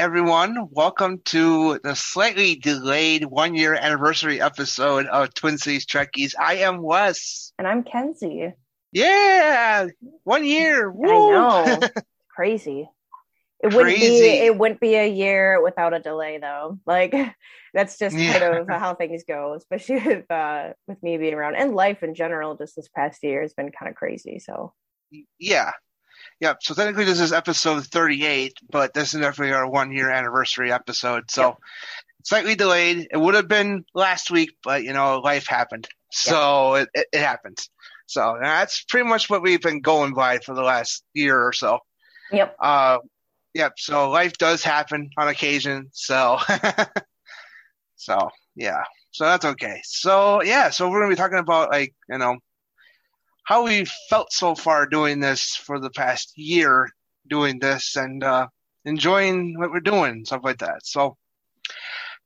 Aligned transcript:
Everyone. 0.00 0.68
Welcome 0.70 1.20
to 1.26 1.78
the 1.84 1.94
slightly 1.94 2.54
delayed 2.54 3.26
one 3.26 3.54
year 3.54 3.74
anniversary 3.74 4.40
episode 4.40 5.04
of 5.04 5.34
Twin 5.34 5.58
Cities 5.58 5.84
Trekkies. 5.84 6.32
I 6.40 6.54
am 6.54 6.80
Wes. 6.80 7.52
And 7.58 7.68
I'm 7.68 7.84
Kenzie. 7.84 8.54
Yeah, 8.92 9.88
one 10.24 10.46
year. 10.46 10.90
Woo. 10.90 11.06
I 11.06 11.12
know. 11.12 11.80
Crazy. 12.34 12.88
It 13.62 13.74
wouldn't 13.74 13.98
Crazy. 13.98 14.20
be 14.22 14.26
it 14.46 14.56
wouldn't 14.56 14.80
be 14.80 14.94
a 14.94 15.06
year 15.06 15.62
without 15.62 15.92
a 15.92 16.00
delay 16.00 16.38
though. 16.38 16.78
Like 16.86 17.14
that's 17.74 17.98
just 17.98 18.16
kind 18.16 18.42
of 18.42 18.68
how 18.70 18.94
things 18.94 19.24
go, 19.28 19.52
especially 19.52 19.96
with 19.96 20.30
uh 20.30 20.70
with 20.88 21.02
me 21.02 21.18
being 21.18 21.34
around 21.34 21.56
and 21.56 21.74
life 21.74 22.02
in 22.02 22.14
general 22.14 22.56
just 22.56 22.74
this 22.74 22.88
past 22.88 23.22
year 23.22 23.42
has 23.42 23.52
been 23.52 23.70
kind 23.70 23.90
of 23.90 23.96
crazy. 23.96 24.38
So 24.38 24.72
Yeah. 25.38 25.72
Yep. 26.40 26.58
So 26.62 26.74
technically, 26.74 27.04
this 27.04 27.20
is 27.20 27.32
episode 27.32 27.84
38, 27.86 28.54
but 28.70 28.94
this 28.94 29.14
is 29.14 29.20
definitely 29.20 29.52
our 29.54 29.68
one 29.68 29.92
year 29.92 30.10
anniversary 30.10 30.72
episode. 30.72 31.30
So 31.30 31.42
Yep. 31.42 31.56
slightly 32.24 32.54
delayed. 32.54 33.08
It 33.10 33.16
would 33.16 33.34
have 33.34 33.48
been 33.48 33.84
last 33.94 34.30
week, 34.30 34.52
but 34.64 34.82
you 34.82 34.92
know, 34.92 35.18
life 35.18 35.46
happened. 35.46 35.86
So 36.12 36.74
it, 36.74 36.88
it, 36.94 37.06
it 37.12 37.20
happened. 37.20 37.58
So 38.06 38.38
that's 38.40 38.82
pretty 38.84 39.08
much 39.08 39.30
what 39.30 39.42
we've 39.42 39.60
been 39.60 39.82
going 39.82 40.14
by 40.14 40.38
for 40.38 40.54
the 40.54 40.62
last 40.62 41.04
year 41.14 41.40
or 41.40 41.52
so. 41.52 41.78
Yep. 42.32 42.56
Uh, 42.58 42.98
yep. 43.54 43.74
So 43.76 44.10
life 44.10 44.32
does 44.38 44.64
happen 44.64 45.10
on 45.16 45.28
occasion. 45.28 45.90
So, 45.92 46.38
so 47.96 48.30
yeah. 48.56 48.82
So 49.12 49.24
that's 49.24 49.44
okay. 49.44 49.80
So 49.84 50.42
yeah. 50.42 50.70
So 50.70 50.88
we're 50.88 51.00
gonna 51.00 51.12
be 51.12 51.16
talking 51.16 51.38
about 51.38 51.70
like 51.70 51.94
you 52.08 52.18
know 52.18 52.38
how 53.50 53.64
we 53.64 53.84
felt 54.08 54.32
so 54.32 54.54
far 54.54 54.86
doing 54.86 55.18
this 55.18 55.56
for 55.56 55.80
the 55.80 55.90
past 55.90 56.38
year, 56.38 56.88
doing 57.26 57.58
this 57.58 57.96
and 57.96 58.22
uh, 58.22 58.46
enjoying 58.84 59.58
what 59.58 59.72
we're 59.72 59.80
doing, 59.80 60.24
stuff 60.24 60.42
like 60.44 60.58
that. 60.58 60.86
So, 60.86 61.16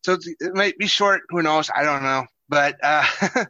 so 0.04 0.18
it 0.22 0.54
might 0.54 0.76
be 0.76 0.86
short. 0.86 1.22
Who 1.30 1.40
knows? 1.40 1.70
I 1.74 1.82
don't 1.82 2.02
know. 2.02 2.26
But 2.50 2.76
uh, 2.82 3.06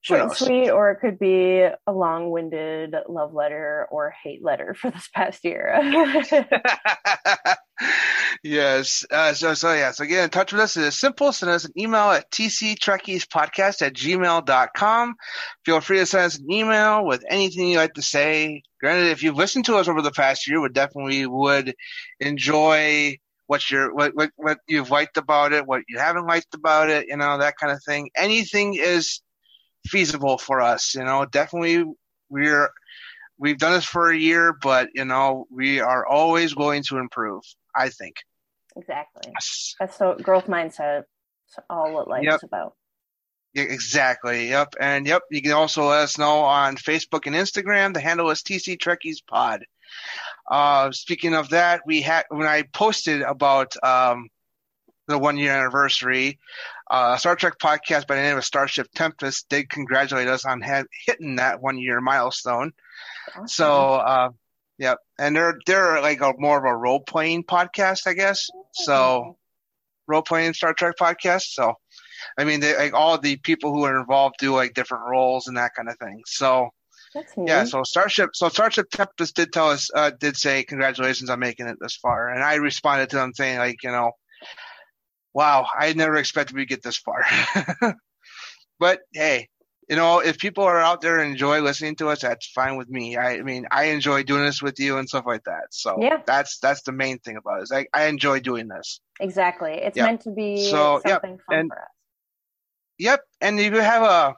Short 0.00 0.20
and 0.20 0.32
sweet, 0.32 0.70
or 0.70 0.92
it 0.92 1.00
could 1.00 1.18
be 1.18 1.58
a 1.58 1.92
long 1.92 2.30
winded 2.30 2.94
love 3.08 3.34
letter 3.34 3.88
or 3.90 4.14
hate 4.22 4.44
letter 4.44 4.74
for 4.74 4.92
this 4.92 5.08
past 5.12 5.44
year. 5.44 5.74
yes. 8.42 9.04
Uh, 9.10 9.32
so, 9.32 9.54
so 9.54 9.72
yeah. 9.72 9.90
So 9.92 10.04
get 10.04 10.24
in 10.24 10.30
touch 10.30 10.52
with 10.52 10.60
us. 10.60 10.76
It 10.76 10.84
is 10.84 10.98
simple. 10.98 11.32
Send 11.32 11.50
us 11.50 11.64
an 11.64 11.72
email 11.78 12.10
at 12.10 12.30
tctrekkiespodcast 12.30 13.82
at 13.82 13.94
gmail.com. 13.94 15.14
Feel 15.64 15.80
free 15.80 15.98
to 15.98 16.06
send 16.06 16.24
us 16.24 16.38
an 16.38 16.50
email 16.50 17.04
with 17.04 17.24
anything 17.28 17.68
you'd 17.68 17.78
like 17.78 17.94
to 17.94 18.02
say. 18.02 18.62
Granted, 18.80 19.10
if 19.10 19.22
you've 19.22 19.36
listened 19.36 19.66
to 19.66 19.76
us 19.76 19.88
over 19.88 20.02
the 20.02 20.10
past 20.10 20.48
year, 20.48 20.60
we 20.60 20.68
definitely 20.68 21.26
would 21.26 21.74
enjoy 22.20 23.18
what 23.46 23.70
you're, 23.70 23.94
what, 23.94 24.14
what, 24.14 24.30
what 24.36 24.58
you've 24.68 24.90
liked 24.90 25.16
about 25.16 25.52
it, 25.52 25.66
what 25.66 25.82
you 25.88 25.98
haven't 25.98 26.26
liked 26.26 26.54
about 26.54 26.90
it, 26.90 27.06
you 27.08 27.16
know, 27.16 27.38
that 27.38 27.56
kind 27.56 27.72
of 27.72 27.82
thing. 27.82 28.10
Anything 28.14 28.74
is 28.74 29.20
feasible 29.86 30.36
for 30.36 30.60
us, 30.60 30.94
you 30.94 31.02
know, 31.02 31.24
definitely 31.24 31.84
we're, 32.28 32.68
we've 33.38 33.56
done 33.56 33.72
this 33.72 33.86
for 33.86 34.10
a 34.10 34.16
year, 34.16 34.52
but 34.52 34.90
you 34.94 35.06
know, 35.06 35.46
we 35.50 35.80
are 35.80 36.06
always 36.06 36.54
willing 36.54 36.82
to 36.84 36.98
improve. 36.98 37.42
I 37.78 37.88
think. 37.90 38.16
Exactly. 38.78 39.32
That's 39.80 39.96
so 39.96 40.14
growth 40.14 40.46
mindset. 40.46 41.04
It's 41.48 41.58
all 41.68 41.92
what 41.92 42.08
life 42.08 42.22
Yep. 42.24 42.34
is 42.36 42.42
about. 42.44 42.74
Yeah, 43.54 43.64
Exactly. 43.64 44.48
Yep. 44.48 44.74
And 44.80 45.06
yep, 45.06 45.22
you 45.30 45.42
can 45.42 45.52
also 45.52 45.86
let 45.88 46.02
us 46.02 46.18
know 46.18 46.40
on 46.40 46.76
Facebook 46.76 47.26
and 47.26 47.34
Instagram. 47.34 47.94
The 47.94 48.00
handle 48.00 48.30
is 48.30 48.42
TC 48.42 48.76
Trekkies 48.78 49.18
Pod. 49.26 49.64
Uh, 50.50 50.92
speaking 50.92 51.34
of 51.34 51.48
that, 51.50 51.82
we 51.86 52.02
had 52.02 52.24
when 52.28 52.46
I 52.46 52.62
posted 52.62 53.22
about 53.22 53.72
um, 53.82 54.28
the 55.06 55.18
one 55.18 55.38
year 55.38 55.52
anniversary, 55.52 56.38
uh, 56.90 57.16
Star 57.16 57.36
Trek 57.36 57.54
podcast 57.58 58.06
by 58.06 58.16
the 58.16 58.22
name 58.22 58.36
of 58.36 58.44
Starship 58.44 58.88
Tempest 58.94 59.48
did 59.48 59.70
congratulate 59.70 60.28
us 60.28 60.44
on 60.44 60.60
ha- 60.60 60.84
hitting 61.06 61.36
that 61.36 61.62
one 61.62 61.78
year 61.78 62.00
milestone. 62.02 62.72
Awesome. 63.34 63.48
So, 63.48 63.94
uh, 63.94 64.28
yep, 64.78 64.98
and 65.18 65.34
they're 65.36 65.58
they're 65.66 66.00
like 66.00 66.20
a 66.20 66.34
more 66.38 66.58
of 66.58 66.64
a 66.64 66.76
role 66.76 67.00
playing 67.00 67.44
podcast, 67.44 68.06
I 68.06 68.14
guess. 68.14 68.48
So, 68.72 69.36
role 70.06 70.22
playing 70.22 70.54
Star 70.54 70.74
Trek 70.74 70.94
podcast. 71.00 71.52
So, 71.52 71.74
I 72.38 72.44
mean, 72.44 72.60
they, 72.60 72.76
like 72.76 72.94
all 72.94 73.18
the 73.18 73.36
people 73.36 73.72
who 73.72 73.84
are 73.84 73.98
involved 73.98 74.36
do 74.38 74.54
like 74.54 74.74
different 74.74 75.04
roles 75.08 75.46
and 75.46 75.56
that 75.56 75.74
kind 75.74 75.88
of 75.88 75.98
thing. 75.98 76.22
So, 76.26 76.70
that's 77.14 77.32
yeah. 77.36 77.64
So 77.64 77.82
Starship, 77.84 78.30
so 78.34 78.48
Starship 78.48 78.90
Tempest 78.90 79.34
did 79.34 79.52
tell 79.52 79.70
us, 79.70 79.90
uh, 79.94 80.10
did 80.18 80.36
say 80.36 80.64
congratulations 80.64 81.30
on 81.30 81.40
making 81.40 81.66
it 81.66 81.78
this 81.80 81.96
far, 81.96 82.28
and 82.28 82.42
I 82.42 82.54
responded 82.54 83.10
to 83.10 83.16
them 83.16 83.32
saying 83.34 83.58
like, 83.58 83.82
you 83.82 83.90
know, 83.90 84.12
wow, 85.34 85.66
I 85.76 85.92
never 85.92 86.16
expected 86.16 86.56
we 86.56 86.66
get 86.66 86.82
this 86.82 86.98
far. 86.98 87.24
but 88.78 89.00
hey. 89.12 89.48
You 89.88 89.96
know, 89.96 90.20
if 90.20 90.36
people 90.38 90.64
are 90.64 90.78
out 90.78 91.00
there 91.00 91.18
and 91.18 91.30
enjoy 91.32 91.60
listening 91.62 91.96
to 91.96 92.08
us, 92.08 92.20
that's 92.20 92.46
fine 92.46 92.76
with 92.76 92.90
me. 92.90 93.16
I, 93.16 93.36
I 93.38 93.42
mean, 93.42 93.66
I 93.70 93.84
enjoy 93.84 94.22
doing 94.22 94.44
this 94.44 94.60
with 94.60 94.78
you 94.78 94.98
and 94.98 95.08
stuff 95.08 95.24
like 95.26 95.44
that. 95.44 95.68
So 95.70 95.96
Yeah. 96.00 96.18
that's 96.26 96.58
that's 96.58 96.82
the 96.82 96.92
main 96.92 97.18
thing 97.20 97.36
about 97.38 97.60
it. 97.60 97.62
Is 97.64 97.72
I, 97.72 97.86
I 97.94 98.04
enjoy 98.06 98.40
doing 98.40 98.68
this. 98.68 99.00
Exactly. 99.18 99.72
It's 99.72 99.96
Yep. 99.96 100.06
meant 100.06 100.20
to 100.22 100.30
be 100.30 100.68
So, 100.70 101.00
yep, 101.06 101.22
something 101.22 101.38
fun 101.48 101.58
and- 101.58 101.70
for 101.70 101.78
us. 101.80 101.88
Yep. 102.98 103.20
And 103.40 103.60
if 103.60 103.72
you 103.72 103.80
have 103.80 104.02
a, 104.02 104.34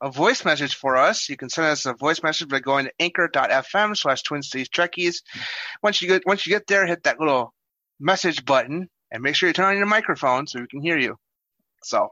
a 0.00 0.10
voice 0.10 0.44
message 0.44 0.74
for 0.74 0.96
us, 0.96 1.28
you 1.28 1.36
can 1.36 1.48
send 1.50 1.68
us 1.68 1.84
a 1.86 1.92
voice 1.94 2.22
message 2.22 2.48
by 2.48 2.58
going 2.58 2.86
to 2.86 2.92
anchor.fm 2.98 3.96
slash 3.96 4.22
twin 4.22 4.42
cities 4.42 4.68
trekkies. 4.68 5.22
Once 5.82 6.00
you 6.02 6.08
get, 6.08 6.22
once 6.26 6.46
you 6.46 6.50
get 6.50 6.66
there, 6.66 6.86
hit 6.86 7.04
that 7.04 7.20
little 7.20 7.52
message 8.00 8.44
button 8.44 8.88
and 9.12 9.22
make 9.22 9.36
sure 9.36 9.48
you 9.48 9.52
turn 9.52 9.66
on 9.66 9.76
your 9.76 9.86
microphone 9.86 10.46
so 10.46 10.58
we 10.60 10.66
can 10.66 10.80
hear 10.82 10.98
you. 10.98 11.16
So, 11.84 12.08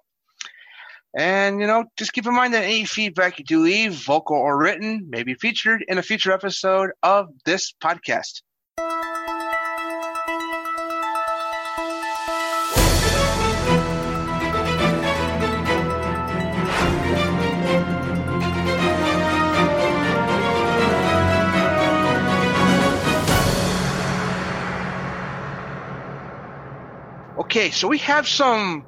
and 1.16 1.62
you 1.62 1.66
know, 1.66 1.86
just 1.96 2.12
keep 2.12 2.26
in 2.26 2.34
mind 2.34 2.52
that 2.52 2.64
any 2.64 2.84
feedback 2.84 3.38
you 3.38 3.44
do 3.44 3.62
leave, 3.62 3.94
vocal 3.94 4.36
or 4.36 4.58
written, 4.58 5.08
may 5.08 5.22
be 5.22 5.32
featured 5.32 5.82
in 5.88 5.96
a 5.96 6.02
future 6.02 6.30
episode 6.30 6.90
of 7.02 7.28
this 7.46 7.72
podcast. 7.82 8.42
Okay, 27.38 27.70
so 27.70 27.88
we 27.88 27.98
have 27.98 28.28
some 28.28 28.84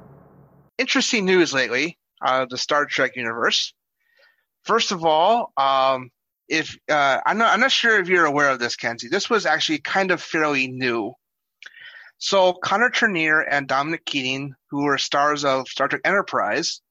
interesting 0.77 1.25
news 1.25 1.55
lately 1.55 1.97
out 2.23 2.43
of 2.43 2.49
the 2.49 2.57
Star 2.57 2.85
Trek 2.85 3.15
universe. 3.15 3.73
First 4.63 4.91
of 4.91 5.05
all, 5.05 5.51
um, 5.57 6.09
if 6.47 6.77
uh, 6.89 7.21
I'm 7.25 7.37
not, 7.37 7.53
I'm 7.53 7.59
not 7.59 7.71
sure 7.71 7.99
if 7.99 8.09
you're 8.09 8.25
aware 8.25 8.49
of 8.49 8.59
this, 8.59 8.75
Kenzie. 8.75 9.07
This 9.07 9.29
was 9.29 9.45
actually 9.45 9.79
kind 9.79 10.11
of 10.11 10.21
fairly 10.21 10.67
new. 10.67 11.13
So 12.17 12.53
Connor 12.53 12.89
Trinneer 12.89 13.45
and 13.49 13.67
Dominic 13.67 14.05
Keating, 14.05 14.53
who 14.69 14.85
are 14.87 14.97
stars 14.97 15.45
of 15.45 15.67
Star 15.67 15.87
Trek 15.87 16.01
Enterprise, 16.03 16.81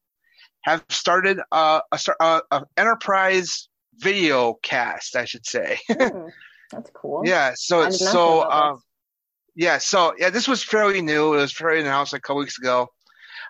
have 0.62 0.84
started 0.88 1.40
uh, 1.52 1.80
a, 1.92 1.98
star- 1.98 2.16
uh, 2.20 2.40
a 2.50 2.64
Enterprise 2.76 3.68
video 3.96 4.54
cast, 4.62 5.16
I 5.16 5.24
should 5.24 5.46
say. 5.46 5.78
Hmm, 5.90 6.28
that's 6.76 6.90
cool. 6.90 7.22
Yeah. 7.24 7.54
So 7.56 7.80
I 7.80 7.90
did 7.90 8.00
not 8.02 8.12
so 8.12 8.50
um, 8.50 8.82
yeah. 9.56 9.78
So 9.78 10.14
yeah, 10.18 10.28
this 10.28 10.46
was 10.46 10.62
fairly 10.62 11.00
new. 11.00 11.32
It 11.32 11.38
was 11.38 11.52
fairly 11.52 11.80
announced 11.80 12.12
a 12.12 12.20
couple 12.20 12.40
weeks 12.40 12.58
ago 12.58 12.88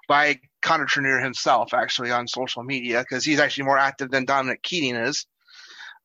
by 0.09 0.39
Connor 0.63 0.87
Trinneer 0.87 1.23
himself, 1.23 1.75
actually 1.75 2.11
on 2.11 2.29
social 2.29 2.63
media, 2.63 3.01
because 3.01 3.25
he's 3.25 3.41
actually 3.41 3.65
more 3.65 3.79
active 3.79 4.11
than 4.11 4.25
Dominic 4.25 4.63
Keating 4.63 4.97
is. 4.97 5.27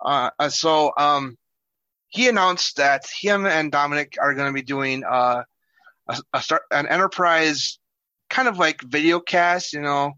Uh, 0.03 0.29
uh, 0.38 0.50
so 0.50 0.91
um, 0.97 1.38
he 2.09 2.27
announced 2.27 2.77
that 2.77 3.05
him 3.21 3.45
and 3.45 3.71
Dominic 3.71 4.15
are 4.21 4.33
going 4.33 4.47
to 4.47 4.53
be 4.53 4.61
doing 4.61 5.03
uh, 5.03 5.44
a, 6.07 6.17
a 6.33 6.41
start, 6.41 6.63
an 6.71 6.88
Enterprise 6.88 7.79
kind 8.29 8.47
of 8.47 8.57
like 8.57 8.81
video 8.81 9.19
cast, 9.19 9.73
you 9.73 9.81
know, 9.81 10.13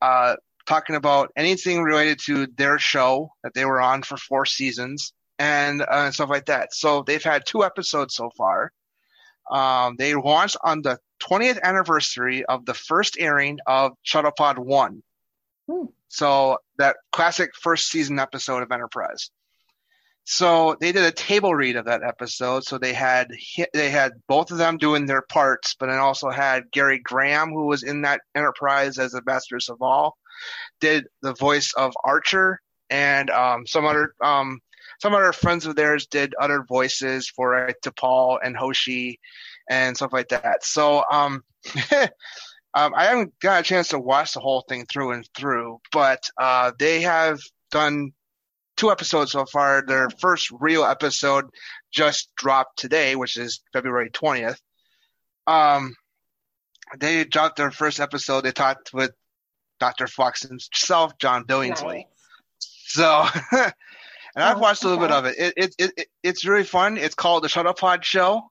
uh, 0.00 0.36
talking 0.66 0.96
about 0.96 1.30
anything 1.36 1.82
related 1.82 2.18
to 2.26 2.46
their 2.56 2.78
show 2.78 3.30
that 3.42 3.54
they 3.54 3.64
were 3.64 3.80
on 3.80 4.02
for 4.02 4.16
four 4.16 4.46
seasons 4.46 5.12
and 5.38 5.82
uh, 5.82 6.10
stuff 6.10 6.30
like 6.30 6.46
that. 6.46 6.72
So 6.74 7.02
they've 7.02 7.22
had 7.22 7.44
two 7.46 7.64
episodes 7.64 8.14
so 8.14 8.30
far. 8.36 8.72
Um, 9.50 9.96
they 9.98 10.14
launched 10.14 10.56
on 10.62 10.82
the 10.82 10.98
20th 11.20 11.60
anniversary 11.62 12.44
of 12.44 12.66
the 12.66 12.74
first 12.74 13.16
airing 13.18 13.58
of 13.66 13.92
Shuttlepod 14.04 14.58
One. 14.58 15.02
Hmm. 15.68 15.86
So 16.08 16.58
that 16.78 16.96
classic 17.12 17.50
first 17.54 17.90
season 17.90 18.18
episode 18.18 18.62
of 18.62 18.72
Enterprise. 18.72 19.30
So 20.24 20.76
they 20.80 20.92
did 20.92 21.04
a 21.04 21.12
table 21.12 21.54
read 21.54 21.76
of 21.76 21.86
that 21.86 22.02
episode. 22.02 22.64
So 22.64 22.78
they 22.78 22.92
had 22.92 23.28
they 23.72 23.90
had 23.90 24.12
both 24.28 24.50
of 24.50 24.58
them 24.58 24.76
doing 24.76 25.06
their 25.06 25.22
parts, 25.22 25.74
but 25.78 25.86
then 25.86 25.98
also 25.98 26.30
had 26.30 26.70
Gary 26.70 26.98
Graham, 26.98 27.50
who 27.50 27.66
was 27.66 27.82
in 27.82 28.02
that 28.02 28.20
Enterprise 28.34 28.98
as 28.98 29.14
Ambassador 29.14 29.58
Soval, 29.58 30.12
did 30.80 31.06
the 31.22 31.34
voice 31.34 31.72
of 31.74 31.94
Archer 32.04 32.60
and 32.90 33.30
um, 33.30 33.66
some 33.66 33.86
other 33.86 34.14
um, 34.22 34.60
some 35.00 35.14
other 35.14 35.32
friends 35.32 35.66
of 35.66 35.76
theirs 35.76 36.06
did 36.06 36.34
other 36.38 36.62
voices 36.62 37.28
for 37.28 37.68
uh, 37.68 37.72
T'Pol 37.82 38.38
and 38.42 38.56
Hoshi 38.56 39.18
and 39.68 39.96
stuff 39.96 40.12
like 40.12 40.28
that. 40.28 40.64
So 40.64 41.04
um, 41.10 41.42
um, 42.74 42.92
I 42.94 43.04
haven't 43.04 43.38
got 43.40 43.60
a 43.60 43.64
chance 43.64 43.88
to 43.88 43.98
watch 43.98 44.34
the 44.34 44.40
whole 44.40 44.64
thing 44.68 44.86
through 44.86 45.12
and 45.12 45.28
through, 45.36 45.80
but 45.92 46.22
uh, 46.38 46.72
they 46.78 47.02
have 47.02 47.40
done 47.70 48.12
two 48.76 48.90
episodes 48.90 49.32
so 49.32 49.44
far. 49.44 49.84
Their 49.86 50.08
first 50.10 50.50
real 50.58 50.84
episode 50.84 51.46
just 51.92 52.30
dropped 52.36 52.78
today, 52.78 53.16
which 53.16 53.36
is 53.36 53.60
February 53.72 54.10
20th. 54.10 54.58
Um, 55.46 55.94
they 56.98 57.24
dropped 57.24 57.56
their 57.56 57.70
first 57.70 58.00
episode. 58.00 58.42
They 58.42 58.52
talked 58.52 58.92
with 58.92 59.12
Dr. 59.78 60.06
Fox 60.06 60.42
himself, 60.42 61.18
John 61.18 61.44
Billingsley. 61.44 62.04
Nice. 62.04 62.04
So, 62.86 63.24
and 63.52 63.72
I've 64.36 64.56
oh, 64.56 64.60
watched 64.60 64.84
a 64.84 64.88
little 64.88 65.02
bit 65.02 65.12
of 65.12 65.24
it. 65.26 65.34
It, 65.38 65.54
it. 65.56 65.74
it, 65.78 65.92
it, 65.96 66.08
It's 66.22 66.44
really 66.44 66.64
fun. 66.64 66.96
It's 66.96 67.14
called 67.14 67.44
the 67.44 67.48
Shuttlepod 67.48 68.02
Show. 68.02 68.42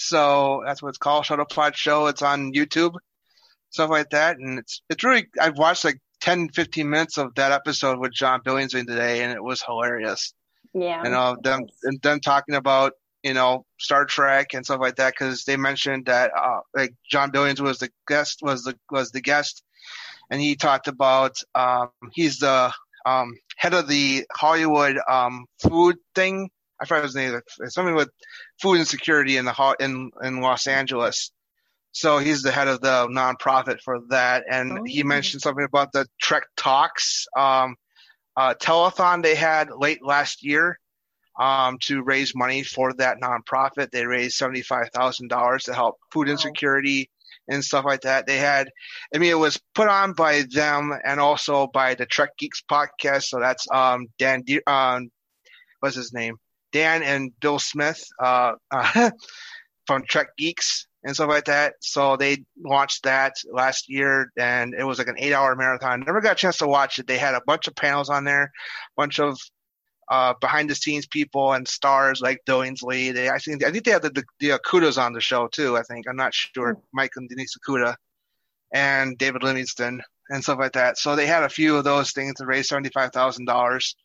So 0.00 0.62
that's 0.64 0.82
what 0.82 0.88
it's 0.88 0.98
called, 0.98 1.26
Shuttlepod 1.26 1.74
Show. 1.74 2.06
It's 2.06 2.22
on 2.22 2.54
YouTube, 2.54 2.94
stuff 3.68 3.90
like 3.90 4.10
that. 4.10 4.38
And 4.38 4.58
it's, 4.58 4.80
it's 4.88 5.04
really, 5.04 5.26
I've 5.38 5.58
watched 5.58 5.84
like 5.84 6.00
10, 6.22 6.48
15 6.48 6.88
minutes 6.88 7.18
of 7.18 7.34
that 7.34 7.52
episode 7.52 7.98
with 7.98 8.14
John 8.14 8.40
Billingsley 8.40 8.86
today, 8.86 9.22
and 9.22 9.30
it 9.30 9.44
was 9.44 9.62
hilarious. 9.62 10.32
Yeah. 10.72 11.04
You 11.04 11.10
know, 11.10 11.36
them, 11.42 11.66
and 11.82 12.00
them 12.00 12.20
talking 12.20 12.54
about, 12.54 12.94
you 13.22 13.34
know, 13.34 13.66
Star 13.78 14.06
Trek 14.06 14.54
and 14.54 14.64
stuff 14.64 14.80
like 14.80 14.96
that, 14.96 15.12
because 15.12 15.44
they 15.44 15.58
mentioned 15.58 16.06
that, 16.06 16.30
uh, 16.34 16.60
like 16.74 16.94
John 17.10 17.30
Billings 17.30 17.60
was 17.60 17.78
the 17.78 17.90
guest, 18.08 18.40
was 18.40 18.62
the, 18.62 18.74
was 18.90 19.10
the 19.10 19.20
guest, 19.20 19.62
and 20.30 20.40
he 20.40 20.56
talked 20.56 20.88
about, 20.88 21.36
um, 21.54 21.90
he's 22.12 22.38
the, 22.38 22.72
um, 23.04 23.34
head 23.56 23.74
of 23.74 23.86
the 23.86 24.24
Hollywood, 24.32 24.98
um, 25.06 25.44
food 25.62 25.98
thing. 26.14 26.48
I 26.80 26.86
forgot 26.86 27.04
his 27.04 27.14
name. 27.14 27.38
Something 27.66 27.94
with 27.94 28.10
food 28.60 28.78
insecurity 28.78 29.36
in 29.36 29.44
the 29.44 29.76
in 29.80 30.10
in 30.22 30.40
Los 30.40 30.66
Angeles. 30.66 31.30
So 31.92 32.18
he's 32.18 32.42
the 32.42 32.52
head 32.52 32.68
of 32.68 32.80
the 32.80 33.08
nonprofit 33.08 33.80
for 33.82 33.98
that, 34.10 34.44
and 34.48 34.78
oh, 34.78 34.82
he 34.86 35.02
mentioned 35.02 35.42
something 35.42 35.64
about 35.64 35.92
the 35.92 36.06
Trek 36.20 36.44
Talks 36.56 37.26
um, 37.36 37.74
uh, 38.36 38.54
telethon 38.54 39.22
they 39.22 39.34
had 39.34 39.70
late 39.76 40.04
last 40.04 40.44
year 40.44 40.78
um, 41.38 41.78
to 41.80 42.02
raise 42.02 42.34
money 42.34 42.62
for 42.62 42.92
that 42.94 43.18
nonprofit. 43.20 43.90
They 43.90 44.06
raised 44.06 44.36
seventy 44.36 44.62
five 44.62 44.90
thousand 44.94 45.28
dollars 45.28 45.64
to 45.64 45.74
help 45.74 45.96
food 46.12 46.28
insecurity 46.28 47.10
and 47.48 47.64
stuff 47.64 47.84
like 47.84 48.02
that. 48.02 48.26
They 48.26 48.38
had, 48.38 48.70
I 49.14 49.18
mean, 49.18 49.30
it 49.30 49.38
was 49.38 49.60
put 49.74 49.88
on 49.88 50.12
by 50.12 50.44
them 50.48 50.92
and 51.04 51.18
also 51.18 51.66
by 51.66 51.94
the 51.94 52.06
Trek 52.06 52.30
Geeks 52.38 52.62
podcast. 52.70 53.24
So 53.24 53.40
that's 53.40 53.66
um, 53.72 54.06
Dan, 54.18 54.44
um, 54.66 55.10
what's 55.80 55.96
his 55.96 56.12
name? 56.12 56.36
Dan 56.72 57.02
and 57.02 57.32
Bill 57.40 57.58
Smith 57.58 58.02
uh, 58.22 58.52
uh, 58.70 59.10
from 59.86 60.04
Trek 60.08 60.28
Geeks 60.36 60.86
and 61.04 61.14
stuff 61.14 61.28
like 61.28 61.46
that. 61.46 61.74
So 61.80 62.16
they 62.16 62.44
launched 62.62 63.04
that 63.04 63.34
last 63.50 63.88
year, 63.88 64.30
and 64.38 64.74
it 64.74 64.84
was 64.84 64.98
like 64.98 65.08
an 65.08 65.16
eight-hour 65.18 65.56
marathon. 65.56 66.00
Never 66.06 66.20
got 66.20 66.32
a 66.32 66.36
chance 66.36 66.58
to 66.58 66.66
watch 66.66 66.98
it. 66.98 67.06
They 67.06 67.18
had 67.18 67.34
a 67.34 67.42
bunch 67.46 67.68
of 67.68 67.74
panels 67.74 68.10
on 68.10 68.24
there, 68.24 68.44
a 68.44 68.50
bunch 68.96 69.18
of 69.18 69.38
uh, 70.10 70.34
behind-the-scenes 70.40 71.06
people 71.06 71.52
and 71.52 71.66
stars 71.66 72.20
like 72.20 72.40
Billingsley. 72.46 73.14
They, 73.14 73.30
I 73.30 73.38
think, 73.38 73.64
I 73.64 73.70
think 73.70 73.84
they 73.84 73.92
had 73.92 74.02
the, 74.02 74.10
the, 74.10 74.24
the 74.40 74.48
Okudas 74.50 75.00
on 75.00 75.12
the 75.12 75.20
show 75.20 75.48
too. 75.48 75.76
I 75.76 75.82
think 75.82 76.06
I'm 76.08 76.16
not 76.16 76.34
sure. 76.34 76.74
Mm-hmm. 76.74 76.80
Mike 76.92 77.12
and 77.16 77.28
Denise 77.28 77.56
Okuda 77.56 77.94
and 78.72 79.16
David 79.16 79.42
Livingston 79.42 80.02
and 80.28 80.42
stuff 80.42 80.58
like 80.58 80.72
that. 80.72 80.98
So 80.98 81.16
they 81.16 81.26
had 81.26 81.44
a 81.44 81.48
few 81.48 81.76
of 81.76 81.84
those 81.84 82.12
things 82.12 82.34
to 82.34 82.46
raise 82.46 82.68
seventy-five 82.68 83.12
thousand 83.12 83.46
dollars 83.46 83.96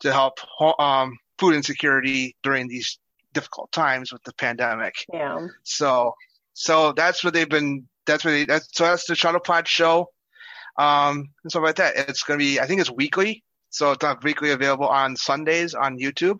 to 0.00 0.12
help 0.12 0.38
um, 0.80 1.16
food 1.38 1.54
insecurity 1.54 2.36
during 2.42 2.68
these 2.68 2.98
difficult 3.32 3.70
times 3.72 4.12
with 4.12 4.22
the 4.22 4.32
pandemic. 4.34 4.94
Yeah. 5.12 5.48
So 5.62 6.14
so 6.54 6.92
that's 6.92 7.22
what 7.22 7.34
they've 7.34 7.48
been. 7.48 7.86
That's 8.06 8.24
what 8.24 8.30
they. 8.30 8.44
That's 8.44 8.68
so 8.72 8.84
that's 8.84 9.06
the 9.06 9.14
Shuttle 9.14 9.40
Pod 9.40 9.68
show, 9.68 10.08
um, 10.78 11.28
and 11.42 11.50
stuff 11.50 11.62
like 11.62 11.76
that. 11.76 11.96
It's 11.96 12.22
gonna 12.22 12.38
be. 12.38 12.60
I 12.60 12.66
think 12.66 12.80
it's 12.80 12.90
weekly. 12.90 13.44
So 13.70 13.90
it's 13.90 14.02
not 14.02 14.22
weekly 14.22 14.52
available 14.52 14.86
on 14.86 15.16
Sundays 15.16 15.74
on 15.74 15.98
YouTube. 15.98 16.38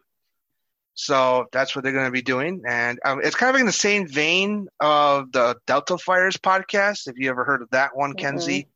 So 0.95 1.47
that's 1.51 1.75
what 1.75 1.83
they're 1.83 1.93
going 1.93 2.07
to 2.07 2.13
be 2.13 2.23
doing, 2.23 2.63
and 2.69 3.01
um, 3.05 3.21
it's 3.25 3.35
kind 3.35 3.53
of 3.53 3.59
in 3.59 3.67
the 3.67 3.73
same 3.73 4.07
vein 4.07 4.69
of 4.79 5.33
the 5.33 5.57
Delta 5.67 5.99
Flyers 5.99 6.37
podcast. 6.37 7.09
If 7.09 7.19
you 7.19 7.29
ever 7.31 7.45
heard 7.45 7.63
of 7.63 7.71
that 7.71 7.97
one, 7.97 8.11
mm-hmm. 8.11 8.19
Kenzie, 8.19 8.69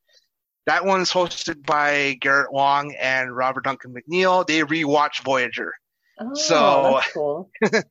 that 0.67 0.85
one's 0.85 1.13
hosted 1.13 1.65
by 1.65 2.17
Garrett 2.21 2.53
Wang 2.53 2.97
and 2.99 3.35
Robert 3.35 3.63
Duncan 3.63 3.95
McNeil. 3.95 4.45
They 4.45 4.63
rewatch 4.63 5.23
Voyager. 5.23 5.73
Oh, 6.21 6.35
so 6.35 7.01
cool. 7.13 7.51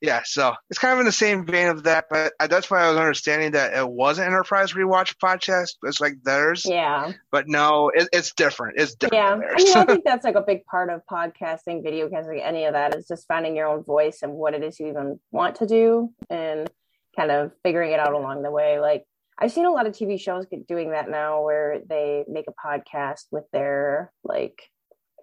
yeah, 0.00 0.22
so 0.24 0.54
it's 0.70 0.78
kind 0.78 0.94
of 0.94 1.00
in 1.00 1.06
the 1.06 1.12
same 1.12 1.46
vein 1.46 1.68
of 1.68 1.84
that, 1.84 2.06
but 2.10 2.32
that's 2.50 2.70
why 2.70 2.82
I 2.82 2.90
was 2.90 2.98
understanding 2.98 3.52
that 3.52 3.74
it 3.74 3.88
was 3.88 4.18
an 4.18 4.26
Enterprise 4.26 4.72
rewatch 4.72 5.16
podcast. 5.22 5.74
It's 5.82 6.00
like 6.00 6.14
theirs. 6.22 6.64
Yeah. 6.66 7.12
But 7.30 7.48
no, 7.48 7.90
it, 7.94 8.08
it's 8.12 8.34
different. 8.34 8.78
It's 8.78 8.94
different. 8.94 9.22
Yeah. 9.22 9.48
I 9.52 9.62
mean, 9.62 9.76
I 9.76 9.84
think 9.92 10.04
that's 10.04 10.24
like 10.24 10.34
a 10.34 10.42
big 10.42 10.64
part 10.66 10.90
of 10.90 11.02
podcasting, 11.10 11.82
video 11.82 12.08
casting, 12.08 12.40
any 12.40 12.64
of 12.64 12.74
that 12.74 12.94
is 12.94 13.06
just 13.06 13.26
finding 13.26 13.56
your 13.56 13.68
own 13.68 13.82
voice 13.82 14.20
and 14.22 14.32
what 14.34 14.54
it 14.54 14.62
is 14.62 14.78
you 14.78 14.88
even 14.88 15.18
want 15.30 15.56
to 15.56 15.66
do 15.66 16.10
and 16.28 16.70
kind 17.16 17.30
of 17.30 17.52
figuring 17.62 17.92
it 17.92 18.00
out 18.00 18.12
along 18.12 18.42
the 18.42 18.50
way. 18.50 18.78
Like 18.80 19.04
I've 19.38 19.52
seen 19.52 19.64
a 19.64 19.70
lot 19.70 19.86
of 19.86 19.94
TV 19.94 20.20
shows 20.20 20.46
doing 20.68 20.90
that 20.90 21.08
now 21.08 21.42
where 21.42 21.80
they 21.88 22.24
make 22.28 22.46
a 22.48 22.68
podcast 22.68 23.24
with 23.30 23.44
their 23.52 24.12
like 24.22 24.62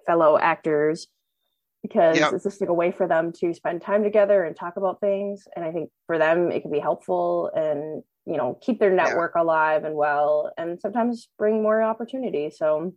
fellow 0.08 0.38
actors 0.38 1.08
because 1.82 2.18
yep. 2.18 2.34
it's 2.34 2.44
just 2.44 2.62
like 2.62 2.70
a 2.70 2.74
way 2.74 2.92
for 2.92 3.08
them 3.08 3.32
to 3.34 3.54
spend 3.54 3.82
time 3.82 4.04
together 4.04 4.44
and 4.44 4.56
talk 4.56 4.78
about 4.78 5.00
things. 5.00 5.48
And 5.56 5.66
I 5.66 5.72
think 5.72 5.90
for 6.06 6.18
them, 6.18 6.52
it 6.52 6.62
can 6.62 6.72
be 6.72 6.80
helpful 6.80 7.50
and, 7.56 8.04
you 8.26 8.38
know, 8.38 8.58
keep 8.62 8.80
their 8.80 8.94
network 8.94 9.34
yeah. 9.36 9.42
alive 9.42 9.84
and 9.84 9.96
well, 9.96 10.52
and 10.58 10.80
sometimes 10.80 11.28
bring 11.38 11.64
more 11.64 11.82
opportunity. 11.82 12.52
So 12.52 12.94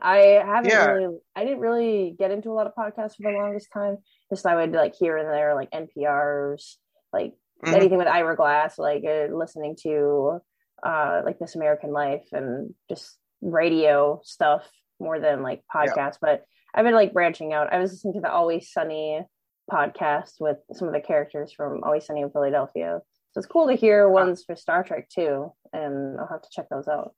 I 0.00 0.42
haven't 0.44 0.70
yeah. 0.70 0.86
really, 0.86 1.18
I 1.34 1.44
didn't 1.44 1.60
really 1.60 2.14
get 2.18 2.30
into 2.30 2.50
a 2.50 2.54
lot 2.54 2.66
of 2.66 2.74
podcasts 2.74 3.16
for 3.16 3.30
the 3.30 3.36
longest 3.36 3.68
time. 3.72 3.98
Just 4.30 4.46
I 4.46 4.54
would 4.54 4.72
like 4.72 4.94
here 4.94 5.16
and 5.16 5.28
there, 5.28 5.54
like 5.54 5.70
NPR's, 5.70 6.78
like 7.12 7.32
mm-hmm. 7.64 7.74
anything 7.74 7.98
with 7.98 8.06
Ira 8.06 8.36
Glass, 8.36 8.78
like 8.78 9.04
uh, 9.04 9.34
listening 9.34 9.76
to 9.82 10.40
uh, 10.82 11.22
like 11.24 11.38
This 11.38 11.56
American 11.56 11.92
Life 11.92 12.28
and 12.32 12.74
just 12.88 13.16
radio 13.40 14.20
stuff 14.24 14.68
more 15.00 15.18
than 15.18 15.42
like 15.42 15.62
podcasts. 15.74 15.96
Yeah. 15.96 16.10
But 16.20 16.44
I've 16.76 16.84
been 16.84 16.94
like 16.94 17.14
branching 17.14 17.54
out. 17.54 17.72
I 17.72 17.78
was 17.78 17.92
listening 17.92 18.14
to 18.14 18.20
the 18.20 18.30
Always 18.30 18.70
Sunny 18.70 19.22
podcast 19.70 20.32
with 20.38 20.58
some 20.74 20.88
of 20.88 20.94
the 20.94 21.00
characters 21.00 21.52
from 21.52 21.82
Always 21.82 22.04
Sunny 22.04 22.20
in 22.20 22.30
Philadelphia. 22.30 23.00
So 23.32 23.38
it's 23.38 23.46
cool 23.46 23.68
to 23.68 23.74
hear 23.74 24.08
ones 24.08 24.44
for 24.44 24.54
Star 24.56 24.84
Trek 24.84 25.08
too, 25.08 25.52
and 25.72 26.18
I'll 26.20 26.28
have 26.28 26.42
to 26.42 26.48
check 26.52 26.68
those 26.68 26.86
out. 26.86 27.14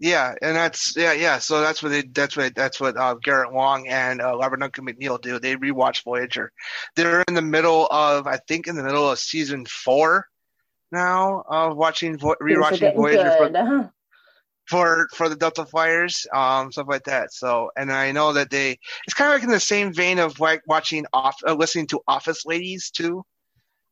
Yeah, 0.00 0.34
and 0.42 0.56
that's 0.56 0.96
yeah, 0.96 1.12
yeah. 1.12 1.38
So 1.38 1.60
that's 1.60 1.82
what 1.82 1.90
they 1.90 2.02
that's 2.02 2.36
what 2.36 2.54
that's 2.54 2.80
what 2.80 2.96
uh, 2.96 3.14
Garrett 3.14 3.52
Wang 3.52 3.88
and 3.88 4.20
uh, 4.20 4.36
Robert 4.36 4.58
Duncan 4.58 4.86
McNeil 4.86 5.20
do. 5.20 5.38
They 5.38 5.54
rewatch 5.54 6.02
Voyager. 6.02 6.50
They're 6.96 7.22
in 7.28 7.34
the 7.34 7.42
middle 7.42 7.86
of 7.86 8.26
I 8.26 8.38
think 8.48 8.66
in 8.66 8.74
the 8.74 8.82
middle 8.82 9.08
of 9.08 9.18
season 9.20 9.66
four 9.66 10.26
now 10.90 11.44
of 11.48 11.76
watching 11.76 12.18
vo- 12.18 12.36
rewatching 12.42 12.96
Voyager 12.96 13.30
for, 13.36 13.92
for, 14.68 15.08
for 15.14 15.28
the 15.28 15.36
Delta 15.36 15.66
Flyers, 15.66 16.26
um, 16.32 16.72
stuff 16.72 16.86
like 16.88 17.04
that. 17.04 17.32
So, 17.32 17.70
and 17.76 17.92
I 17.92 18.12
know 18.12 18.32
that 18.32 18.50
they 18.50 18.78
it's 19.06 19.14
kind 19.14 19.30
of 19.30 19.36
like 19.36 19.44
in 19.44 19.50
the 19.50 19.60
same 19.60 19.92
vein 19.92 20.18
of 20.18 20.40
like 20.40 20.62
watching 20.66 21.06
off 21.12 21.36
uh, 21.46 21.54
listening 21.54 21.86
to 21.88 22.00
Office 22.08 22.46
Ladies 22.46 22.90
too. 22.90 23.24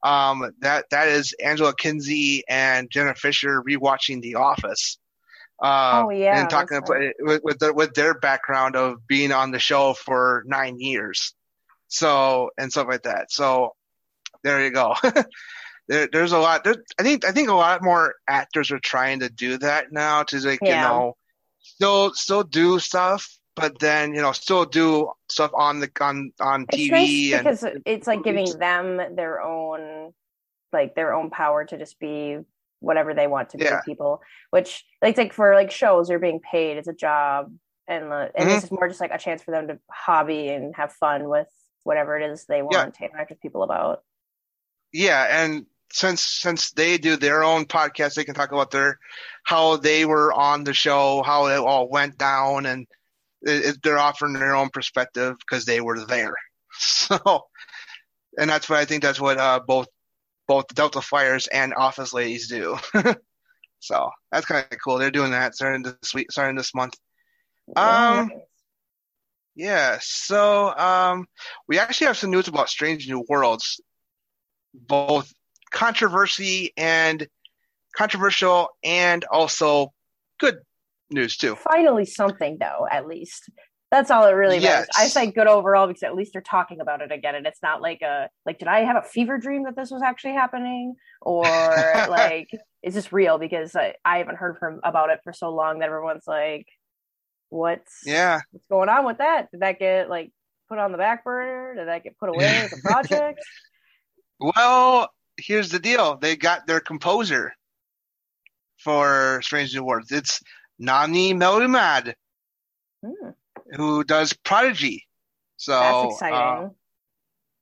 Um, 0.02 0.50
that 0.60 0.86
that 0.90 1.08
is 1.08 1.34
Angela 1.44 1.74
Kinsey 1.76 2.42
and 2.48 2.90
Jenna 2.90 3.14
Fischer 3.14 3.62
rewatching 3.62 4.20
The 4.20 4.36
Office. 4.36 4.98
Uh, 5.62 6.04
oh 6.04 6.10
yeah, 6.10 6.40
and 6.40 6.50
talking 6.50 6.78
about 6.78 6.90
right. 6.90 7.14
with 7.20 7.42
with, 7.44 7.58
the, 7.60 7.72
with 7.72 7.94
their 7.94 8.14
background 8.14 8.74
of 8.74 9.06
being 9.06 9.30
on 9.30 9.52
the 9.52 9.60
show 9.60 9.94
for 9.94 10.42
nine 10.46 10.80
years, 10.80 11.34
so 11.86 12.50
and 12.58 12.72
stuff 12.72 12.88
like 12.88 13.02
that. 13.02 13.30
So 13.30 13.74
there 14.42 14.64
you 14.64 14.70
go. 14.70 14.94
there, 15.92 16.08
there's 16.10 16.32
a 16.32 16.38
lot. 16.38 16.64
There, 16.64 16.76
I 16.98 17.02
think 17.02 17.26
I 17.26 17.32
think 17.32 17.50
a 17.50 17.54
lot 17.54 17.82
more 17.82 18.14
actors 18.26 18.70
are 18.70 18.80
trying 18.80 19.20
to 19.20 19.28
do 19.28 19.58
that 19.58 19.92
now 19.92 20.22
to 20.24 20.38
like 20.40 20.60
yeah. 20.62 20.82
you 20.82 20.88
know 20.88 21.16
still 21.60 22.14
still 22.14 22.42
do 22.42 22.78
stuff, 22.78 23.28
but 23.54 23.78
then 23.78 24.14
you 24.14 24.22
know 24.22 24.32
still 24.32 24.64
do 24.64 25.10
stuff 25.30 25.50
on 25.54 25.80
the 25.80 25.90
on 26.00 26.32
on 26.40 26.66
it's 26.72 26.82
TV 26.82 27.30
nice 27.30 27.38
because 27.38 27.82
it's 27.84 28.06
like 28.06 28.24
giving 28.24 28.50
them 28.58 29.00
their 29.16 29.42
own 29.42 30.14
like 30.72 30.94
their 30.94 31.12
own 31.12 31.28
power 31.28 31.66
to 31.66 31.76
just 31.76 31.98
be 31.98 32.38
whatever 32.80 33.12
they 33.12 33.26
want 33.26 33.50
to 33.50 33.58
be 33.58 33.64
yeah. 33.64 33.80
people 33.84 34.22
which 34.50 34.84
like 35.02 35.16
like 35.16 35.32
for 35.32 35.54
like 35.54 35.70
shows 35.70 36.10
you're 36.10 36.18
being 36.18 36.40
paid 36.40 36.78
it's 36.78 36.88
a 36.88 36.92
job 36.92 37.52
and 37.86 38.10
the, 38.10 38.30
and 38.34 38.46
mm-hmm. 38.46 38.48
this 38.48 38.64
is 38.64 38.70
more 38.72 38.88
just 38.88 39.00
like 39.00 39.12
a 39.12 39.18
chance 39.18 39.40
for 39.40 39.52
them 39.52 39.68
to 39.68 39.78
hobby 39.88 40.48
and 40.48 40.74
have 40.74 40.92
fun 40.92 41.28
with 41.28 41.46
whatever 41.84 42.18
it 42.18 42.28
is 42.28 42.44
they 42.46 42.60
want 42.60 42.74
yeah. 42.74 42.84
to 42.86 43.04
interact 43.04 43.30
with 43.30 43.40
people 43.40 43.62
about 43.62 44.02
yeah 44.92 45.44
and 45.44 45.66
since 45.92 46.20
since 46.22 46.72
they 46.72 46.98
do 46.98 47.16
their 47.16 47.44
own 47.44 47.64
podcast 47.64 48.14
they 48.14 48.24
can 48.24 48.34
talk 48.34 48.52
about 48.52 48.70
their 48.70 48.98
how 49.44 49.76
they 49.76 50.04
were 50.04 50.32
on 50.32 50.64
the 50.64 50.74
show 50.74 51.22
how 51.22 51.46
it 51.46 51.58
all 51.58 51.88
went 51.88 52.16
down 52.18 52.66
and 52.66 52.86
it, 53.42 53.76
they're 53.82 53.98
offering 53.98 54.32
their 54.32 54.54
own 54.54 54.70
perspective 54.70 55.36
because 55.38 55.64
they 55.64 55.80
were 55.80 56.04
there 56.04 56.34
So, 56.78 57.46
and 58.38 58.48
that's 58.48 58.68
what 58.68 58.78
I 58.78 58.84
think 58.84 59.02
that's 59.02 59.20
what 59.20 59.38
uh, 59.38 59.60
both 59.66 59.88
both 60.48 60.66
Delta 60.74 61.02
Flyers 61.02 61.46
and 61.48 61.74
Office 61.74 62.12
Ladies 62.12 62.48
do. 62.48 62.78
so 63.80 64.10
that's 64.30 64.46
kind 64.46 64.66
of 64.70 64.78
cool. 64.82 64.98
They're 64.98 65.10
doing 65.10 65.32
that 65.32 65.54
starting 65.54 65.82
this 65.82 66.14
week, 66.14 66.32
starting 66.32 66.56
this 66.56 66.74
month. 66.74 66.94
Um, 67.76 68.30
yeah. 69.54 69.98
So 70.00 70.74
um, 70.74 71.26
we 71.68 71.78
actually 71.78 72.06
have 72.08 72.16
some 72.16 72.30
news 72.30 72.48
about 72.48 72.70
Strange 72.70 73.06
New 73.06 73.24
Worlds, 73.28 73.80
both 74.74 75.32
controversy 75.72 76.72
and 76.76 77.26
controversial, 77.96 78.68
and 78.84 79.24
also 79.24 79.92
good 80.38 80.58
news 81.10 81.36
too. 81.36 81.56
Finally, 81.56 82.06
something 82.06 82.58
though, 82.60 82.86
at 82.90 83.06
least. 83.06 83.50
That's 83.90 84.10
all 84.10 84.26
it 84.26 84.32
really 84.32 84.56
yes. 84.56 84.88
matters. 84.88 84.88
I 84.96 85.08
say 85.08 85.30
good 85.30 85.46
overall 85.46 85.86
because 85.86 86.02
at 86.02 86.14
least 86.14 86.32
they're 86.32 86.40
talking 86.40 86.80
about 86.80 87.02
it 87.02 87.12
again, 87.12 87.34
and 87.34 87.46
it's 87.46 87.62
not 87.62 87.82
like 87.82 88.00
a 88.00 88.30
like, 88.46 88.58
did 88.58 88.68
I 88.68 88.84
have 88.84 88.96
a 88.96 89.02
fever 89.02 89.36
dream 89.36 89.64
that 89.64 89.76
this 89.76 89.90
was 89.90 90.00
actually 90.00 90.32
happening, 90.32 90.94
or 91.20 91.42
like, 92.08 92.48
is 92.82 92.94
this 92.94 93.12
real? 93.12 93.38
Because 93.38 93.76
I, 93.76 93.94
I 94.02 94.18
haven't 94.18 94.36
heard 94.36 94.56
from 94.58 94.80
about 94.82 95.10
it 95.10 95.20
for 95.24 95.34
so 95.34 95.50
long 95.50 95.80
that 95.80 95.86
everyone's 95.86 96.26
like, 96.26 96.66
what's 97.50 98.00
yeah, 98.06 98.40
what's 98.50 98.66
going 98.66 98.88
on 98.88 99.04
with 99.04 99.18
that? 99.18 99.50
Did 99.50 99.60
that 99.60 99.78
get 99.78 100.08
like 100.08 100.32
put 100.70 100.78
on 100.78 100.92
the 100.92 100.98
back 100.98 101.22
burner? 101.22 101.74
Did 101.74 101.88
that 101.88 102.02
get 102.02 102.18
put 102.18 102.30
away 102.30 102.46
as 102.46 102.72
a 102.72 102.80
project? 102.82 103.40
well, 104.40 105.10
here's 105.42 105.70
the 105.70 105.78
deal: 105.78 106.16
they 106.16 106.36
got 106.36 106.66
their 106.66 106.80
composer 106.80 107.52
for 108.78 109.40
Strange 109.42 109.74
New 109.74 109.84
Worlds. 109.84 110.12
It's 110.12 110.40
Nami 110.78 111.34
Melumad, 111.34 112.14
Hmm 113.04 113.30
who 113.72 114.04
does 114.04 114.32
Prodigy. 114.32 115.06
So 115.56 115.72
that's 115.72 116.14
exciting. 116.14 116.38
Uh, 116.38 116.68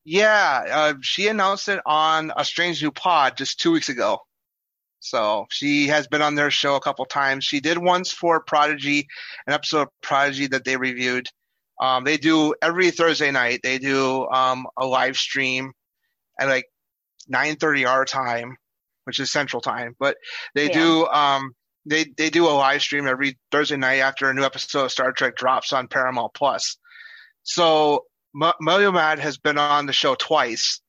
yeah, 0.04 0.64
uh, 0.70 0.94
she 1.02 1.28
announced 1.28 1.68
it 1.68 1.80
on 1.84 2.32
a 2.36 2.44
Strange 2.44 2.82
New 2.82 2.90
Pod 2.90 3.36
just 3.36 3.60
two 3.60 3.72
weeks 3.72 3.88
ago. 3.88 4.18
So 5.00 5.46
she 5.50 5.88
has 5.88 6.08
been 6.08 6.22
on 6.22 6.34
their 6.34 6.50
show 6.50 6.76
a 6.76 6.80
couple 6.80 7.04
times. 7.06 7.44
She 7.44 7.60
did 7.60 7.78
once 7.78 8.12
for 8.12 8.40
Prodigy, 8.40 9.06
an 9.46 9.52
episode 9.52 9.82
of 9.82 9.88
Prodigy 10.02 10.46
that 10.48 10.64
they 10.64 10.76
reviewed. 10.76 11.28
Um, 11.80 12.04
they 12.04 12.18
do 12.18 12.54
every 12.60 12.90
Thursday 12.90 13.30
night. 13.30 13.60
They 13.62 13.78
do 13.78 14.28
um, 14.28 14.66
a 14.76 14.86
live 14.86 15.16
stream 15.16 15.72
at 16.38 16.48
like 16.48 16.66
9:30 17.32 17.88
our 17.88 18.04
time, 18.04 18.56
which 19.04 19.18
is 19.18 19.32
Central 19.32 19.60
Time. 19.60 19.94
But 19.98 20.16
they 20.54 20.66
yeah. 20.66 20.72
do 20.72 21.06
um, 21.06 21.52
they 21.86 22.06
they 22.16 22.30
do 22.30 22.48
a 22.48 22.50
live 22.50 22.82
stream 22.82 23.06
every 23.06 23.38
Thursday 23.50 23.76
night 23.76 23.98
after 23.98 24.28
a 24.28 24.34
new 24.34 24.44
episode 24.44 24.84
of 24.84 24.92
Star 24.92 25.12
Trek 25.12 25.36
drops 25.36 25.72
on 25.72 25.88
Paramount 25.88 26.34
Plus. 26.34 26.76
So 27.42 28.04
M- 28.34 28.52
Melumad 28.62 29.18
has 29.18 29.38
been 29.38 29.58
on 29.58 29.86
the 29.86 29.92
show 29.92 30.14
twice. 30.14 30.80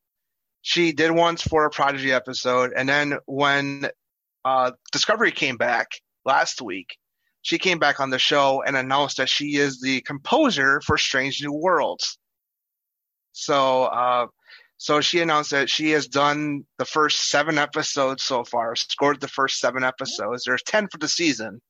She 0.62 0.92
did 0.92 1.12
once 1.12 1.42
for 1.42 1.66
a 1.66 1.72
Prodigy 1.72 2.12
episode, 2.12 2.72
and 2.76 2.88
then 2.88 3.18
when 3.26 3.90
uh, 4.46 4.72
Discovery 4.92 5.32
came 5.32 5.58
back 5.58 5.88
last 6.24 6.62
week, 6.62 6.98
she 7.42 7.58
came 7.58 7.80
back 7.80 8.00
on 8.00 8.12
the 8.12 8.20
show 8.20 8.62
and 8.62 8.78
announced 8.78 9.18
that 9.18 9.30
she 9.30 9.56
is 9.56 9.82
the 9.82 10.02
composer 10.02 10.82
for 10.86 10.98
Strange 10.98 11.42
New 11.44 11.54
Worlds. 11.54 12.20
So 13.32 13.86
uh, 13.86 14.28
so 14.82 15.00
she 15.00 15.20
announced 15.20 15.52
that 15.52 15.70
she 15.70 15.92
has 15.92 16.08
done 16.08 16.66
the 16.80 16.86
first 16.86 17.30
seven 17.30 17.60
episodes 17.60 18.24
so 18.24 18.44
far, 18.44 18.76
scored 18.76 19.22
the 19.22 19.28
first 19.28 19.60
seven 19.60 19.84
episodes. 19.84 20.44
There's 20.44 20.64
10 20.64 20.88
for 20.88 20.98
the 20.98 21.08
season. 21.08 21.62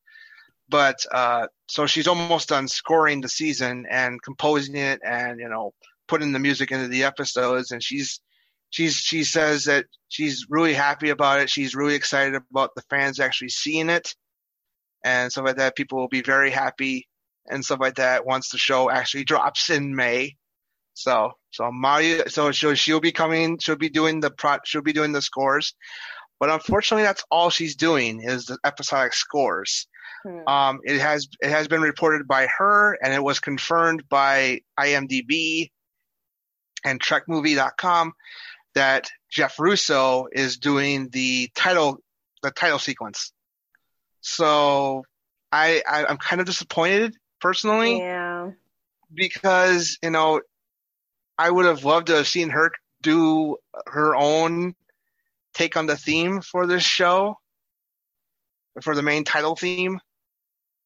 But 0.70 1.06
uh, 1.13 1.48
so 1.68 1.88
she's 1.88 2.08
almost 2.08 2.48
done 2.48 2.70
scoring 2.70 3.20
the 3.20 3.27
season 3.27 3.86
and 3.91 4.22
composing 4.22 4.77
it 4.77 5.01
and, 5.06 5.41
you 5.41 5.50
know, 5.50 5.74
putting 6.08 6.32
the 6.32 6.39
music 6.39 6.72
into 6.72 6.88
the 6.88 7.03
episodes. 7.03 7.72
And 7.72 7.84
she's, 7.84 8.22
she's, 8.70 8.96
she 8.96 9.25
says 9.25 9.65
that 9.65 9.88
she's 10.08 10.46
really 10.50 10.74
happy 10.74 11.10
about 11.10 11.41
it. 11.41 11.50
She's 11.50 11.75
really 11.75 11.96
excited 11.96 12.41
about 12.50 12.75
the 12.75 12.84
fans 12.89 13.20
actually 13.20 13.50
seeing 13.50 13.89
it 13.89 14.15
and 15.03 15.30
stuff 15.30 15.48
like 15.48 15.58
that. 15.58 15.75
People 15.75 15.98
will 15.98 16.08
be 16.08 16.22
very 16.22 16.50
happy 16.50 17.10
and 17.46 17.65
stuff 17.65 17.82
like 17.82 17.96
that 17.96 18.25
once 18.25 18.51
the 18.51 18.58
show 18.58 18.89
actually 18.89 19.25
drops 19.25 19.70
in 19.70 19.98
May. 19.98 20.38
So 20.94 21.32
so 21.52 21.72
Mario, 21.72 22.28
so 22.28 22.52
she'll 22.52 22.76
she'll 22.76 23.00
be 23.00 23.12
coming. 23.12 23.58
She'll 23.60 23.76
be 23.76 23.90
doing 23.90 24.20
the 24.20 24.32
pro. 24.32 24.58
She'll 24.66 24.82
be 24.82 24.94
doing 24.94 25.12
the 25.12 25.22
scores, 25.22 25.74
but 26.40 26.50
unfortunately, 26.50 27.04
that's 27.04 27.24
all 27.30 27.50
she's 27.50 27.76
doing 27.76 28.22
is 28.24 28.46
the 28.46 28.58
episodic 28.66 29.14
scores. 29.14 29.88
Hmm. 30.24 30.48
Um, 30.48 30.80
it 30.84 31.00
has 31.00 31.28
it 31.42 31.50
has 31.50 31.68
been 31.68 31.82
reported 31.82 32.28
by 32.28 32.48
her, 32.58 32.98
and 33.02 33.14
it 33.14 33.24
was 33.24 33.40
confirmed 33.40 34.08
by 34.10 34.62
IMDb 34.80 35.72
and 36.84 37.00
TrekMovie.com 37.00 38.14
that 38.74 39.10
Jeff 39.30 39.60
Russo 39.60 40.28
is 40.32 40.58
doing 40.58 41.10
the 41.10 41.50
title 41.56 41.98
the 42.42 42.52
title 42.52 42.80
sequence. 42.80 43.34
So 44.22 45.04
I, 45.52 45.84
I 45.88 46.06
I'm 46.06 46.18
kind 46.18 46.40
of 46.40 46.48
disappointed 46.48 47.16
personally. 47.40 47.98
Yeah. 47.98 48.52
Because 49.14 49.98
you 50.02 50.10
know 50.10 50.42
I 51.38 51.50
would 51.50 51.66
have 51.66 51.84
loved 51.84 52.08
to 52.08 52.16
have 52.18 52.28
seen 52.28 52.50
her 52.50 52.72
do 53.02 53.58
her 53.88 54.16
own 54.16 54.76
take 55.54 55.76
on 55.76 55.88
the 55.88 55.98
theme 55.98 56.42
for 56.42 56.68
this 56.68 56.84
show, 56.84 57.38
for 58.82 58.96
the 58.96 59.02
main 59.02 59.24
title 59.24 59.56
theme. 59.56 60.00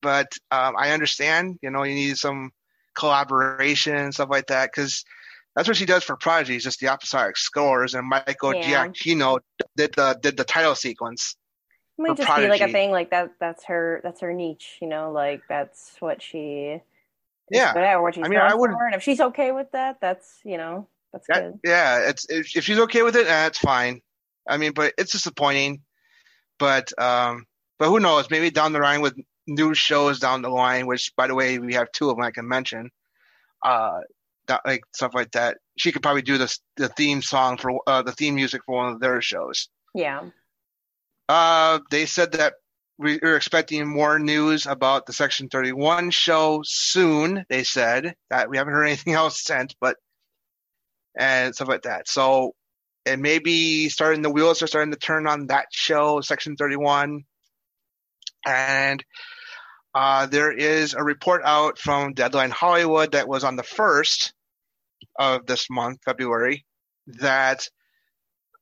But 0.01 0.31
um, 0.51 0.75
I 0.77 0.91
understand, 0.91 1.59
you 1.61 1.69
know, 1.71 1.83
you 1.83 1.95
need 1.95 2.17
some 2.17 2.51
collaboration 2.95 3.95
and 3.95 4.13
stuff 4.13 4.29
like 4.29 4.47
that 4.47 4.71
because 4.71 5.03
that's 5.55 5.67
what 5.67 5.77
she 5.77 5.85
does 5.85 6.03
for 6.03 6.15
Prodigy, 6.15 6.57
just 6.57 6.79
the 6.79 6.87
episodic 6.87 7.37
scores. 7.37 7.93
And 7.93 8.07
Michael 8.07 8.55
yeah. 8.55 8.87
Giacchino 8.87 9.39
did 9.75 9.93
the 9.95 10.17
did 10.21 10.37
the 10.37 10.43
title 10.43 10.75
sequence. 10.75 11.35
It 11.97 12.01
might 12.01 12.17
just 12.17 12.27
Prodigy. 12.27 12.47
be 12.47 12.51
like 12.51 12.69
a 12.69 12.71
thing 12.71 12.91
like 12.91 13.11
that. 13.11 13.31
That's 13.39 13.63
her. 13.65 14.01
That's 14.03 14.21
her 14.21 14.33
niche. 14.33 14.77
You 14.81 14.87
know, 14.87 15.11
like 15.11 15.41
that's 15.47 15.95
what 15.99 16.21
she 16.21 16.81
yeah, 17.51 17.73
whatever 17.73 18.01
what 18.01 18.15
she's 18.15 18.25
I 18.25 18.27
mean, 18.27 18.39
I 18.39 18.53
would, 18.53 18.71
and 18.71 18.95
if 18.95 19.03
she's 19.03 19.21
okay 19.21 19.51
with 19.51 19.71
that, 19.71 19.97
that's 20.01 20.39
you 20.43 20.57
know 20.57 20.87
that's 21.13 21.27
that, 21.27 21.43
good. 21.43 21.59
Yeah, 21.63 22.09
it's 22.09 22.29
if, 22.29 22.55
if 22.55 22.63
she's 22.63 22.79
okay 22.79 23.03
with 23.03 23.15
it, 23.15 23.25
that's 23.25 23.59
fine. 23.59 24.01
I 24.47 24.57
mean, 24.57 24.73
but 24.73 24.93
it's 24.97 25.11
disappointing. 25.11 25.81
But 26.57 26.91
um, 27.01 27.45
but 27.79 27.89
who 27.89 27.99
knows? 27.99 28.29
Maybe 28.29 28.49
down 28.49 28.73
the 28.73 28.79
line 28.79 29.01
with 29.01 29.15
new 29.47 29.73
shows 29.73 30.19
down 30.19 30.41
the 30.41 30.49
line, 30.49 30.87
which 30.87 31.13
by 31.15 31.27
the 31.27 31.35
way 31.35 31.59
we 31.59 31.73
have 31.73 31.91
two 31.91 32.09
of 32.09 32.17
them 32.17 32.25
I 32.25 32.31
can 32.31 32.47
mention. 32.47 32.89
Uh, 33.63 33.99
that, 34.47 34.61
like 34.65 34.83
stuff 34.93 35.13
like 35.13 35.31
that. 35.31 35.57
She 35.77 35.91
could 35.91 36.01
probably 36.01 36.21
do 36.21 36.37
the 36.37 36.57
the 36.77 36.89
theme 36.89 37.21
song 37.21 37.57
for 37.57 37.79
uh, 37.87 38.01
the 38.01 38.11
theme 38.11 38.35
music 38.35 38.61
for 38.65 38.75
one 38.75 38.93
of 38.93 38.99
their 38.99 39.21
shows. 39.21 39.69
Yeah. 39.93 40.29
Uh, 41.27 41.79
they 41.89 42.05
said 42.05 42.33
that 42.33 42.53
we're 42.97 43.35
expecting 43.35 43.87
more 43.87 44.19
news 44.19 44.65
about 44.65 45.05
the 45.05 45.13
Section 45.13 45.49
31 45.49 46.11
show 46.11 46.61
soon. 46.63 47.45
They 47.49 47.63
said 47.63 48.15
that 48.29 48.49
we 48.49 48.57
haven't 48.57 48.73
heard 48.73 48.85
anything 48.85 49.13
else 49.15 49.43
since, 49.43 49.75
but 49.79 49.97
and 51.17 51.53
stuff 51.55 51.67
like 51.67 51.83
that. 51.83 52.07
So 52.07 52.53
it 53.05 53.19
may 53.19 53.39
be 53.39 53.89
starting. 53.89 54.21
The 54.21 54.31
wheels 54.31 54.61
are 54.61 54.67
starting 54.67 54.93
to 54.93 54.99
turn 54.99 55.27
on 55.27 55.47
that 55.47 55.67
show, 55.71 56.21
Section 56.21 56.55
31, 56.55 57.23
and 58.45 59.03
uh, 59.93 60.25
there 60.25 60.51
is 60.51 60.93
a 60.93 61.03
report 61.03 61.41
out 61.45 61.77
from 61.77 62.13
Deadline 62.13 62.51
Hollywood 62.51 63.13
that 63.13 63.27
was 63.27 63.43
on 63.43 63.55
the 63.55 63.63
first 63.63 64.33
of 65.17 65.45
this 65.45 65.69
month, 65.69 65.99
February, 66.03 66.65
that 67.07 67.67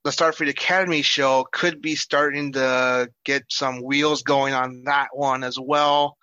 the 0.03 0.09
Starfleet 0.09 0.49
Academy 0.49 1.01
show 1.01 1.45
could 1.51 1.81
be 1.81 1.95
starting 1.95 2.53
to 2.53 3.09
get 3.23 3.43
some 3.49 3.81
wheels 3.81 4.23
going 4.23 4.53
on 4.53 4.83
that 4.83 5.09
one 5.13 5.43
as 5.43 5.57
well. 5.59 6.17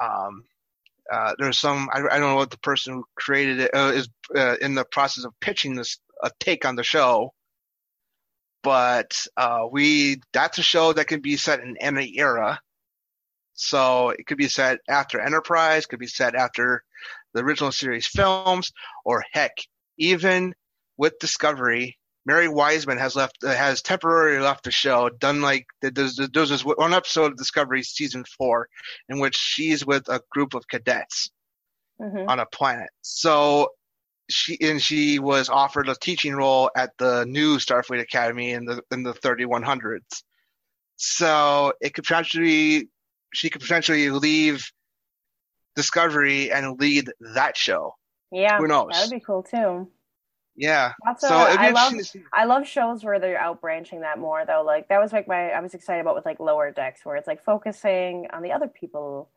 Um, 0.00 0.44
uh, 1.12 1.34
there's 1.38 1.58
some 1.58 1.88
I, 1.92 1.98
I, 1.98 2.18
don't 2.18 2.30
know 2.30 2.36
what 2.36 2.50
the 2.50 2.58
person 2.58 2.94
who 2.94 3.04
created 3.16 3.60
it 3.60 3.70
uh, 3.74 3.92
is 3.94 4.08
uh, 4.34 4.56
in 4.60 4.76
the 4.76 4.84
process 4.84 5.24
of 5.24 5.32
pitching 5.40 5.74
this 5.74 5.98
a 6.22 6.30
take 6.38 6.64
on 6.64 6.76
the 6.76 6.84
show, 6.84 7.34
but 8.62 9.26
uh, 9.36 9.66
we 9.70 10.20
that's 10.32 10.58
a 10.58 10.62
show 10.62 10.92
that 10.92 11.08
can 11.08 11.20
be 11.20 11.36
set 11.36 11.60
in 11.60 11.76
any 11.78 12.16
era. 12.18 12.60
So 13.54 14.10
it 14.10 14.26
could 14.26 14.38
be 14.38 14.48
set 14.48 14.78
after 14.88 15.20
Enterprise, 15.20 15.86
could 15.86 15.98
be 15.98 16.06
set 16.06 16.36
after 16.36 16.84
the 17.34 17.42
original 17.42 17.72
series 17.72 18.06
films, 18.06 18.72
or 19.04 19.24
heck, 19.32 19.52
even 19.98 20.54
with 20.96 21.18
Discovery, 21.18 21.98
Mary 22.26 22.48
Wiseman 22.48 22.98
has 22.98 23.16
left 23.16 23.42
has 23.42 23.82
temporarily 23.82 24.40
left 24.40 24.64
the 24.64 24.70
show. 24.70 25.08
Done 25.08 25.40
like 25.40 25.66
there's 25.80 26.16
there's 26.32 26.50
this 26.50 26.64
one 26.64 26.92
episode 26.92 27.32
of 27.32 27.38
Discovery 27.38 27.82
season 27.82 28.24
four 28.36 28.68
in 29.08 29.18
which 29.20 29.36
she's 29.36 29.86
with 29.86 30.08
a 30.08 30.20
group 30.30 30.54
of 30.54 30.68
cadets 30.68 31.30
mm-hmm. 32.00 32.28
on 32.28 32.40
a 32.40 32.46
planet. 32.46 32.90
So 33.02 33.70
she 34.28 34.58
and 34.60 34.80
she 34.82 35.18
was 35.18 35.48
offered 35.48 35.88
a 35.88 35.94
teaching 35.94 36.34
role 36.34 36.70
at 36.76 36.90
the 36.98 37.24
new 37.26 37.56
Starfleet 37.56 38.00
Academy 38.00 38.50
in 38.52 38.64
the 38.64 38.82
in 38.90 39.02
the 39.02 39.14
3100s. 39.14 40.22
So 40.96 41.72
it 41.80 41.94
could 41.94 42.04
potentially 42.04 42.88
she 43.32 43.48
could 43.48 43.62
potentially 43.62 44.10
leave 44.10 44.70
Discovery 45.76 46.52
and 46.52 46.78
lead 46.80 47.10
that 47.34 47.56
show. 47.56 47.94
Yeah, 48.32 48.58
who 48.58 48.66
knows? 48.66 48.90
That 48.92 49.04
would 49.04 49.10
be 49.10 49.24
cool 49.24 49.42
too. 49.42 49.88
Yeah. 50.60 50.92
That's 51.04 51.26
so 51.26 51.34
a- 51.34 51.54
I 51.56 51.70
love 51.70 51.92
interesting 51.92 52.22
to 52.22 52.26
see. 52.26 52.30
I 52.32 52.44
love 52.44 52.66
shows 52.66 53.02
where 53.04 53.18
they're 53.18 53.38
out 53.40 53.60
branching 53.60 54.00
that 54.00 54.18
more 54.18 54.44
though. 54.44 54.62
Like 54.64 54.88
that 54.88 55.00
was 55.00 55.12
like 55.12 55.26
my 55.26 55.50
I 55.50 55.60
was 55.60 55.74
excited 55.74 56.00
about 56.00 56.14
with 56.14 56.26
like 56.26 56.38
lower 56.40 56.70
decks 56.70 57.04
where 57.04 57.16
it's 57.16 57.26
like 57.26 57.42
focusing 57.42 58.26
on 58.32 58.42
the 58.42 58.52
other 58.52 58.68
people 58.68 59.30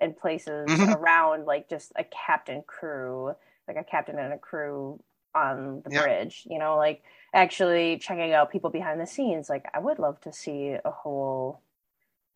and 0.00 0.16
places 0.16 0.68
Mhm. 0.68 0.96
around 0.96 1.46
like 1.46 1.68
just 1.68 1.92
a 1.96 2.04
captain 2.04 2.62
crew, 2.66 3.34
like 3.68 3.76
a 3.76 3.84
captain 3.84 4.18
and 4.18 4.32
a 4.32 4.38
crew 4.38 5.00
on 5.34 5.82
the 5.84 5.90
Yeah. 5.92 6.02
bridge, 6.02 6.46
you 6.50 6.58
know, 6.58 6.76
like 6.76 7.02
actually 7.32 7.98
checking 7.98 8.32
out 8.32 8.50
people 8.50 8.70
behind 8.70 9.00
the 9.00 9.06
scenes. 9.06 9.48
Like 9.48 9.66
I 9.72 9.78
would 9.78 9.98
love 9.98 10.20
to 10.22 10.32
see 10.32 10.76
a 10.84 10.90
whole 10.90 11.60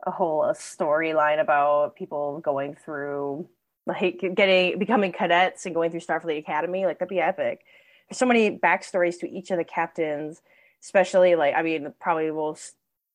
a 0.06 0.12
whole 0.12 0.44
storyline 0.54 1.40
about 1.40 1.96
people 1.96 2.38
going 2.38 2.76
through 2.76 3.48
like 3.86 4.20
getting 4.34 4.78
becoming 4.78 5.10
cadets 5.12 5.64
and 5.66 5.74
going 5.74 5.90
through 5.90 6.00
Starfleet 6.00 6.38
Academy. 6.38 6.86
Like 6.86 6.98
that'd 6.98 7.08
be 7.08 7.20
epic. 7.20 7.64
So 8.12 8.26
many 8.26 8.58
backstories 8.58 9.18
to 9.20 9.28
each 9.30 9.50
of 9.50 9.58
the 9.58 9.64
captains, 9.64 10.40
especially 10.82 11.34
like 11.34 11.54
I 11.54 11.62
mean 11.62 11.92
probably 12.00 12.28
the 12.28 12.32
most 12.34 12.74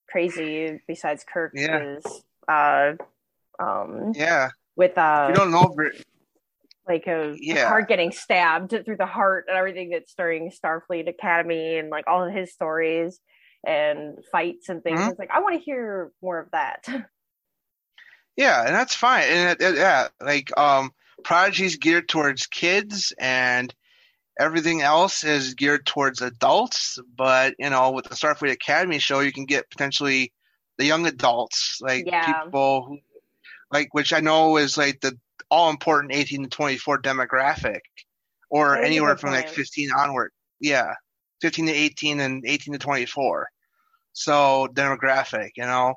crazy 0.09 0.79
besides 0.87 1.23
Kirk 1.23 1.51
Yeah. 1.55 1.81
is 1.83 2.23
uh 2.47 2.93
um 3.59 4.11
Yeah. 4.15 4.49
with 4.75 4.97
uh 4.97 5.27
You 5.29 5.35
don't 5.35 5.51
know. 5.51 5.75
like 6.87 7.07
a 7.07 7.35
Yeah. 7.39 7.69
heart 7.69 7.87
getting 7.87 8.11
stabbed 8.11 8.71
through 8.85 8.97
the 8.97 9.05
heart 9.05 9.45
and 9.47 9.57
everything 9.57 9.89
that's 9.89 10.13
during 10.15 10.51
Starfleet 10.51 11.07
Academy 11.07 11.77
and 11.77 11.89
like 11.89 12.05
all 12.07 12.23
of 12.27 12.33
his 12.33 12.51
stories 12.53 13.19
and 13.65 14.17
fights 14.31 14.67
and 14.67 14.83
things. 14.83 14.99
Mhm. 14.99 15.09
It's 15.11 15.19
like 15.19 15.31
I 15.31 15.39
want 15.39 15.55
to 15.55 15.61
hear 15.61 16.11
more 16.21 16.39
of 16.39 16.51
that. 16.51 16.85
Yeah, 18.35 18.65
and 18.65 18.73
that's 18.75 18.95
fine. 18.95 19.23
And 19.27 19.49
it, 19.51 19.61
it- 19.63 19.75
yeah, 19.77 20.07
like 20.19 20.55
um, 20.57 20.91
Prodigy's 21.23 21.75
geared 21.77 22.09
towards 22.09 22.47
kids, 22.47 23.13
and 23.19 23.71
everything 24.39 24.81
else 24.81 25.23
is 25.23 25.53
geared 25.55 25.85
towards 25.85 26.21
adults. 26.21 26.99
But 27.17 27.55
you 27.59 27.69
know, 27.69 27.91
with 27.91 28.05
the 28.05 28.15
Starfleet 28.15 28.51
Academy 28.51 28.99
show, 28.99 29.19
you 29.19 29.31
can 29.31 29.45
get 29.45 29.69
potentially 29.69 30.33
the 30.77 30.85
young 30.85 31.05
adults, 31.07 31.79
like 31.81 32.05
Yeah. 32.07 32.21
people 32.21 32.85
who, 32.87 32.99
like, 33.71 33.93
which 33.93 34.13
I 34.13 34.19
know 34.19 34.57
is 34.57 34.77
like 34.77 35.01
the 35.01 35.17
all 35.49 35.69
important 35.69 36.13
18 36.13 36.43
to 36.43 36.49
24 36.49 37.01
demographic, 37.01 37.81
or 38.49 38.71
That 38.71 38.81
is 38.81 38.85
anywhere 38.87 39.17
from 39.17 39.31
like 39.31 39.47
15 39.49 39.91
onward. 39.91 40.31
Yeah, 40.59 40.93
15 41.41 41.67
to 41.67 41.73
18 41.73 42.19
and 42.19 42.43
18 42.45 42.73
to 42.73 42.79
24. 42.79 43.47
So 44.13 44.67
demographic, 44.73 45.51
you 45.55 45.63
know. 45.65 45.95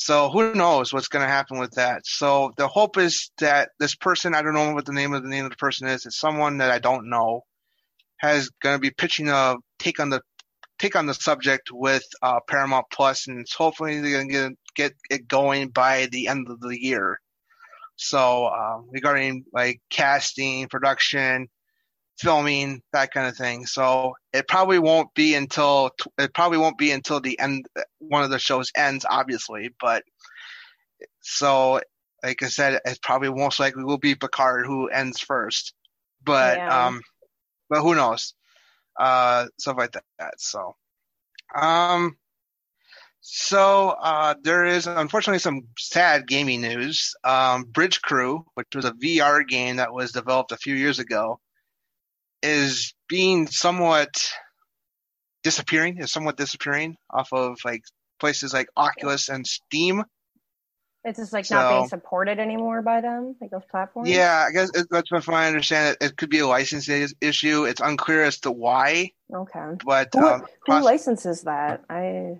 So 0.00 0.30
who 0.30 0.54
knows 0.54 0.94
what's 0.94 1.08
going 1.08 1.26
to 1.26 1.30
happen 1.30 1.58
with 1.58 1.72
that? 1.72 2.06
So 2.06 2.52
the 2.56 2.66
hope 2.66 2.96
is 2.96 3.30
that 3.38 3.68
this 3.78 3.94
person, 3.94 4.34
I 4.34 4.40
don't 4.40 4.54
know 4.54 4.72
what 4.72 4.86
the 4.86 4.94
name 4.94 5.12
of 5.12 5.22
the 5.22 5.28
name 5.28 5.44
of 5.44 5.50
the 5.50 5.58
person 5.58 5.88
is, 5.88 6.06
it's 6.06 6.18
someone 6.18 6.56
that 6.58 6.70
I 6.70 6.78
don't 6.78 7.10
know, 7.10 7.42
has 8.16 8.48
going 8.62 8.76
to 8.76 8.80
be 8.80 8.92
pitching 8.92 9.28
a 9.28 9.56
take 9.78 10.00
on 10.00 10.08
the 10.08 10.22
take 10.78 10.96
on 10.96 11.04
the 11.04 11.12
subject 11.12 11.68
with 11.70 12.02
uh, 12.22 12.40
Paramount 12.48 12.86
Plus, 12.90 13.28
and 13.28 13.40
it's 13.40 13.52
hopefully 13.52 14.00
they're 14.00 14.12
going 14.12 14.28
to 14.28 14.32
get 14.32 14.52
get 14.74 14.92
it 15.10 15.28
going 15.28 15.68
by 15.68 16.06
the 16.06 16.28
end 16.28 16.48
of 16.48 16.60
the 16.60 16.82
year. 16.82 17.20
So 17.96 18.46
um, 18.46 18.88
regarding 18.90 19.44
like 19.52 19.82
casting, 19.90 20.66
production, 20.68 21.48
filming, 22.20 22.82
that 22.92 23.12
kind 23.12 23.26
of 23.28 23.36
thing. 23.36 23.66
So 23.66 24.14
it 24.32 24.48
probably 24.48 24.78
won't 24.78 25.14
be 25.14 25.34
until 25.34 25.90
it 26.18 26.34
probably 26.34 26.58
won't 26.58 26.78
be 26.78 26.92
until 26.92 27.20
the 27.20 27.38
end 27.38 27.66
one 27.98 28.22
of 28.22 28.30
the 28.30 28.38
shows 28.38 28.70
ends, 28.76 29.06
obviously. 29.08 29.70
But 29.80 30.04
so 31.20 31.80
like 32.22 32.42
I 32.42 32.48
said, 32.48 32.80
it 32.84 32.98
probably 33.02 33.30
most 33.30 33.60
likely 33.60 33.84
will 33.84 33.98
be 33.98 34.14
Picard 34.14 34.66
who 34.66 34.88
ends 34.88 35.20
first. 35.20 35.74
But 36.24 36.60
Yeah. 36.60 36.70
um, 36.70 37.02
but 37.70 37.82
who 37.82 37.94
knows? 37.94 38.34
Uh, 38.98 39.46
stuff 39.58 39.76
like 39.78 39.92
that. 39.92 40.40
So 40.40 40.76
um. 41.54 42.16
So 43.22 43.90
uh, 43.90 44.34
there 44.42 44.64
is 44.64 44.86
unfortunately 44.86 45.40
some 45.40 45.68
sad 45.78 46.26
gaming 46.26 46.62
news. 46.62 47.14
Um, 47.24 47.64
Bridge 47.64 48.00
Crew, 48.02 48.46
which 48.54 48.68
was 48.74 48.84
a 48.86 48.92
VR 48.92 49.44
game 49.46 49.76
that 49.76 49.92
was 49.92 50.12
developed 50.12 50.52
a 50.52 50.56
few 50.56 50.74
years 50.74 50.98
ago, 50.98 51.40
is 52.42 52.94
being 53.08 53.46
somewhat 53.46 54.30
disappearing. 55.42 55.98
Is 55.98 56.12
somewhat 56.12 56.36
disappearing 56.36 56.96
off 57.10 57.32
of 57.32 57.58
like 57.64 57.82
places 58.18 58.52
like 58.52 58.68
Oculus 58.76 59.28
and 59.28 59.46
Steam. 59.46 60.04
It's 61.02 61.18
just 61.18 61.32
like 61.32 61.50
not 61.50 61.70
being 61.70 61.88
supported 61.88 62.38
anymore 62.38 62.82
by 62.82 63.00
them, 63.00 63.34
like 63.40 63.50
those 63.50 63.64
platforms. 63.70 64.10
Yeah, 64.10 64.44
I 64.46 64.52
guess 64.52 64.70
it, 64.74 64.86
that's 64.90 65.08
from 65.08 65.22
what 65.22 65.34
I 65.34 65.46
understand. 65.46 65.96
It, 65.98 66.04
it 66.08 66.16
could 66.18 66.28
be 66.28 66.40
a 66.40 66.46
licensing 66.46 67.08
issue. 67.22 67.64
It's 67.64 67.80
unclear 67.80 68.22
as 68.22 68.38
to 68.40 68.50
why, 68.50 69.12
Okay. 69.34 69.76
but 69.82 70.10
Who, 70.12 70.26
um, 70.26 70.40
who 70.40 70.46
poss- 70.66 70.84
licenses 70.84 71.42
that? 71.42 71.82
I. 71.88 72.38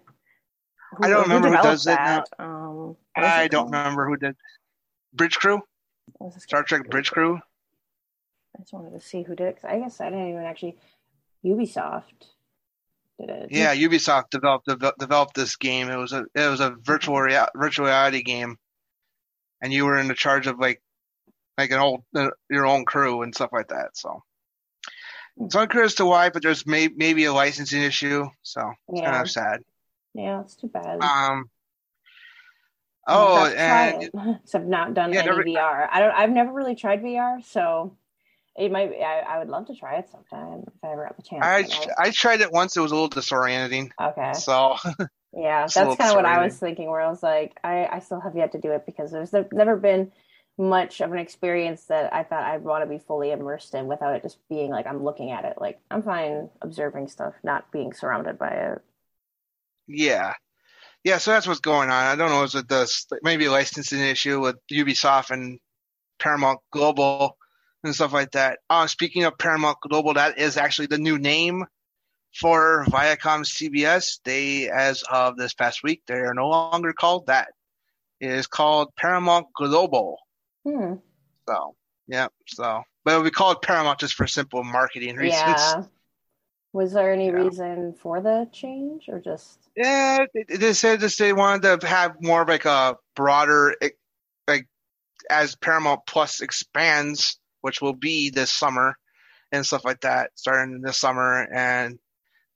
I 1.03 1.09
don't 1.09 1.23
remember 1.23 1.49
who 1.49 1.55
developed 1.57 1.85
does 1.85 1.87
it 1.87 1.91
now. 1.91 2.25
that? 2.39 2.45
Um, 2.45 2.97
I 3.17 3.49
don't 3.49 3.67
remember 3.71 4.07
who 4.07 4.17
did. 4.17 4.37
Bridge 5.15 5.37
Crew, 5.37 5.63
What 6.19 6.27
was 6.27 6.35
this 6.35 6.43
Star? 6.43 6.63
Trek 6.63 6.91
Bridge 6.91 7.11
Crew. 7.13 7.41
I 8.57 8.61
just 8.61 8.73
wanted 8.73 8.91
to 8.93 9.01
see 9.01 9.23
who 9.23 9.35
did 9.37 9.47
it. 9.49 9.57
'cause 9.57 9.71
I 9.71 9.79
guess 9.79 10.01
I 10.01 10.11
didn't 10.11 10.31
even 10.31 10.45
actually. 10.45 10.77
Ubisoft 11.45 12.27
did 13.19 13.31
it. 13.31 13.49
Yeah, 13.51 13.75
Ubisoft 13.75 14.31
developed 14.31 14.67
devel- 14.67 14.97
developed 14.99 15.35
this 15.35 15.57
game. 15.57 15.89
It 15.89 15.97
was 15.97 16.13
a 16.13 16.27
it 16.35 16.49
was 16.49 16.61
a 16.61 16.71
virtual 16.71 17.21
rea- 17.21 17.47
virtual 17.55 17.87
reality 17.87 18.23
game, 18.23 18.59
and 19.63 19.73
you 19.73 19.87
were 19.87 19.97
in 19.97 20.09
the 20.09 20.15
charge 20.15 20.47
of 20.47 20.59
like 20.59 20.83
like 21.57 21.71
an 21.71 21.79
old 21.79 22.03
uh, 22.15 22.31
your 22.51 22.67
own 22.67 22.85
crew 22.85 23.23
and 23.23 23.35
stuff 23.35 23.51
like 23.53 23.69
that. 23.69 23.97
So 23.97 24.23
it's 25.39 25.55
unclear 25.55 25.85
as 25.85 25.95
to 25.97 26.05
why, 26.07 26.29
but 26.31 26.43
there's 26.43 26.67
may- 26.67 26.89
maybe 26.89 27.25
a 27.25 27.33
licensing 27.33 27.83
issue. 27.83 28.29
So 28.43 28.73
it's 28.89 29.01
kind 29.01 29.17
of 29.23 29.31
sad. 29.31 29.63
Yeah, 30.13 30.41
it's 30.43 30.57
too 30.57 30.69
bad. 30.69 31.01
Um. 31.03 31.49
Oh, 33.07 33.45
have 33.45 33.51
to 33.51 33.57
try 33.57 33.87
and 34.27 34.41
I've 34.55 34.67
not 34.67 34.95
done 34.95 35.13
Yeah, 35.13 35.21
any 35.21 35.29
never- 35.31 35.45
VR. 35.45 35.89
I 35.91 36.01
don't. 36.01 36.11
I've 36.13 36.31
never 36.31 36.53
really 36.53 36.75
tried 36.75 37.03
VR, 37.03 37.43
so 37.45 37.97
it 38.57 38.71
might. 38.73 38.91
I, 39.01 39.21
I 39.21 39.39
would 39.39 39.49
love 39.49 39.67
to 39.67 39.75
try 39.75 39.99
it 39.99 40.09
sometime 40.11 40.65
if 40.67 40.85
I 40.85 40.93
ever 40.93 41.07
have 41.07 41.17
the 41.17 41.23
chance. 41.23 41.91
I? 41.99 42.07
I 42.07 42.11
tried 42.11 42.41
it 42.41 42.53
once. 42.53 42.77
It 42.77 42.81
was 42.81 42.93
a 42.93 42.95
little 42.95 43.11
disorienting. 43.11 43.91
okay. 44.01 44.33
So 44.35 44.77
Yeah, 45.33 45.67
that's 45.73 45.75
kind 45.75 46.11
of 46.11 46.17
what 46.17 46.25
I 46.25 46.45
was 46.45 46.59
thinking. 46.59 46.91
Where 46.91 47.01
I 47.01 47.09
was 47.09 47.23
like, 47.23 47.59
I, 47.63 47.87
I 47.87 47.99
still 48.01 48.21
have 48.21 48.35
yet 48.37 48.53
to 48.53 48.59
do 48.59 48.73
it 48.73 48.85
because 48.85 49.13
there's 49.13 49.33
never 49.53 49.77
been 49.77 50.11
much 50.59 51.01
of 51.01 51.13
an 51.13 51.19
experience 51.19 51.85
that 51.85 52.13
I 52.13 52.25
thought 52.25 52.43
I'd 52.43 52.65
want 52.65 52.83
to 52.85 52.91
be 52.91 52.99
fully 52.99 53.31
immersed 53.31 53.75
in 53.75 53.87
without 53.87 54.15
it 54.17 54.23
just 54.23 54.39
being 54.49 54.71
like 54.71 54.87
I'm 54.87 55.05
looking 55.05 55.31
at 55.31 55.45
it. 55.45 55.55
Like 55.61 55.79
I'm 55.91 56.03
fine 56.03 56.51
observing 56.61 57.09
stuff, 57.09 57.35
not 57.45 57.71
being 57.71 57.93
surrounded 57.93 58.39
by 58.39 58.51
it. 58.51 58.79
yeah, 59.87 60.35
yeah. 61.05 61.19
So 61.19 61.31
that's 61.31 61.47
what's 61.47 61.61
going 61.61 61.91
on. 61.91 62.07
I 62.07 62.17
don't 62.17 62.31
know. 62.31 62.43
Is 62.43 62.57
it 62.57 62.69
this 62.69 63.07
maybe 63.23 63.47
a 63.47 63.53
licensing 63.53 64.01
issue 64.01 64.41
with 64.41 64.57
Ubisoft 64.71 65.31
and 65.31 65.61
Paramount 66.19 66.59
Global 66.73 67.37
and 67.85 67.95
stuff 67.95 68.13
like 68.13 68.33
that? 68.33 68.59
Uh, 68.69 68.87
speaking 68.87 69.25
of 69.25 69.39
Paramount 69.39 69.79
Global, 69.81 70.15
that 70.15 70.39
is 70.39 70.57
actually 70.57 70.87
the 70.87 70.99
new 70.99 71.19
name 71.19 71.65
for 72.39 72.85
Viacom 72.89 73.45
CBS. 73.45 74.21
They, 74.25 74.69
as 74.71 75.03
of 75.11 75.37
this 75.37 75.55
past 75.55 75.83
week, 75.83 76.03
they 76.07 76.15
are 76.15 76.35
no 76.35 76.49
longer 76.49 76.93
called 76.93 77.27
that. 77.27 77.49
It 78.21 78.31
is 78.31 78.47
called 78.47 78.95
Paramount 78.97 79.47
Global. 79.57 80.19
Hmm. 80.67 80.95
So, 81.49 81.75
yeah. 82.07 82.29
So, 82.47 82.83
but 83.05 83.13
it'll 83.13 83.25
be 83.25 83.31
called 83.31 83.63
Paramount 83.63 83.99
just 84.01 84.15
for 84.15 84.27
simple 84.27 84.63
marketing 84.63 85.17
reasons. 85.17 85.43
Yeah. 85.43 85.85
Was 86.73 86.93
there 86.93 87.13
any 87.13 87.27
Yeah. 87.27 87.33
reason 87.33 87.95
for 87.95 88.21
the 88.21 88.49
change, 88.53 89.09
or 89.09 89.19
just 89.19 89.59
Yeah, 89.75 90.27
they, 90.33 90.57
they 90.57 90.73
said 90.73 91.01
this. 91.01 91.17
They 91.17 91.33
wanted 91.33 91.81
to 91.81 91.87
have 91.87 92.23
more 92.23 92.43
of 92.43 92.49
like 92.49 92.65
a 92.65 92.97
broader, 93.17 93.75
like 94.47 94.69
as 95.29 95.57
Paramount 95.57 96.03
Plus 96.07 96.41
expands, 96.41 97.41
which 97.61 97.81
will 97.81 97.93
be 97.95 98.31
this 98.31 98.53
summer 98.53 98.97
and 99.53 99.67
stuff 99.67 99.85
like 99.85 100.01
that, 100.01 100.31
starting 100.35 100.81
this 100.81 100.99
summer 100.99 101.49
and 101.53 101.99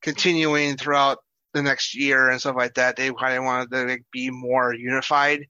continuing 0.03 0.77
throughout 0.77 1.19
the 1.53 1.63
next 1.63 1.95
year 1.95 2.31
and 2.31 2.41
stuff 2.41 2.57
like 2.57 2.75
that. 2.75 2.97
They 2.97 3.13
kind 3.13 3.37
of 3.37 3.45
wanted 3.45 3.71
to 3.71 3.85
like, 3.85 4.05
be 4.13 4.31
more 4.31 4.75
unified 4.75 5.47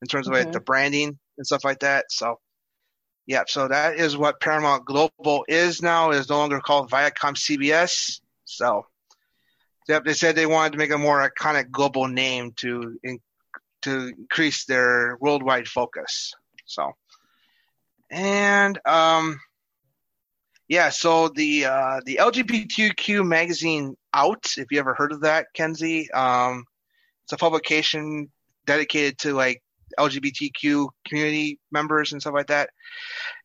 in 0.00 0.08
terms 0.08 0.26
of 0.26 0.34
like 0.34 0.48
Mhm. 0.48 0.52
the 0.52 0.60
branding 0.60 1.18
and 1.38 1.46
stuff 1.46 1.64
like 1.64 1.80
that. 1.80 2.06
So, 2.10 2.40
yeah, 3.26 3.44
so 3.46 3.68
that 3.68 3.96
is 3.96 4.16
what 4.16 4.40
Paramount 4.40 4.84
Global 4.84 5.44
is 5.48 5.80
now. 5.82 6.10
It 6.10 6.18
is 6.18 6.28
no 6.28 6.38
longer 6.38 6.60
called 6.60 6.90
Viacom 6.90 7.36
CBS. 7.36 8.20
So. 8.44 8.86
Yep, 9.88 10.04
they 10.04 10.14
said 10.14 10.36
they 10.36 10.46
wanted 10.46 10.72
to 10.72 10.78
make 10.78 10.92
a 10.92 10.98
more 10.98 11.28
iconic 11.28 11.70
global 11.72 12.06
name 12.06 12.52
to 12.52 12.96
in, 13.02 13.18
to 13.82 14.12
increase 14.16 14.64
their 14.64 15.16
worldwide 15.20 15.66
focus. 15.66 16.32
So, 16.66 16.92
and 18.12 18.78
um, 18.86 19.40
yeah, 20.68 20.90
so 20.90 21.28
the 21.28 21.64
uh, 21.64 22.00
the 22.04 22.16
LGBTQ 22.20 23.26
magazine 23.26 23.96
Out, 24.12 24.44
if 24.58 24.66
you 24.70 24.78
ever 24.78 24.94
heard 24.94 25.12
of 25.12 25.22
that, 25.22 25.46
Kenzie, 25.54 26.10
um, 26.12 26.64
it's 27.24 27.32
a 27.32 27.36
publication 27.38 28.30
dedicated 28.66 29.18
to 29.20 29.32
like 29.32 29.62
LGBTQ 29.98 30.88
community 31.08 31.58
members 31.70 32.12
and 32.12 32.20
stuff 32.20 32.34
like 32.34 32.48
that. 32.48 32.70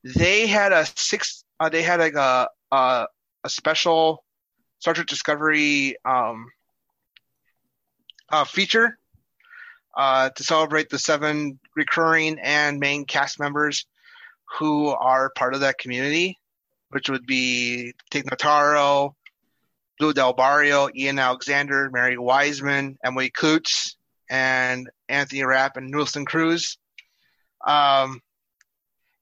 They 0.04 0.48
had 0.48 0.74
a 0.74 0.86
six, 0.86 1.44
uh, 1.60 1.70
they 1.70 1.82
had 1.82 2.00
like 2.00 2.16
a, 2.16 2.50
a 2.72 3.08
a 3.46 3.50
special 3.50 4.24
Star 4.80 4.94
Trek 4.94 5.08
Discovery 5.08 5.96
um, 6.04 6.52
uh, 8.30 8.44
feature 8.44 8.98
uh, 9.96 10.30
to 10.32 10.44
celebrate 10.44 10.90
the 10.90 11.00
seven 11.00 11.58
recurring 11.76 12.38
and 12.40 12.80
main 12.80 13.06
cast 13.06 13.40
members 13.40 13.86
who 14.58 14.88
are 14.90 15.32
part 15.32 15.54
of 15.54 15.62
that 15.62 15.78
community, 15.78 16.38
which 16.90 17.10
would 17.10 17.26
be 17.26 17.94
Tig 18.10 18.26
Notaro, 18.26 19.14
Blue 20.00 20.14
Del 20.14 20.34
Barrio, 20.34 20.90
Ian 20.96 21.20
Alexander, 21.20 21.90
Mary 21.92 22.18
Wiseman, 22.18 22.98
Emily 23.04 23.30
Coutts, 23.30 23.98
and 24.30 24.90
Anthony 25.10 25.44
Rapp 25.44 25.78
and 25.78 25.94
Wilson 25.94 26.26
Cruz. 26.26 26.78
Um, 27.66 28.22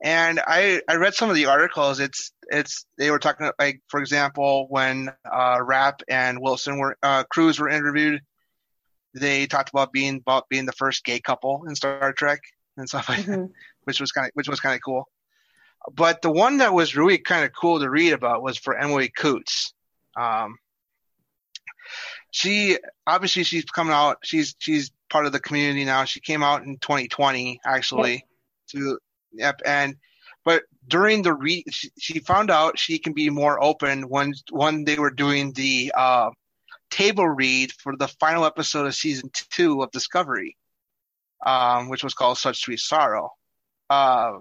and 0.03 0.41
I, 0.45 0.81
I 0.89 0.95
read 0.95 1.13
some 1.13 1.29
of 1.29 1.35
the 1.35 1.45
articles. 1.45 1.99
It's 1.99 2.31
it's 2.49 2.85
they 2.97 3.09
were 3.09 3.19
talking 3.19 3.49
like 3.57 3.81
for 3.87 3.99
example 3.99 4.67
when 4.69 5.09
uh, 5.31 5.59
Rapp 5.63 6.01
and 6.07 6.39
Wilson 6.39 6.77
were 6.77 6.97
uh, 7.01 7.23
Cruz 7.23 7.59
were 7.59 7.69
interviewed, 7.69 8.21
they 9.15 9.47
talked 9.47 9.69
about 9.69 9.93
being 9.93 10.17
about 10.17 10.49
being 10.49 10.65
the 10.65 10.73
first 10.73 11.03
gay 11.05 11.19
couple 11.19 11.63
in 11.67 11.75
Star 11.75 12.13
Trek 12.13 12.41
and 12.77 12.87
stuff 12.87 13.09
like 13.09 13.21
mm-hmm. 13.21 13.31
that, 13.31 13.49
which 13.85 14.01
was 14.01 14.11
kind 14.11 14.27
of 14.27 14.31
which 14.33 14.49
was 14.49 14.59
kind 14.59 14.75
of 14.75 14.81
cool. 14.83 15.07
But 15.93 16.21
the 16.21 16.31
one 16.31 16.57
that 16.57 16.73
was 16.73 16.95
really 16.95 17.17
kind 17.17 17.45
of 17.45 17.53
cool 17.53 17.79
to 17.79 17.89
read 17.89 18.13
about 18.13 18.41
was 18.41 18.57
for 18.57 18.75
Emily 18.75 19.09
Coutts. 19.09 19.73
Um, 20.15 20.57
she 22.31 22.77
obviously 23.05 23.43
she's 23.43 23.65
coming 23.65 23.93
out. 23.93 24.17
She's 24.23 24.55
she's 24.59 24.91
part 25.09 25.25
of 25.25 25.31
the 25.31 25.39
community 25.39 25.85
now. 25.85 26.05
She 26.05 26.19
came 26.19 26.43
out 26.43 26.63
in 26.63 26.77
2020 26.79 27.61
actually 27.65 28.13
yep. 28.13 28.21
to 28.69 28.99
yep 29.31 29.61
and 29.65 29.95
but 30.43 30.63
during 30.87 31.21
the 31.21 31.33
re 31.33 31.63
she, 31.69 31.89
she, 31.97 32.19
found 32.19 32.51
out 32.51 32.77
she 32.77 32.99
can 32.99 33.13
be 33.13 33.29
more 33.29 33.61
open 33.63 34.03
when 34.09 34.33
when 34.51 34.85
they 34.85 34.97
were 34.97 35.11
doing 35.11 35.51
the 35.53 35.91
uh, 35.95 36.29
table 36.89 37.27
read 37.27 37.71
for 37.71 37.95
the 37.97 38.07
final 38.07 38.45
episode 38.45 38.85
of 38.85 38.95
season 38.95 39.31
two 39.51 39.81
of 39.81 39.91
Discovery, 39.91 40.55
um, 41.45 41.89
which 41.89 42.03
was 42.03 42.13
called 42.13 42.37
Such 42.37 42.61
Sweet 42.61 42.79
Sorrow. 42.79 43.31
Uh, 43.89 44.33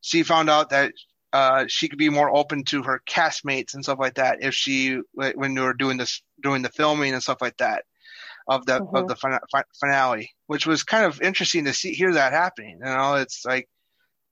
she 0.00 0.22
found 0.22 0.50
out 0.50 0.70
that 0.70 0.92
uh, 1.32 1.64
she 1.68 1.88
could 1.88 1.98
be 1.98 2.08
more 2.08 2.34
open 2.34 2.64
to 2.64 2.82
her 2.82 3.02
castmates 3.08 3.74
and 3.74 3.84
stuff 3.84 3.98
like 3.98 4.14
that 4.14 4.38
if 4.40 4.54
she 4.54 5.00
when 5.12 5.54
they 5.54 5.60
were 5.60 5.74
doing 5.74 5.96
this 5.96 6.22
doing 6.42 6.62
the 6.62 6.70
filming 6.70 7.12
and 7.12 7.22
stuff 7.22 7.38
like 7.40 7.56
that 7.58 7.84
of 8.48 8.64
the 8.66 8.80
mm-hmm. 8.80 8.96
of 8.96 9.08
the 9.08 9.16
fin- 9.16 9.38
finale, 9.78 10.30
which 10.46 10.66
was 10.66 10.82
kind 10.82 11.04
of 11.04 11.20
interesting 11.20 11.64
to 11.64 11.72
see 11.72 11.92
hear 11.92 12.14
that 12.14 12.32
happening. 12.32 12.78
You 12.78 12.84
know, 12.84 13.14
it's 13.16 13.44
like 13.44 13.68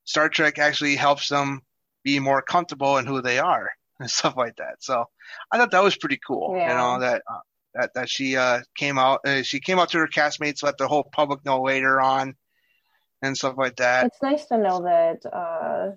Star 0.05 0.29
Trek 0.29 0.59
actually 0.59 0.97
helps 0.97 1.29
them 1.29 1.61
be 2.05 2.21
more 2.21 2.43
comfortable 2.43 2.99
in 2.99 3.07
who 3.07 3.21
they 3.23 3.39
are 3.39 3.71
and 4.01 4.11
stuff 4.11 4.37
like 4.37 4.57
that. 4.57 4.77
So 4.81 5.05
I 5.51 5.59
thought 5.59 5.73
that 5.73 5.83
was 5.83 5.97
pretty 5.97 6.21
cool. 6.27 6.57
Yeah. 6.57 6.71
You 6.71 6.77
know 6.77 7.01
that 7.01 7.23
uh, 7.31 7.39
that 7.75 7.91
that 7.95 8.09
she 8.09 8.37
uh, 8.37 8.61
came 8.77 8.99
out 8.99 9.21
uh, 9.27 9.43
she 9.43 9.61
came 9.61 9.79
out 9.79 9.91
to 9.91 9.99
her 9.99 10.09
castmates, 10.09 10.63
let 10.63 10.79
the 10.79 10.89
whole 10.89 11.05
public 11.05 11.45
know 11.45 11.63
later 11.63 12.01
on, 12.01 12.37
and 13.25 13.37
stuff 13.37 13.55
like 13.57 13.77
that. 13.77 14.07
It's 14.07 14.23
nice 14.23 14.47
to 14.47 14.59
know 14.59 14.83
that 14.83 15.25
uh, 15.31 15.97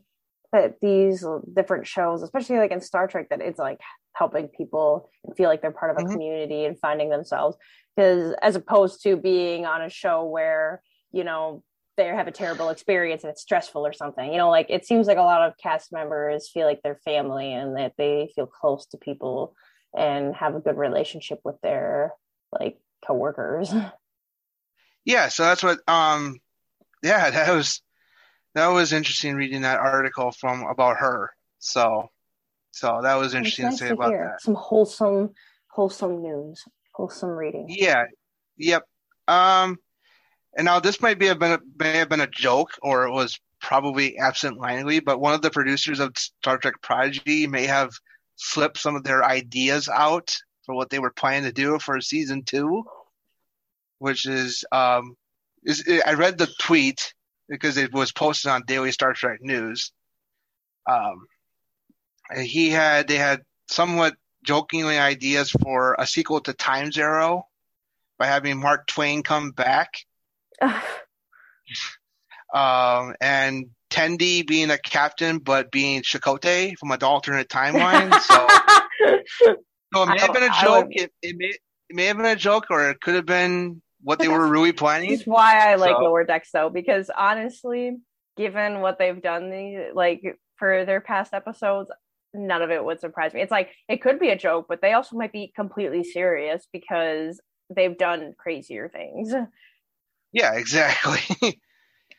that 0.54 0.80
these 0.82 1.26
different 1.54 1.88
shows, 1.88 2.22
especially 2.22 2.58
like 2.58 2.72
in 2.72 2.82
Star 2.82 3.08
Trek, 3.08 3.30
that 3.30 3.42
it's 3.42 3.60
like 3.60 3.80
helping 4.14 4.48
people 4.48 5.10
feel 5.36 5.50
like 5.50 5.62
they're 5.62 5.72
part 5.72 5.92
of 5.92 5.98
a 5.98 6.02
mm-hmm. 6.02 6.14
community 6.14 6.66
and 6.66 6.80
finding 6.80 7.10
themselves. 7.10 7.58
Because 7.96 8.34
as 8.42 8.56
opposed 8.56 9.02
to 9.04 9.18
being 9.18 9.66
on 9.66 9.82
a 9.82 9.90
show 9.90 10.24
where 10.26 10.82
you 11.12 11.24
know 11.24 11.64
they 11.98 12.06
have 12.06 12.28
a 12.28 12.32
terrible 12.32 12.70
experience 12.70 13.24
and 13.24 13.32
it's 13.32 13.42
stressful 13.42 13.86
or 13.86 13.94
something. 13.94 14.32
You 14.32 14.38
know, 14.38 14.50
like 14.50 14.68
it 14.70 14.86
seems 14.86 15.08
like 15.08 15.18
a 15.18 15.22
lot 15.22 15.48
of 15.48 15.58
cast 15.58 15.92
members 15.92 16.50
feel 16.50 16.68
like 16.68 16.82
they're 16.84 17.00
family 17.04 17.54
and 17.54 17.76
that 17.76 17.94
they 17.98 18.32
feel 18.36 18.46
close 18.46 18.86
to 18.88 18.98
people 18.98 19.56
and 19.98 20.36
have 20.36 20.56
a 20.56 20.60
good 20.60 20.78
relationship 20.78 21.40
with 21.44 21.60
their 21.62 22.14
like 22.52 22.78
coworkers. 23.06 23.74
Yeah, 25.08 25.30
so 25.30 25.44
that's 25.44 25.64
what 25.64 25.80
um 25.88 26.38
yeah, 27.08 27.30
that 27.30 27.54
was 27.54 27.82
that 28.54 28.68
was 28.68 28.94
interesting 28.94 29.36
reading 29.36 29.62
that 29.62 29.80
article 29.80 30.32
from 30.32 30.64
about 30.64 30.98
her. 30.98 31.32
So 31.60 32.10
so 32.72 33.00
that 33.02 33.16
was 33.16 33.34
interesting 33.34 33.66
nice 33.66 33.76
to 33.76 33.80
say 33.80 33.88
to 33.88 33.94
about 33.94 34.10
hear. 34.10 34.32
that. 34.32 34.42
Some 34.42 34.56
wholesome 34.56 35.32
wholesome 35.72 36.22
news, 36.22 36.64
wholesome 36.94 37.30
reading. 37.30 37.68
Yeah. 37.70 38.06
Yep. 38.58 38.84
Um 39.28 39.78
and 40.58 40.66
now 40.66 40.80
this 40.80 41.02
might 41.02 41.20
be 41.20 41.28
a 41.28 41.36
been 41.36 41.60
may 41.78 41.98
have 41.98 42.10
been 42.10 42.22
a 42.22 42.28
joke 42.28 42.72
or 42.82 43.08
it 43.08 43.12
was 43.12 43.40
probably 43.60 44.18
absent-mindedly, 44.18 45.00
but 45.00 45.20
one 45.20 45.34
of 45.34 45.42
the 45.42 45.50
producers 45.50 46.00
of 46.00 46.16
Star 46.16 46.58
Trek 46.58 46.76
Prodigy 46.82 47.48
may 47.48 47.66
have 47.66 47.92
flip 48.40 48.78
some 48.78 48.96
of 48.96 49.04
their 49.04 49.24
ideas 49.24 49.90
out 49.90 50.38
for 50.66 50.76
what 50.76 50.90
they 50.90 51.00
were 51.00 51.12
planning 51.12 51.44
to 51.44 51.52
do 51.52 51.80
for 51.80 52.00
season 52.00 52.44
two, 52.44 52.84
which 53.98 54.28
is 54.28 54.64
um, 54.72 55.16
is 55.68 55.84
I 56.06 56.14
read 56.14 56.38
the 56.38 56.48
tweet 56.60 57.14
because 57.48 57.78
it 57.78 57.94
was 57.94 58.12
posted 58.12 58.50
on 58.50 58.64
Daily 58.66 58.92
Star 58.92 59.14
Trek 59.14 59.40
News. 59.42 59.92
Um, 60.90 61.28
he 62.36 62.70
had 62.70 63.08
they 63.08 63.18
had 63.18 63.44
somewhat 63.70 64.16
jokingly 64.44 64.98
ideas 64.98 65.52
for 65.52 65.96
a 66.00 66.08
sequel 66.08 66.40
to 66.42 66.54
Time's 66.54 66.98
Arrow 66.98 67.48
by 68.18 68.28
having 68.28 68.60
Mark 68.60 68.88
Twain 68.88 69.24
come 69.24 69.52
back. 69.52 69.94
um, 72.54 73.14
and 73.22 73.68
Tendi 73.90 74.48
being 74.48 74.72
a 74.72 74.78
captain, 74.78 75.40
but 75.40 75.72
being 75.72 76.02
Chakotay 76.02 76.78
from 76.78 76.92
an 76.92 77.04
alternate 77.04 77.50
timeline. 77.50 78.14
So, 78.22 78.48
so 79.94 80.04
it 80.04 80.10
may 80.10 80.20
have 80.20 80.34
been 80.34 80.44
a 80.44 80.62
joke. 80.62 80.88
It, 80.92 81.12
it, 81.22 81.36
may 81.38 81.48
it 81.90 81.96
may 81.96 82.06
have 82.06 82.18
been 82.18 82.26
a 82.26 82.36
joke, 82.36 82.68
or 82.70 82.90
it 82.90 83.02
could 83.02 83.16
have 83.16 83.26
been 83.26 83.82
what 84.02 84.20
they 84.20 84.28
were 84.28 84.48
really 84.48 84.72
planning. 84.72 85.12
That's 85.12 85.24
why 85.24 85.72
I 85.72 85.76
like 85.76 85.96
so. 85.96 86.04
Lower 86.04 86.24
Decks, 86.24 86.50
though, 86.52 86.70
because 86.70 87.10
honestly, 87.16 87.98
given 88.36 88.82
what 88.82 89.00
they've 89.00 89.22
done, 89.22 89.50
the 89.50 89.92
like 89.94 90.22
for 90.58 90.86
their 90.86 91.02
past 91.02 91.34
episodes, 91.34 91.90
none 92.34 92.62
of 92.62 92.72
it 92.72 92.84
would 92.84 93.00
surprise 93.00 93.34
me. 93.34 93.42
It's 93.42 93.52
like 93.52 93.72
it 93.90 94.02
could 94.02 94.20
be 94.20 94.30
a 94.30 94.38
joke, 94.38 94.68
but 94.70 94.82
they 94.82 94.94
also 94.94 95.16
might 95.16 95.34
be 95.34 95.52
completely 95.56 96.04
serious 96.04 96.68
because 96.72 97.42
they've 97.76 97.98
done 97.98 98.34
crazier 98.38 98.90
things. 98.90 99.34
Yeah, 100.32 100.54
exactly. 100.54 101.60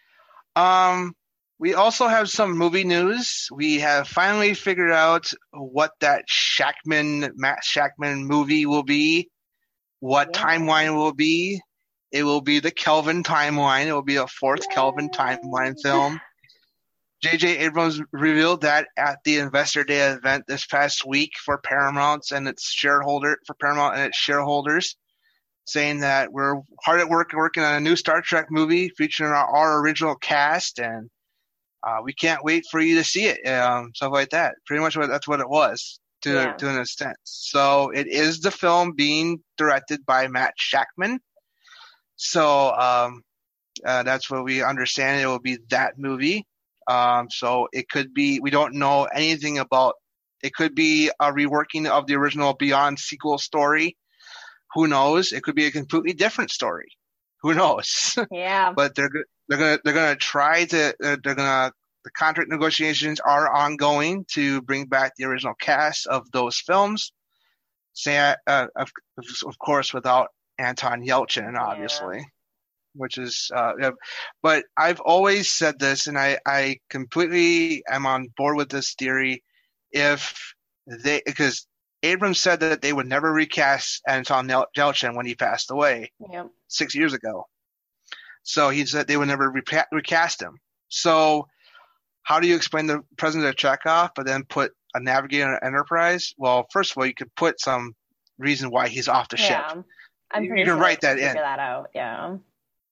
um, 0.56 1.14
we 1.58 1.74
also 1.74 2.08
have 2.08 2.28
some 2.28 2.56
movie 2.56 2.84
news. 2.84 3.48
We 3.52 3.80
have 3.80 4.08
finally 4.08 4.54
figured 4.54 4.92
out 4.92 5.32
what 5.52 5.92
that 6.00 6.24
Shakman 6.28 7.32
Matt 7.36 7.60
Shakman 7.64 8.24
movie 8.24 8.66
will 8.66 8.84
be, 8.84 9.30
what 10.00 10.30
yeah. 10.32 10.42
timeline 10.42 10.96
will 10.96 11.14
be. 11.14 11.60
It 12.10 12.22
will 12.22 12.40
be 12.40 12.60
the 12.60 12.70
Kelvin 12.70 13.22
timeline. 13.22 13.86
It 13.86 13.92
will 13.92 14.02
be 14.02 14.16
a 14.16 14.26
fourth 14.26 14.64
Yay. 14.68 14.74
Kelvin 14.74 15.10
timeline 15.10 15.76
film. 15.82 16.20
J.J. 17.20 17.58
Abrams 17.58 18.00
revealed 18.12 18.60
that 18.60 18.86
at 18.96 19.18
the 19.24 19.38
Investor 19.38 19.82
Day 19.82 20.00
event 20.00 20.44
this 20.46 20.64
past 20.66 21.04
week 21.04 21.32
for 21.44 21.58
Paramount 21.58 22.30
and 22.30 22.46
its 22.46 22.70
shareholder 22.70 23.38
for 23.44 23.54
Paramount 23.54 23.96
and 23.96 24.04
its 24.04 24.16
shareholders, 24.16 24.96
saying 25.64 26.00
that 26.00 26.32
we're 26.32 26.60
hard 26.84 27.00
at 27.00 27.08
work 27.08 27.32
working 27.34 27.64
on 27.64 27.74
a 27.74 27.80
new 27.80 27.96
Star 27.96 28.22
Trek 28.22 28.46
movie 28.50 28.90
featuring 28.90 29.32
our, 29.32 29.46
our 29.46 29.80
original 29.80 30.14
cast 30.14 30.78
and 30.78 31.10
uh, 31.86 31.98
we 32.02 32.12
can't 32.12 32.44
wait 32.44 32.64
for 32.70 32.80
you 32.80 32.96
to 32.96 33.04
see 33.04 33.26
it, 33.26 33.46
um, 33.48 33.92
stuff 33.94 34.12
like 34.12 34.30
that. 34.30 34.54
Pretty 34.66 34.82
much 34.82 34.96
what 34.96 35.08
that's 35.08 35.28
what 35.28 35.40
it 35.40 35.48
was 35.48 36.00
to 36.22 36.32
yeah. 36.32 36.52
to 36.54 36.68
an 36.68 36.80
extent. 36.80 37.16
So 37.24 37.90
it 37.90 38.06
is 38.08 38.40
the 38.40 38.50
film 38.50 38.92
being 38.92 39.40
directed 39.56 40.04
by 40.04 40.28
Matt 40.28 40.54
Shakman. 40.58 41.18
So 42.18 42.72
um, 42.72 43.22
uh, 43.86 44.02
that's 44.02 44.28
what 44.30 44.44
we 44.44 44.62
understand. 44.62 45.20
It 45.20 45.26
will 45.26 45.38
be 45.38 45.58
that 45.70 45.98
movie. 45.98 46.46
Um, 46.88 47.28
so 47.30 47.68
it 47.72 47.88
could 47.88 48.12
be. 48.12 48.40
We 48.40 48.50
don't 48.50 48.74
know 48.74 49.04
anything 49.04 49.58
about. 49.58 49.94
It 50.42 50.52
could 50.52 50.74
be 50.74 51.10
a 51.20 51.32
reworking 51.32 51.86
of 51.86 52.06
the 52.06 52.16
original 52.16 52.54
Beyond 52.54 52.98
sequel 52.98 53.38
story. 53.38 53.96
Who 54.74 54.86
knows? 54.86 55.32
It 55.32 55.42
could 55.42 55.54
be 55.54 55.66
a 55.66 55.70
completely 55.70 56.12
different 56.12 56.50
story. 56.50 56.88
Who 57.42 57.54
knows? 57.54 58.18
Yeah. 58.30 58.72
but 58.72 58.94
they're 58.94 59.10
they're 59.48 59.58
gonna 59.58 59.78
they're 59.84 59.94
gonna 59.94 60.16
try 60.16 60.64
to 60.66 60.88
uh, 61.02 61.16
they're 61.22 61.34
gonna 61.34 61.72
the 62.04 62.10
contract 62.10 62.50
negotiations 62.50 63.20
are 63.20 63.52
ongoing 63.52 64.24
to 64.32 64.62
bring 64.62 64.86
back 64.86 65.12
the 65.16 65.24
original 65.24 65.54
cast 65.54 66.06
of 66.06 66.30
those 66.32 66.56
films. 66.58 67.12
Say, 67.92 68.16
uh, 68.46 68.66
of, 68.76 68.92
of 69.46 69.58
course, 69.58 69.92
without 69.92 70.28
Anton 70.58 71.04
Yelchin, 71.04 71.58
obviously, 71.58 72.18
yeah. 72.18 72.24
which 72.94 73.18
is. 73.18 73.50
Uh, 73.54 73.92
but 74.42 74.64
I've 74.76 75.00
always 75.00 75.50
said 75.50 75.78
this, 75.78 76.06
and 76.06 76.18
I 76.18 76.38
I 76.46 76.78
completely 76.90 77.82
am 77.88 78.06
on 78.06 78.28
board 78.36 78.56
with 78.56 78.68
this 78.68 78.94
theory. 78.94 79.42
If 79.92 80.54
they 80.86 81.22
because 81.24 81.66
Abrams 82.02 82.40
said 82.40 82.60
that 82.60 82.82
they 82.82 82.92
would 82.92 83.08
never 83.08 83.32
recast 83.32 84.02
Anton 84.06 84.48
Yelchin 84.48 85.16
when 85.16 85.26
he 85.26 85.34
passed 85.34 85.70
away 85.70 86.12
yep. 86.30 86.48
six 86.68 86.94
years 86.94 87.12
ago. 87.12 87.46
So 88.42 88.70
he 88.70 88.86
said 88.86 89.06
they 89.06 89.16
would 89.16 89.28
never 89.28 89.50
repa- 89.50 89.86
recast 89.92 90.40
him. 90.40 90.58
So 90.88 91.48
how 92.22 92.40
do 92.40 92.46
you 92.46 92.56
explain 92.56 92.86
the 92.86 93.02
presence 93.16 93.44
of 93.44 93.56
Chekov, 93.56 94.10
but 94.14 94.26
then 94.26 94.44
put 94.44 94.72
a 94.94 95.00
navigator 95.00 95.48
on 95.48 95.58
Enterprise, 95.62 96.34
well, 96.38 96.66
first 96.72 96.92
of 96.92 96.98
all, 96.98 97.06
you 97.06 97.14
could 97.14 97.34
put 97.34 97.60
some 97.60 97.94
reason 98.38 98.70
why 98.70 98.88
he's 98.88 99.08
off 99.08 99.28
the 99.28 99.38
yeah. 99.38 99.68
ship. 99.72 99.84
I'm 100.30 100.44
You 100.44 100.50
pretty 100.50 100.64
can 100.64 100.72
sure 100.72 100.76
write 100.80 101.00
that 101.02 101.14
can 101.16 101.24
in. 101.24 101.28
Figure 101.30 101.42
that 101.42 101.58
out. 101.58 101.90
Yeah. 101.94 102.36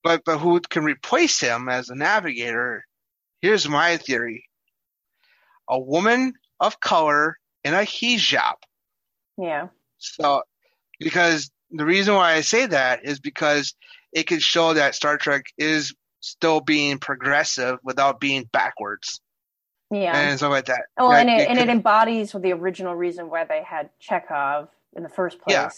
But 0.02 0.22
but 0.24 0.38
who 0.38 0.60
can 0.60 0.84
replace 0.84 1.40
him 1.40 1.68
as 1.68 1.88
a 1.90 1.94
navigator? 1.94 2.84
Here's 3.42 3.68
my 3.68 3.96
theory: 3.96 4.44
a 5.68 5.78
woman 5.78 6.34
of 6.60 6.80
color 6.80 7.36
in 7.64 7.74
a 7.74 7.78
hijab. 7.78 8.54
Yeah. 9.38 9.68
So, 9.98 10.42
because 11.00 11.50
the 11.70 11.84
reason 11.84 12.14
why 12.14 12.32
I 12.34 12.40
say 12.42 12.66
that 12.66 13.04
is 13.04 13.18
because 13.20 13.74
it 14.12 14.24
could 14.26 14.40
show 14.42 14.74
that 14.74 14.94
Star 14.94 15.18
Trek 15.18 15.44
is 15.58 15.94
still 16.20 16.60
being 16.60 16.98
progressive 16.98 17.78
without 17.82 18.20
being 18.20 18.44
backwards 18.52 19.20
Yeah. 19.90 20.16
and 20.16 20.38
stuff 20.38 20.50
like 20.50 20.66
that. 20.66 20.82
Oh, 20.96 21.10
That 21.10 21.26
and 21.26 21.30
it, 21.30 21.48
and 21.48 21.58
could- 21.58 21.68
it 21.68 21.72
embodies 21.72 22.32
the 22.32 22.52
original 22.52 22.94
reason 22.94 23.28
why 23.28 23.44
they 23.44 23.62
had 23.62 23.90
Chekov 24.00 24.68
in 24.96 25.02
the 25.02 25.08
first 25.08 25.40
place. 25.40 25.54
Yeah. 25.54 25.70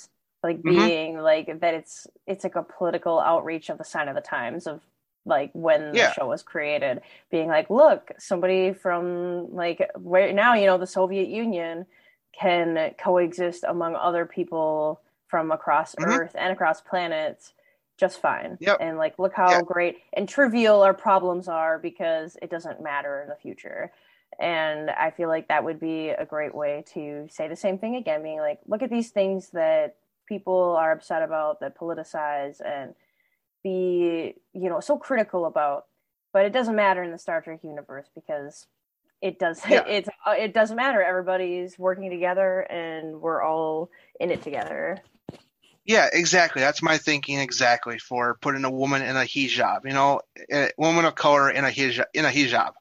Like 0.42 0.64
Mhm. 0.64 0.88
being 0.88 1.18
like 1.18 1.60
that 1.60 1.74
it's 1.74 2.06
it's 2.26 2.44
like 2.44 2.54
a 2.54 2.62
political 2.62 3.18
outreach 3.18 3.70
of 3.70 3.78
the 3.78 3.84
sign 3.84 4.08
of 4.08 4.14
the 4.14 4.20
times 4.20 4.66
of 4.68 4.82
like 5.24 5.50
when 5.52 5.98
the 5.98 6.06
show 6.06 6.28
was 6.28 6.42
created. 6.44 7.02
Being 7.30 7.48
like, 7.48 7.70
look, 7.70 8.12
somebody 8.18 8.72
from 8.72 9.52
like 9.52 9.90
where 9.96 10.32
now, 10.32 10.54
you 10.54 10.66
know, 10.66 10.78
the 10.78 10.86
Soviet 10.86 11.28
Union 11.28 11.86
can 12.32 12.94
coexist 12.98 13.64
among 13.66 13.96
other 13.96 14.26
people 14.26 15.02
from 15.26 15.50
across 15.50 15.96
Mhm. 15.96 16.18
Earth 16.18 16.32
and 16.38 16.52
across 16.52 16.80
planets 16.80 17.52
just 17.98 18.20
fine. 18.20 18.60
Yep. 18.60 18.78
And 18.78 18.96
like 18.96 19.18
look 19.18 19.34
how 19.34 19.56
Yeah. 19.56 19.62
great 19.62 19.98
and 20.12 20.28
trivial 20.28 20.82
our 20.82 20.94
problems 20.94 21.48
are 21.48 21.80
because 21.80 22.36
it 22.40 22.48
doesn't 22.48 22.80
matter 22.80 23.20
in 23.22 23.28
the 23.28 23.34
future. 23.36 23.92
And 24.38 24.88
I 24.90 25.10
feel 25.10 25.28
like 25.28 25.48
that 25.48 25.64
would 25.64 25.80
be 25.80 26.10
a 26.10 26.24
great 26.24 26.54
way 26.54 26.84
to 26.94 27.26
say 27.28 27.48
the 27.48 27.56
same 27.56 27.78
thing 27.78 27.96
again, 27.96 28.22
being 28.22 28.38
like, 28.38 28.60
look 28.66 28.82
at 28.82 28.90
these 28.90 29.10
things 29.10 29.50
that 29.50 29.96
people 30.28 30.76
are 30.78 30.92
upset 30.92 31.22
about, 31.22 31.60
that 31.60 31.78
politicize 31.78 32.60
and 32.64 32.94
be, 33.62 34.34
you 34.52 34.68
know, 34.68 34.80
so 34.80 34.96
critical 34.96 35.46
about. 35.46 35.86
But 36.32 36.44
it 36.44 36.52
doesn't 36.52 36.76
matter 36.76 37.02
in 37.02 37.10
the 37.10 37.18
Star 37.18 37.40
Trek 37.40 37.60
universe 37.64 38.08
because 38.14 38.66
it 39.20 39.38
does 39.38 39.62
Yeah. 39.68 39.84
it's 39.88 40.08
uh, 40.26 40.32
it 40.32 40.52
doesn't 40.52 40.76
matter. 40.76 41.02
Everybody's 41.02 41.78
working 41.78 42.10
together 42.10 42.60
and 42.60 43.20
we're 43.20 43.42
all 43.42 43.90
in 44.20 44.30
it 44.30 44.42
together. 44.42 44.98
Yeah, 45.84 46.08
exactly. 46.12 46.60
That's 46.60 46.82
my 46.82 46.98
thinking 46.98 47.38
exactly 47.38 47.98
for 47.98 48.36
putting 48.42 48.64
a 48.64 48.70
woman 48.70 49.00
in 49.00 49.16
a 49.16 49.20
hijab. 49.20 49.86
You 49.86 49.94
know, 49.94 50.20
a 50.52 50.70
woman 50.76 51.06
of 51.06 51.14
color 51.14 51.50
in 51.50 51.64
a 51.64 51.68
hijab. 51.68 52.04
In 52.12 52.26
a 52.26 52.28
hijab. 52.28 52.72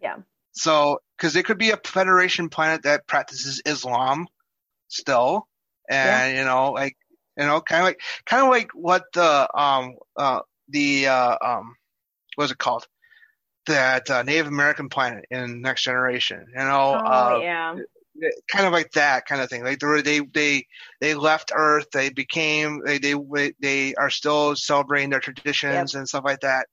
Yeah. 0.00 0.18
So, 0.52 1.00
because 1.16 1.34
it 1.34 1.44
could 1.44 1.58
be 1.58 1.70
a 1.70 1.76
Federation 1.76 2.48
planet 2.48 2.84
that 2.84 3.06
practices 3.08 3.60
Islam 3.66 4.28
still, 4.86 5.48
and 5.88 6.36
you 6.36 6.44
know, 6.44 6.72
like 6.72 6.96
you 7.36 7.46
know, 7.46 7.60
kind 7.60 7.80
of 7.82 7.86
like 7.86 8.00
kind 8.26 8.42
of 8.44 8.50
like 8.50 8.68
what 8.74 9.04
the 9.14 9.48
um 9.58 9.94
uh 10.16 10.40
the 10.68 11.06
uh 11.08 11.36
um 11.44 11.74
what's 12.36 12.52
it 12.52 12.58
called 12.58 12.86
that 13.66 14.10
uh, 14.10 14.22
Native 14.22 14.46
American 14.46 14.88
planet 14.88 15.24
in 15.30 15.60
Next 15.60 15.82
Generation. 15.84 16.46
You 16.50 16.64
know, 16.64 17.00
Oh, 17.04 17.04
uh, 17.04 17.40
yeah. 17.40 17.76
kind 18.50 18.66
of 18.66 18.72
like 18.72 18.90
that 18.92 19.26
kind 19.26 19.40
of 19.42 19.50
thing. 19.50 19.64
Like 19.64 19.78
they 19.80 20.02
they 20.02 20.20
they 20.20 20.66
they 21.00 21.14
left 21.14 21.52
Earth. 21.54 21.86
They 21.92 22.10
became 22.10 22.82
they 22.84 22.98
they 22.98 23.14
they 23.60 23.94
are 23.96 24.10
still 24.10 24.56
celebrating 24.56 25.10
their 25.10 25.20
traditions 25.20 25.94
and 25.94 26.08
stuff 26.08 26.24
like 26.24 26.40
that. 26.40 26.66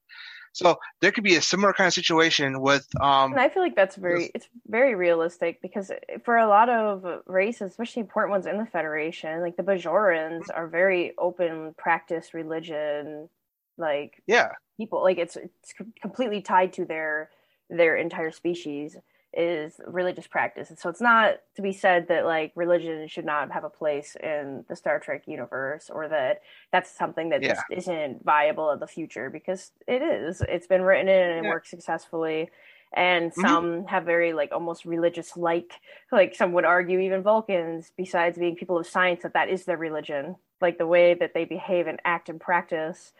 So 0.53 0.79
there 1.01 1.11
could 1.11 1.23
be 1.23 1.35
a 1.35 1.41
similar 1.41 1.73
kind 1.73 1.87
of 1.87 1.93
situation 1.93 2.61
with 2.61 2.87
um 3.01 3.33
And 3.33 3.41
I 3.41 3.49
feel 3.49 3.63
like 3.63 3.75
that's 3.75 3.95
very 3.95 4.31
it's 4.33 4.47
very 4.67 4.95
realistic 4.95 5.61
because 5.61 5.91
for 6.23 6.37
a 6.37 6.47
lot 6.47 6.69
of 6.69 7.05
races, 7.25 7.71
especially 7.71 8.01
important 8.01 8.31
ones 8.31 8.45
in 8.45 8.57
the 8.57 8.65
Federation, 8.65 9.41
like 9.41 9.57
the 9.57 9.63
Bajorans 9.63 10.45
are 10.53 10.67
very 10.67 11.13
open 11.17 11.73
practice 11.77 12.33
religion 12.33 13.29
like 13.77 14.21
yeah. 14.27 14.51
people 14.77 15.01
like 15.01 15.17
it's 15.17 15.35
it's 15.35 15.73
completely 16.01 16.41
tied 16.41 16.73
to 16.73 16.85
their 16.85 17.29
their 17.69 17.95
entire 17.95 18.31
species 18.31 18.95
is 19.35 19.79
religious 19.87 20.27
practice 20.27 20.69
and 20.69 20.77
so 20.77 20.89
it's 20.89 21.01
not 21.01 21.35
to 21.55 21.61
be 21.61 21.73
said 21.73 22.07
that 22.07 22.25
like 22.25 22.51
religion 22.55 23.07
should 23.07 23.25
not 23.25 23.51
have 23.51 23.63
a 23.63 23.69
place 23.69 24.15
in 24.21 24.63
the 24.69 24.75
star 24.75 24.99
trek 24.99 25.23
universe 25.27 25.89
or 25.89 26.07
that 26.07 26.41
that's 26.71 26.89
something 26.91 27.29
that 27.29 27.41
Yeah. 27.41 27.49
just 27.53 27.65
isn't 27.71 28.23
viable 28.23 28.71
in 28.71 28.79
the 28.79 28.87
future 28.87 29.29
because 29.29 29.71
it 29.87 30.01
is 30.01 30.41
it's 30.47 30.67
been 30.67 30.81
written 30.83 31.07
in 31.09 31.29
and 31.31 31.39
it 31.39 31.43
Yeah. 31.43 31.49
works 31.49 31.69
successfully 31.69 32.49
and 32.95 33.31
Mhm. 33.31 33.41
some 33.41 33.85
have 33.87 34.05
very 34.05 34.33
like 34.33 34.51
almost 34.51 34.85
religious 34.85 35.35
like 35.35 35.73
like 36.11 36.35
some 36.35 36.53
would 36.53 36.65
argue 36.65 36.99
even 36.99 37.23
vulcans 37.23 37.91
besides 37.97 38.37
being 38.37 38.55
people 38.55 38.77
of 38.77 38.85
science 38.87 39.23
that 39.23 39.33
that 39.33 39.49
is 39.49 39.65
their 39.65 39.77
religion 39.77 40.35
like 40.61 40.77
the 40.77 40.87
way 40.87 41.13
that 41.15 41.33
they 41.33 41.45
behave 41.45 41.87
and 41.87 41.99
act 42.05 42.29
and 42.29 42.39
practice 42.39 43.13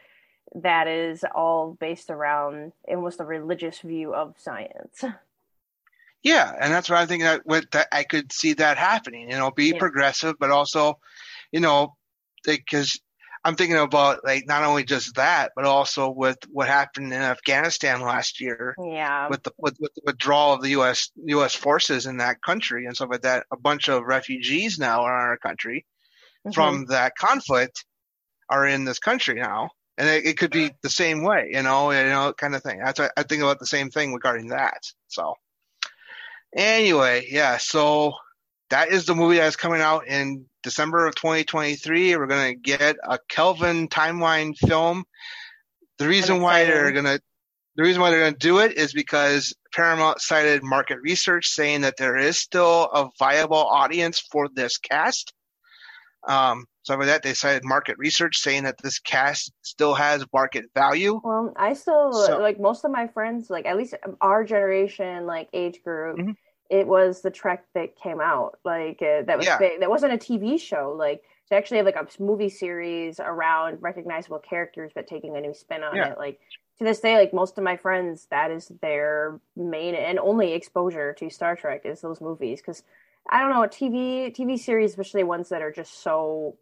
that 0.55 0.87
is 0.87 1.25
all 1.33 1.73
based 1.79 2.11
around 2.11 2.73
almost 2.87 3.19
a 3.19 3.23
religious 3.25 3.79
view 3.79 4.13
of 4.13 4.35
science. 4.37 5.03
yeah, 6.23 6.53
and 6.59 6.73
that's 6.73 6.89
what 6.89 6.99
I 6.99 7.05
think 7.05 7.23
that 7.23 7.45
with 7.45 7.69
that 7.71 7.87
I 7.91 8.03
could 8.03 8.31
see 8.31 8.53
that 8.53 8.77
happening. 8.77 9.29
You 9.29 9.37
know, 9.37 9.51
be 9.51 9.67
Yeah. 9.71 9.79
progressive, 9.79 10.35
but 10.39 10.51
also, 10.51 10.99
you 11.51 11.59
know, 11.59 11.95
because 12.45 12.99
I'm 13.45 13.55
thinking 13.55 13.77
about 13.77 14.23
like 14.23 14.45
not 14.47 14.63
only 14.63 14.83
just 14.85 15.15
that, 15.15 15.51
but 15.55 15.65
also 15.65 16.09
with 16.09 16.37
what 16.49 16.67
happened 16.67 17.07
in 17.13 17.21
Afghanistan 17.21 18.01
last 18.01 18.39
year. 18.41 18.75
Yeah. 18.81 19.27
with 19.29 19.43
the 19.43 19.51
with, 19.57 19.75
with 19.79 19.93
the 19.95 20.01
withdrawal 20.05 20.53
of 20.53 20.61
the 20.61 20.69
U.S. 20.71 21.11
U.S. 21.25 21.53
forces 21.55 22.05
in 22.05 22.17
that 22.17 22.41
country 22.41 22.85
and 22.85 22.95
stuff 22.95 23.09
like 23.11 23.21
that. 23.21 23.45
A 23.51 23.57
bunch 23.57 23.89
of 23.89 24.03
refugees 24.03 24.79
now 24.79 25.01
are 25.03 25.13
in 25.23 25.29
our 25.29 25.37
country 25.37 25.85
Mhm. 26.47 26.53
from 26.53 26.85
that 26.87 27.15
conflict 27.15 27.85
are 28.49 28.67
in 28.67 28.85
this 28.85 28.99
country 28.99 29.35
now, 29.35 29.69
and 29.97 30.07
it, 30.09 30.25
it 30.25 30.37
could 30.37 30.51
be 30.51 30.71
the 30.81 30.89
same 30.89 31.23
way, 31.23 31.49
you 31.53 31.63
know, 31.63 31.91
you 31.91 32.03
know, 32.05 32.33
kind 32.33 32.55
of 32.55 32.63
thing. 32.63 32.79
That's 32.83 32.99
what 32.99 33.11
I 33.17 33.23
think 33.23 33.41
about 33.43 33.59
the 33.59 33.65
same 33.67 33.89
thing 33.89 34.13
regarding 34.13 34.47
that. 34.49 34.81
So, 35.07 35.35
anyway, 36.55 37.27
yeah, 37.29 37.57
so 37.57 38.13
that 38.69 38.89
is 38.89 39.05
the 39.05 39.15
movie 39.15 39.37
that's 39.37 39.55
coming 39.55 39.81
out 39.81 40.07
in 40.07 40.45
December 40.63 41.05
of 41.07 41.15
2023. 41.15 42.15
We're 42.15 42.27
gonna 42.27 42.55
get 42.55 42.95
a 43.03 43.19
Kelvin 43.29 43.87
timeline 43.87 44.57
film. 44.57 45.03
The 45.99 46.07
reason 46.07 46.41
why 46.41 46.65
they're 46.65 46.91
gonna 46.91 47.19
the 47.75 47.83
reason 47.83 48.01
why 48.01 48.11
they're 48.11 48.19
going 48.19 48.33
to 48.33 48.39
do 48.39 48.59
it 48.59 48.77
is 48.77 48.93
because 48.93 49.53
Paramount 49.73 50.21
cited 50.21 50.61
market 50.63 50.99
research 51.01 51.47
saying 51.47 51.81
that 51.81 51.97
there 51.97 52.15
is 52.17 52.37
still 52.37 52.83
a 52.83 53.09
viable 53.17 53.57
audience 53.57 54.19
for 54.19 54.47
this 54.47 54.77
cast. 54.77 55.33
Um, 56.27 56.65
so 56.83 56.97
with 56.97 57.07
that, 57.07 57.23
they 57.23 57.33
cited 57.33 57.63
market 57.65 57.97
research 57.97 58.37
saying 58.37 58.65
that 58.65 58.77
this 58.81 58.99
cast 58.99 59.51
still 59.63 59.95
has 59.95 60.23
market 60.31 60.65
value. 60.75 61.19
Well, 61.23 61.53
I 61.55 61.73
still 61.73 62.13
So- 62.13 62.37
like 62.37 62.59
most 62.59 62.85
of 62.85 62.91
my 62.91 63.07
friends, 63.07 63.49
like 63.49 63.65
at 63.65 63.75
least 63.75 63.95
our 64.21 64.43
generation, 64.43 65.25
like 65.25 65.49
age 65.51 65.81
group. 65.83 66.19
Mhm. 66.19 66.35
It 66.69 66.87
was 66.87 67.21
the 67.21 67.31
Trek 67.31 67.65
that 67.73 67.95
came 67.95 68.21
out, 68.21 68.59
like 68.63 69.01
uh, 69.01 69.23
that 69.23 69.37
was 69.37 69.45
Yeah. 69.47 69.57
big. 69.57 69.79
That 69.79 69.89
wasn't 69.89 70.13
a 70.13 70.17
TV 70.17 70.59
show. 70.59 70.95
Like 70.97 71.23
to 71.49 71.55
actually 71.55 71.77
have 71.77 71.85
like 71.85 71.95
a 71.97 72.07
movie 72.21 72.49
series 72.49 73.19
around 73.19 73.81
recognizable 73.81 74.39
characters, 74.39 74.91
but 74.95 75.07
taking 75.07 75.35
a 75.35 75.41
new 75.41 75.53
spin 75.53 75.83
on 75.83 75.97
Yeah. 75.97 76.11
it. 76.13 76.17
Like 76.17 76.39
to 76.79 76.83
this 76.83 76.99
day, 77.01 77.17
like 77.17 77.33
most 77.33 77.57
of 77.57 77.63
my 77.63 77.77
friends, 77.77 78.27
that 78.31 78.49
is 78.49 78.69
their 78.81 79.39
main 79.55 79.93
and 79.93 80.17
only 80.19 80.53
exposure 80.53 81.13
to 81.13 81.29
Star 81.29 81.55
Trek 81.55 81.81
is 81.85 82.01
those 82.01 82.21
movies. 82.21 82.61
Because 82.61 82.83
I 83.29 83.41
don't 83.41 83.51
know, 83.51 83.67
TV 83.67 84.31
TV 84.33 84.57
series, 84.57 84.91
especially 84.91 85.23
ones 85.23 85.49
that 85.49 85.61
are 85.61 85.71
just 85.71 86.01
so 86.01 86.57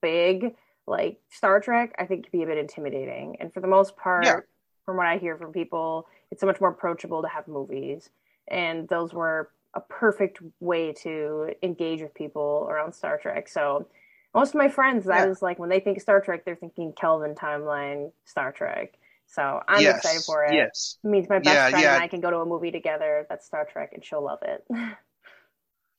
big, 0.00 0.54
like 0.86 1.18
Star 1.30 1.60
Trek, 1.60 1.94
I 1.98 2.04
think 2.06 2.24
can 2.30 2.38
be 2.38 2.44
a 2.44 2.46
bit 2.46 2.58
intimidating. 2.58 3.36
And 3.40 3.52
for 3.52 3.60
the 3.60 3.66
most 3.68 3.96
part, 3.96 4.24
Yeah. 4.24 4.40
from 4.84 4.96
what 4.98 5.06
I 5.06 5.16
hear 5.18 5.36
from 5.36 5.52
people, 5.52 6.06
it's 6.30 6.40
so 6.40 6.46
much 6.46 6.60
more 6.60 6.70
approachable 6.70 7.22
to 7.22 7.28
have 7.28 7.48
movies. 7.48 8.10
And 8.48 8.88
those 8.88 9.12
were 9.12 9.50
a 9.74 9.80
perfect 9.80 10.40
way 10.60 10.92
to 10.92 11.54
engage 11.62 12.00
with 12.00 12.14
people 12.14 12.66
around 12.70 12.92
Star 12.94 13.18
Trek. 13.18 13.48
So 13.48 13.86
most 14.34 14.50
of 14.50 14.54
my 14.56 14.68
friends, 14.68 15.06
that 15.06 15.28
is 15.28 15.42
Yeah. 15.42 15.42
like 15.42 15.58
when 15.58 15.68
they 15.68 15.80
think 15.80 16.00
Star 16.00 16.20
Trek, 16.20 16.44
they're 16.44 16.56
thinking 16.56 16.92
Kelvin 16.92 17.34
timeline 17.34 18.12
Star 18.24 18.52
Trek. 18.52 18.94
So 19.26 19.62
I'm 19.68 19.86
yes, 19.86 19.88
excited 19.88 20.24
for 20.24 20.44
it. 20.44 20.68
Yes. 20.68 20.98
It 21.04 21.08
means 21.08 21.28
my 21.28 21.38
best 21.38 21.66
Yeah, 21.66 21.68
friend 21.68 21.90
yeah. 21.90 21.92
and 21.92 22.00
I 22.00 22.08
can 22.08 22.20
go 22.20 22.30
to 22.30 22.38
a 22.38 22.46
movie 22.46 22.70
together 22.70 23.26
that's 23.28 23.46
Star 23.46 23.64
Trek 23.70 23.90
and 23.92 24.04
she'll 24.04 24.22
love 24.24 24.40
it. 24.42 24.64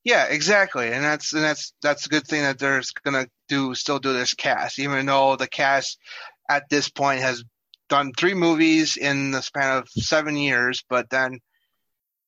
Yeah, 0.04 0.26
exactly, 0.28 0.92
and 0.92 1.04
that's 1.04 1.34
and 1.34 1.44
that's 1.44 1.74
that's 1.82 2.06
a 2.06 2.10
good 2.10 2.26
thing 2.26 2.42
that 2.44 2.60
they're 2.60 2.82
gonna 3.04 3.28
do 3.50 3.76
still 3.76 4.00
do 4.00 4.14
this 4.14 4.34
cast, 4.34 4.80
even 4.80 5.06
though 5.06 5.36
the 5.36 5.48
cast 5.48 6.00
at 6.50 6.70
this 6.70 6.90
point 6.90 7.22
has 7.22 7.44
done 7.90 8.14
three 8.18 8.34
movies 8.34 8.96
in 8.98 9.32
the 9.32 9.42
span 9.42 9.78
of 9.78 9.88
seven 9.90 10.38
years, 10.38 10.84
but 10.90 11.10
then 11.10 11.40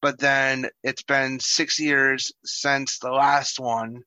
but 0.02 0.20
then 0.20 0.68
it's 0.84 1.04
been 1.04 1.40
six 1.40 1.80
years 1.80 2.32
since 2.46 3.00
the 3.00 3.12
last 3.12 3.60
one, 3.60 4.04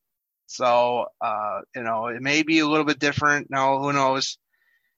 so 0.46 1.06
uh, 1.20 1.60
you 1.74 1.82
know 1.82 2.06
it 2.06 2.22
may 2.22 2.42
be 2.42 2.60
a 2.60 2.66
little 2.66 2.84
bit 2.86 2.98
different 2.98 3.50
now. 3.50 3.78
Who 3.78 3.92
knows? 3.92 4.38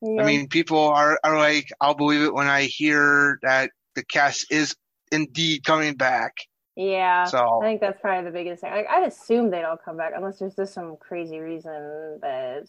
Yeah. 0.00 0.22
I 0.22 0.26
mean, 0.26 0.48
people 0.48 0.88
are 0.88 1.18
are 1.24 1.38
like, 1.38 1.68
I'll 1.80 1.94
believe 1.94 2.22
it 2.22 2.34
when 2.34 2.46
I 2.48 2.64
hear 2.64 3.38
that 3.42 3.70
the 3.94 4.04
cast 4.04 4.50
is 4.52 4.74
indeed 5.12 5.64
coming 5.64 5.94
back 5.94 6.34
Yeah, 6.76 7.24
So- 7.24 7.60
I 7.62 7.66
think 7.66 7.80
that's 7.80 8.00
probably 8.00 8.24
the 8.24 8.32
biggest 8.36 8.62
thing. 8.62 8.72
Like, 8.72 8.88
I'd 8.90 9.06
assume 9.06 9.50
they'd 9.50 9.62
all 9.64 9.76
come 9.76 9.96
back 9.96 10.12
unless 10.16 10.40
there's 10.40 10.56
just 10.56 10.74
some 10.74 10.96
crazy 10.96 11.38
reason 11.38 12.18
that 12.20 12.64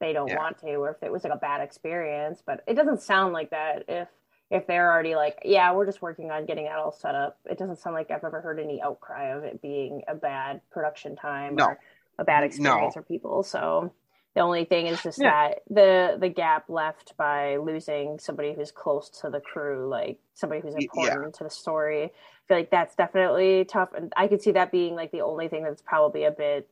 they 0.00 0.12
don't 0.12 0.28
Yeah. 0.28 0.36
want 0.38 0.58
to, 0.58 0.74
or 0.74 0.90
if 0.90 1.02
it 1.02 1.12
was 1.12 1.22
like 1.22 1.32
a 1.32 1.36
bad 1.36 1.60
experience. 1.60 2.42
But 2.44 2.64
it 2.66 2.74
doesn't 2.74 3.02
sound 3.02 3.32
like 3.32 3.50
that. 3.50 3.84
If 3.88 4.08
if 4.50 4.66
they're 4.66 4.90
already 4.92 5.14
like, 5.14 5.38
yeah, 5.44 5.72
we're 5.72 5.86
just 5.86 6.02
working 6.02 6.30
on 6.30 6.44
getting 6.44 6.64
that 6.64 6.76
all 6.76 6.92
set 6.92 7.14
up. 7.14 7.38
It 7.48 7.56
doesn't 7.58 7.78
sound 7.78 7.94
like 7.94 8.10
I've 8.10 8.24
ever 8.24 8.40
heard 8.40 8.58
any 8.58 8.82
outcry 8.82 9.26
of 9.36 9.44
it 9.44 9.62
being 9.62 10.02
a 10.08 10.14
bad 10.14 10.60
production 10.70 11.14
time 11.16 11.54
No. 11.54 11.66
or 11.66 11.78
a 12.18 12.24
bad 12.24 12.40
No. 12.40 12.46
experience 12.46 12.94
for 12.94 13.02
people. 13.02 13.42
So 13.44 13.92
the 14.34 14.40
only 14.40 14.64
thing 14.64 14.86
is 14.86 15.00
just 15.02 15.20
Yeah. 15.20 15.48
that 15.50 15.62
the 15.70 16.16
the 16.20 16.28
gap 16.28 16.68
left 16.68 17.16
by 17.16 17.56
losing 17.56 18.18
somebody 18.18 18.52
who's 18.52 18.72
close 18.72 19.08
to 19.20 19.30
the 19.30 19.40
crew, 19.40 19.88
like 19.88 20.18
somebody 20.34 20.60
who's 20.62 20.74
Y- 20.74 20.86
yeah. 20.94 21.04
important 21.04 21.34
to 21.36 21.44
the 21.44 21.50
story. 21.50 22.04
I 22.04 22.10
feel 22.48 22.56
like 22.56 22.70
that's 22.70 22.96
definitely 22.96 23.64
tough, 23.66 23.92
and 23.94 24.12
I 24.16 24.26
could 24.26 24.42
see 24.42 24.52
that 24.52 24.72
being 24.72 24.96
like 24.96 25.12
the 25.12 25.20
only 25.22 25.46
thing 25.48 25.62
that's 25.62 25.82
probably 25.82 26.24
a 26.24 26.30
bit, 26.32 26.68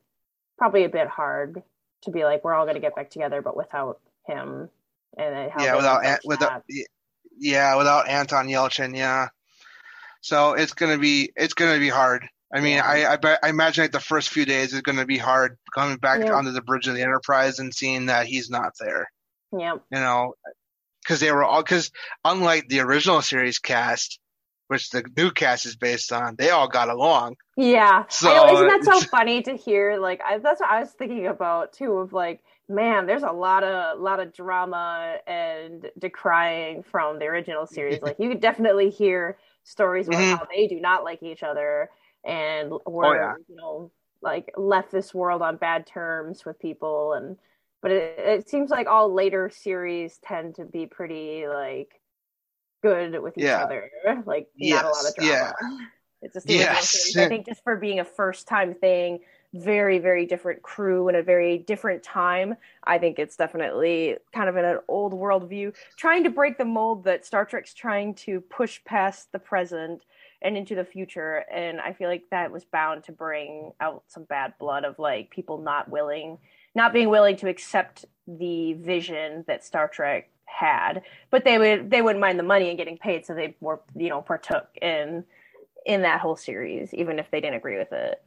probably 0.56 0.82
a 0.84 0.88
bit 0.88 1.06
hard 1.06 1.62
to 2.02 2.10
be 2.10 2.24
like 2.24 2.42
we're 2.42 2.54
all 2.54 2.64
going 2.64 2.74
to 2.74 2.80
get 2.80 2.96
back 2.96 3.10
together, 3.10 3.40
but 3.42 3.56
without 3.56 4.00
him, 4.26 4.68
and 5.16 5.50
how 5.52 5.62
yeah, 5.64 5.76
without 5.76 6.20
without 6.24 6.64
that. 6.68 6.86
Yeah, 7.40 7.76
without 7.76 8.08
Anton 8.08 8.46
Yelchin, 8.48 8.96
yeah. 8.96 9.28
So 10.20 10.52
it's 10.54 10.74
gonna 10.74 10.98
be 10.98 11.32
it's 11.36 11.54
gonna 11.54 11.78
be 11.78 11.88
hard. 11.88 12.28
I 12.54 12.60
mean. 12.60 12.80
I 12.80 13.06
I, 13.12 13.16
bet, 13.16 13.40
I 13.42 13.50
imagine 13.50 13.84
like 13.84 13.92
the 13.92 14.00
first 14.00 14.30
few 14.30 14.44
days 14.44 14.72
is 14.72 14.80
gonna 14.82 15.06
be 15.06 15.18
hard 15.18 15.56
coming 15.74 15.96
back 15.98 16.20
Yeah. 16.20 16.32
onto 16.34 16.52
the 16.52 16.62
bridge 16.62 16.88
of 16.88 16.94
the 16.94 17.02
Enterprise 17.02 17.58
and 17.58 17.74
seeing 17.74 18.06
that 18.06 18.26
he's 18.26 18.50
not 18.50 18.72
there. 18.80 19.06
yeah, 19.52 19.74
You 19.90 20.00
know, 20.00 20.34
because 21.02 21.20
they 21.20 21.30
were 21.32 21.44
all 21.44 21.62
because 21.62 21.90
unlike 22.24 22.68
the 22.68 22.80
original 22.80 23.22
series 23.22 23.58
cast, 23.58 24.18
which 24.68 24.90
the 24.90 25.04
new 25.16 25.30
cast 25.30 25.66
is 25.66 25.76
based 25.76 26.12
on, 26.12 26.36
they 26.36 26.50
all 26.50 26.68
got 26.68 26.88
along. 26.88 27.36
yeah. 27.56 28.04
So 28.08 28.28
know, 28.34 28.54
isn't 28.54 28.84
that 28.84 28.84
so 29.00 29.00
funny 29.08 29.42
to 29.42 29.54
hear? 29.56 29.98
Like 29.98 30.20
I, 30.24 30.38
that's 30.38 30.60
what 30.60 30.70
I 30.70 30.80
was 30.80 30.90
thinking 30.90 31.26
about 31.26 31.72
too. 31.74 31.92
Of 31.98 32.12
like, 32.12 32.40
man, 32.68 33.06
there's 33.06 33.22
a 33.22 33.32
lot 33.32 33.64
of 33.64 33.98
lot 34.00 34.20
of 34.20 34.32
drama 34.32 35.18
and 35.26 35.90
decrying 35.98 36.82
from 36.82 37.18
the 37.18 37.26
original 37.26 37.66
series. 37.66 38.02
Like 38.02 38.16
you 38.18 38.28
could 38.28 38.40
definitely 38.40 38.90
hear 38.90 39.38
stories 39.64 40.08
about 40.08 40.24
Mhm. 40.24 40.26
how 40.26 40.46
they 40.54 40.66
do 40.68 40.80
not 40.80 41.04
like 41.04 41.22
each 41.22 41.42
other 41.42 41.90
and 42.24 42.72
were 42.86 43.08
Oh, 43.08 43.12
yeah. 43.14 43.34
you 43.48 43.56
know 43.56 43.92
like 44.22 44.50
left 44.56 44.90
this 44.92 45.14
world 45.14 45.42
on 45.42 45.56
bad 45.56 45.86
terms 45.86 46.44
with 46.44 46.58
people 46.58 47.12
and 47.12 47.36
but 47.82 47.90
it, 47.92 48.18
it 48.18 48.48
seems 48.48 48.70
like 48.70 48.86
all 48.88 49.12
later 49.12 49.48
series 49.50 50.18
tend 50.18 50.54
to 50.56 50.64
be 50.64 50.86
pretty 50.86 51.46
like 51.46 52.00
good 52.82 53.20
with 53.22 53.38
each 53.38 53.56
Yeah. 53.56 53.58
other 53.58 53.90
like 54.26 54.48
not 54.60 54.84
a 54.84 54.90
lot 54.90 55.06
of 55.06 55.14
drama 55.14 55.52
yeah. 55.60 55.88
it's 56.22 56.34
just 56.34 56.48
Yes. 56.48 56.90
series. 56.90 57.18
i 57.18 57.26
think 57.26 57.46
just 57.46 57.62
for 57.64 57.76
being 57.76 58.00
a 58.00 58.04
first 58.04 58.46
time 58.48 58.74
thing 58.74 59.20
very 59.54 59.98
very 59.98 60.26
different 60.26 60.62
crew 60.62 61.08
and 61.08 61.16
a 61.16 61.22
very 61.22 61.58
different 61.58 62.02
time. 62.02 62.54
I 62.84 62.98
think 62.98 63.18
it's 63.18 63.36
definitely 63.36 64.16
kind 64.32 64.48
of 64.48 64.56
in 64.56 64.64
an 64.64 64.78
old 64.88 65.14
world 65.14 65.48
view 65.48 65.72
trying 65.96 66.24
to 66.24 66.30
break 66.30 66.58
the 66.58 66.64
mold 66.64 67.04
that 67.04 67.24
star 67.24 67.44
trek's 67.44 67.72
trying 67.72 68.14
to 68.14 68.40
push 68.42 68.80
past 68.84 69.32
the 69.32 69.38
present 69.38 70.04
and 70.42 70.56
into 70.56 70.74
the 70.74 70.84
future. 70.84 71.44
And 71.50 71.80
i 71.80 71.92
feel 71.92 72.08
like 72.08 72.24
that 72.30 72.52
was 72.52 72.64
bound 72.64 73.04
to 73.04 73.12
bring 73.12 73.72
out 73.80 74.04
some 74.08 74.24
bad 74.24 74.54
blood 74.58 74.84
of 74.84 74.98
like 74.98 75.30
people 75.30 75.58
not 75.58 75.90
willing 75.90 76.38
not 76.74 76.92
being 76.92 77.08
willing 77.08 77.36
to 77.36 77.48
accept 77.48 78.04
the 78.26 78.74
vision 78.74 79.44
that 79.48 79.64
star 79.64 79.88
trek 79.88 80.30
had. 80.44 81.02
But 81.30 81.44
they 81.44 81.58
would 81.58 81.90
they 81.90 82.02
wouldn't 82.02 82.20
mind 82.20 82.38
the 82.38 82.44
money 82.44 82.68
and 82.68 82.78
getting 82.78 82.98
paid 82.98 83.24
so 83.24 83.34
they 83.34 83.56
were 83.60 83.80
you 83.96 84.08
know 84.08 84.22
partook 84.22 84.68
in 84.80 85.24
in 85.86 86.02
that 86.02 86.20
whole 86.20 86.36
series 86.36 86.92
even 86.92 87.18
if 87.18 87.30
they 87.30 87.40
didn't 87.40 87.56
agree 87.56 87.78
with 87.78 87.92
it 87.92 88.22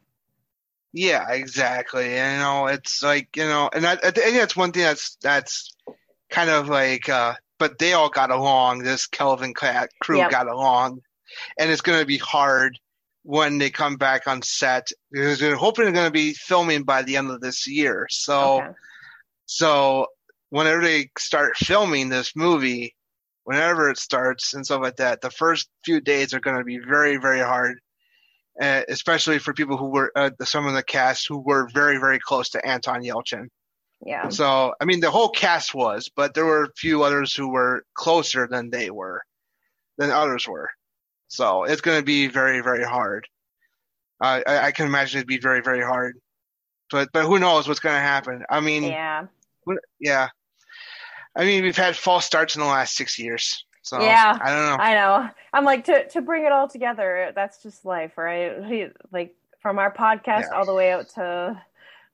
Yeah, 0.93 1.29
exactly. 1.31 2.17
And, 2.17 2.33
you 2.33 2.39
know, 2.39 2.67
it's 2.67 3.01
like 3.01 3.35
you 3.35 3.45
know, 3.45 3.69
and 3.73 3.85
I, 3.85 3.93
I 3.93 4.11
think 4.11 4.35
that's 4.35 4.55
one 4.55 4.71
thing 4.71 4.83
that's 4.83 5.17
that's 5.21 5.73
kind 6.29 6.49
of 6.49 6.69
like, 6.69 7.07
uh, 7.09 7.35
but 7.59 7.77
they 7.77 7.93
all 7.93 8.09
got 8.09 8.31
along. 8.31 8.79
This 8.79 9.07
Kelvin 9.07 9.53
crew 9.53 10.17
Yep. 10.17 10.31
got 10.31 10.47
along, 10.47 11.01
and 11.59 11.71
it's 11.71 11.81
going 11.81 11.99
to 11.99 12.05
be 12.05 12.17
hard 12.17 12.77
when 13.23 13.57
they 13.57 13.69
come 13.69 13.97
back 13.97 14.27
on 14.27 14.41
set 14.41 14.87
because 15.11 15.39
they're 15.39 15.55
hoping 15.55 15.85
they're 15.85 15.93
going 15.93 16.07
to 16.07 16.11
be 16.11 16.33
filming 16.33 16.83
by 16.83 17.03
the 17.03 17.17
end 17.17 17.29
of 17.29 17.39
this 17.39 17.67
year. 17.67 18.07
So, 18.09 18.61
okay. 18.61 18.71
so 19.45 20.07
whenever 20.49 20.81
they 20.81 21.09
start 21.17 21.55
filming 21.55 22.09
this 22.09 22.35
movie, 22.35 22.95
whenever 23.43 23.89
it 23.89 23.97
starts 23.97 24.53
and 24.53 24.65
stuff 24.65 24.81
like 24.81 24.97
that, 24.97 25.21
the 25.21 25.29
first 25.29 25.69
few 25.83 26.01
days 26.01 26.33
are 26.33 26.39
going 26.39 26.57
to 26.57 26.63
be 26.63 26.79
very, 26.79 27.17
very 27.17 27.39
hard, 27.39 27.79
uh, 28.59 28.81
especially 28.89 29.39
for 29.39 29.53
people 29.53 29.77
who 29.77 29.89
were 29.89 30.11
uh, 30.15 30.31
some 30.43 30.67
of 30.67 30.73
the 30.73 30.83
cast 30.83 31.27
who 31.27 31.39
were 31.39 31.69
very, 31.73 31.97
very 31.97 32.19
close 32.19 32.49
to 32.49 32.65
Anton 32.65 33.01
Yelchin. 33.01 33.47
yeah 34.05 34.29
So, 34.29 34.73
I 34.79 34.85
mean, 34.85 34.99
the 34.99 35.11
whole 35.11 35.29
cast 35.29 35.73
was, 35.73 36.09
but 36.15 36.33
there 36.33 36.45
were 36.45 36.63
a 36.63 36.73
few 36.77 37.03
others 37.03 37.35
who 37.35 37.49
were 37.49 37.83
closer 37.93 38.47
than 38.49 38.69
they 38.69 38.89
were, 38.89 39.21
than 39.97 40.11
others 40.11 40.47
were. 40.47 40.69
So 41.27 41.63
it's 41.63 41.81
going 41.81 41.99
to 41.99 42.05
be 42.05 42.27
very, 42.27 42.61
very 42.61 42.83
hard. 42.83 43.27
Uh, 44.19 44.41
I, 44.45 44.67
I 44.67 44.71
can 44.71 44.85
imagine 44.85 45.19
it'd 45.19 45.27
be 45.27 45.39
very, 45.39 45.61
very 45.61 45.81
hard. 45.81 46.17
But 46.91 47.07
but 47.13 47.23
who 47.23 47.39
knows 47.39 47.69
what's 47.69 47.79
going 47.79 47.95
to 47.95 48.01
happen? 48.01 48.43
I 48.49 48.59
mean, 48.59 48.83
yeah 48.83 49.27
Yeah. 49.99 50.29
I 51.35 51.45
mean, 51.45 51.63
we've 51.63 51.77
had 51.77 51.95
false 51.95 52.25
starts 52.25 52.55
in 52.55 52.61
the 52.61 52.67
last 52.67 52.95
six 52.95 53.17
years. 53.17 53.65
So 53.83 53.99
Yeah. 54.01 54.37
I 54.41 54.49
don't 54.49 54.65
know. 54.65 54.83
I 54.83 54.93
know. 54.93 55.29
I'm 55.53 55.65
like 55.65 55.85
to 55.85 56.07
to 56.09 56.21
bring 56.21 56.45
it 56.45 56.51
all 56.51 56.67
together. 56.67 57.31
That's 57.35 57.61
just 57.63 57.83
life, 57.85 58.17
right? 58.17 58.93
Like 59.11 59.35
from 59.59 59.79
our 59.79 59.91
podcast 59.93 60.41
Yeah. 60.41 60.55
all 60.55 60.65
the 60.65 60.73
way 60.73 60.91
out 60.91 61.09
to 61.09 61.61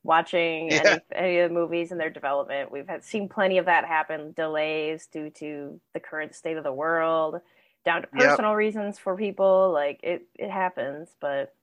watching 0.03 0.71
Yeah. 0.71 0.81
any, 0.85 1.01
any 1.11 1.39
of 1.39 1.49
the 1.49 1.53
movies 1.53 1.91
and 1.91 1.99
their 1.99 2.09
development. 2.09 2.71
We've 2.71 2.87
had 2.87 3.03
seen 3.03 3.27
plenty 3.27 3.57
of 3.57 3.65
that 3.65 3.85
happen. 3.85 4.31
Delays 4.33 5.07
due 5.07 5.29
to 5.31 5.79
the 5.93 5.99
current 5.99 6.35
state 6.35 6.55
of 6.57 6.63
the 6.63 6.71
world, 6.73 7.41
down 7.83 8.03
to 8.03 8.07
Yep. 8.13 8.29
personal 8.29 8.53
reasons 8.55 8.97
for 8.99 9.15
people. 9.17 9.71
Like 9.71 9.99
it 10.03 10.23
it 10.35 10.49
happens, 10.49 11.09
but 11.19 11.53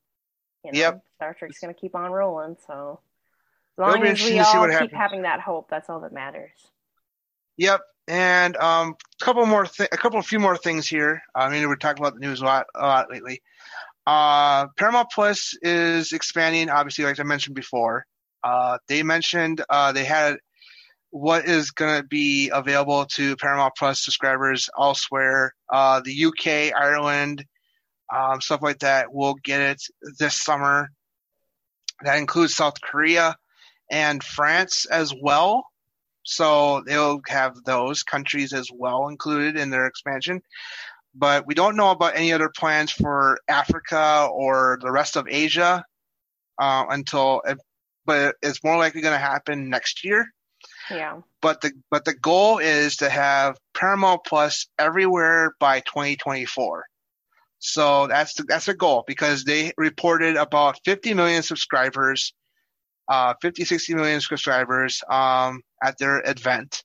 you 0.63 0.73
know, 0.73 0.79
Yep. 0.79 1.05
Star 1.17 1.35
Trek's 1.35 1.61
gonna 1.61 1.75
keep 1.75 1.95
on 1.95 2.13
rolling. 2.13 2.57
So 2.67 3.01
as 3.77 3.79
long 3.79 4.03
as 4.05 4.23
we 4.23 4.33
to 4.33 4.39
all 4.45 4.69
keep 4.79 4.93
having 4.93 5.23
that 5.23 5.41
hope, 5.41 5.69
that's 5.71 5.89
all 5.89 6.01
that 6.01 6.13
matters. 6.13 6.71
Yep. 7.57 7.81
And 8.07 8.57
um, 8.57 8.97
a 9.21 9.25
couple 9.25 9.47
more, 9.47 9.67
a 9.81 9.97
couple, 9.97 10.19
a 10.19 10.23
few 10.23 10.39
more 10.39 10.57
things 10.57 10.87
here. 10.87 11.23
I 11.35 11.49
mean, 11.49 11.67
we're 11.69 11.77
talking 11.77 12.03
about 12.03 12.15
the 12.15 12.21
news 12.21 12.41
a 12.41 12.45
lot, 12.45 12.67
a 12.75 12.87
lot 12.87 13.11
lately. 13.11 13.43
Uh, 14.07 14.67
Paramount 14.77 15.09
Plus 15.11 15.57
is 15.63 16.13
expanding, 16.13 16.69
obviously, 16.69 17.05
like 17.05 17.19
I 17.19 17.23
mentioned 17.23 17.57
before. 17.57 18.05
Uh, 18.43 18.79
they 18.89 19.03
mentioned 19.03 19.65
uh, 19.71 19.93
they 19.93 20.05
had 20.05 20.37
what 21.11 21.47
is 21.47 21.71
going 21.71 22.03
to 22.03 22.07
be 22.07 22.51
available 22.53 23.07
to 23.07 23.37
Paramount 23.37 23.75
Plus 23.79 24.05
subscribers 24.05 24.69
elsewhere. 24.79 25.55
Uh, 25.73 26.03
the 26.05 26.27
UK, 26.27 26.75
Ireland, 26.79 27.45
um, 28.15 28.41
stuff 28.41 28.61
like 28.63 28.81
that 28.81 29.15
will 29.15 29.35
get 29.43 29.61
it 29.61 29.83
this 30.19 30.43
summer. 30.43 30.91
That 32.03 32.19
includes 32.19 32.55
South 32.55 32.81
Korea 32.81 33.37
and 33.91 34.23
France 34.23 34.87
as 34.87 35.15
well. 35.19 35.65
So 36.25 36.83
they'll 36.87 37.21
have 37.29 37.63
those 37.65 38.03
countries 38.03 38.53
as 38.53 38.69
well 38.73 39.09
included 39.09 39.57
in 39.57 39.71
their 39.71 39.87
expansion. 39.87 40.41
But 41.15 41.47
we 41.47 41.55
don't 41.55 41.77
know 41.77 41.91
about 41.91 42.17
any 42.17 42.33
other 42.33 42.51
plans 42.55 42.91
for 42.91 43.39
Africa 43.49 44.29
or 44.33 44.79
the 44.81 44.91
rest 44.91 45.17
of 45.17 45.29
Asia 45.29 45.85
uh, 46.59 46.85
until, 46.89 47.43
but 48.05 48.35
it's 48.43 48.65
more 48.65 48.77
likely 48.77 49.01
going 49.01 49.15
to 49.15 49.19
happen 49.19 49.71
next 49.71 50.05
year. 50.05 50.27
Yeah. 50.91 51.21
But 51.41 51.61
the 51.61 51.73
but 51.91 52.05
the 52.05 52.15
goal 52.15 52.59
is 52.59 52.97
to 52.97 53.09
have 53.09 53.59
Paramount 53.75 54.23
Plus 54.27 54.67
everywhere 54.79 55.55
by 55.61 55.81
2024. 55.81 56.85
So 57.59 58.07
that's 58.07 58.35
the, 58.35 58.43
that's 58.45 58.67
the 58.67 58.75
goal 58.75 59.05
because 59.07 59.45
they 59.45 59.73
reported 59.79 60.37
about 60.37 60.79
50 60.85 61.15
million 61.15 61.43
subscribers, 61.43 62.35
uh, 63.09 63.35
50 63.41 63.65
60 63.65 63.95
million 63.95 64.21
subscribers 64.21 65.03
um, 65.09 65.63
at 65.83 65.99
their 65.99 66.23
event. 66.25 66.83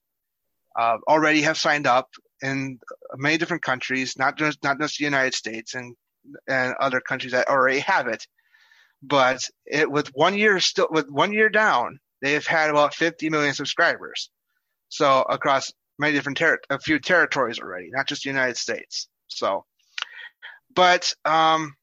Uh, 0.77 0.97
already 1.07 1.41
have 1.41 1.57
signed 1.57 1.87
up 1.87 2.09
in 2.41 2.79
many 3.15 3.37
different 3.37 3.63
countries, 3.63 4.17
not 4.17 4.37
just 4.37 4.63
not 4.63 4.79
just 4.79 4.97
the 4.97 5.03
United 5.05 5.33
States 5.33 5.75
and 5.75 5.95
and 6.47 6.73
other 6.79 7.01
countries 7.01 7.31
that 7.31 7.47
already 7.47 7.79
have 7.79 8.07
it. 8.07 8.25
But 9.01 9.41
it 9.65 9.89
with 9.89 10.09
one 10.09 10.37
year 10.37 10.59
still 10.59 10.87
with 10.91 11.09
one 11.09 11.33
year 11.33 11.49
down, 11.49 11.99
they've 12.21 12.45
had 12.45 12.69
about 12.69 12.93
50 12.93 13.29
million 13.29 13.53
subscribers. 13.53 14.29
So 14.89 15.21
across 15.21 15.71
many 15.97 16.13
different 16.13 16.37
ter- 16.37 16.59
a 16.69 16.79
few 16.79 16.99
territories 16.99 17.59
already, 17.59 17.89
not 17.91 18.07
just 18.07 18.23
the 18.23 18.29
United 18.29 18.57
States. 18.57 19.07
So, 19.27 19.65
but 20.73 21.13
um, 21.25 21.75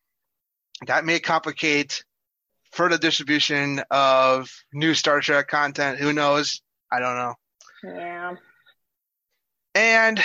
that 0.86 1.04
may 1.04 1.20
complicate 1.20 2.04
further 2.76 2.98
distribution 2.98 3.82
of 3.90 4.50
new 4.72 4.94
Star 4.94 5.20
Trek 5.20 5.48
content. 5.48 5.98
Who 5.98 6.12
knows? 6.12 6.60
I 6.92 7.00
don't 7.00 7.16
know. 7.16 7.34
Yeah. 7.82 8.34
And 9.74 10.22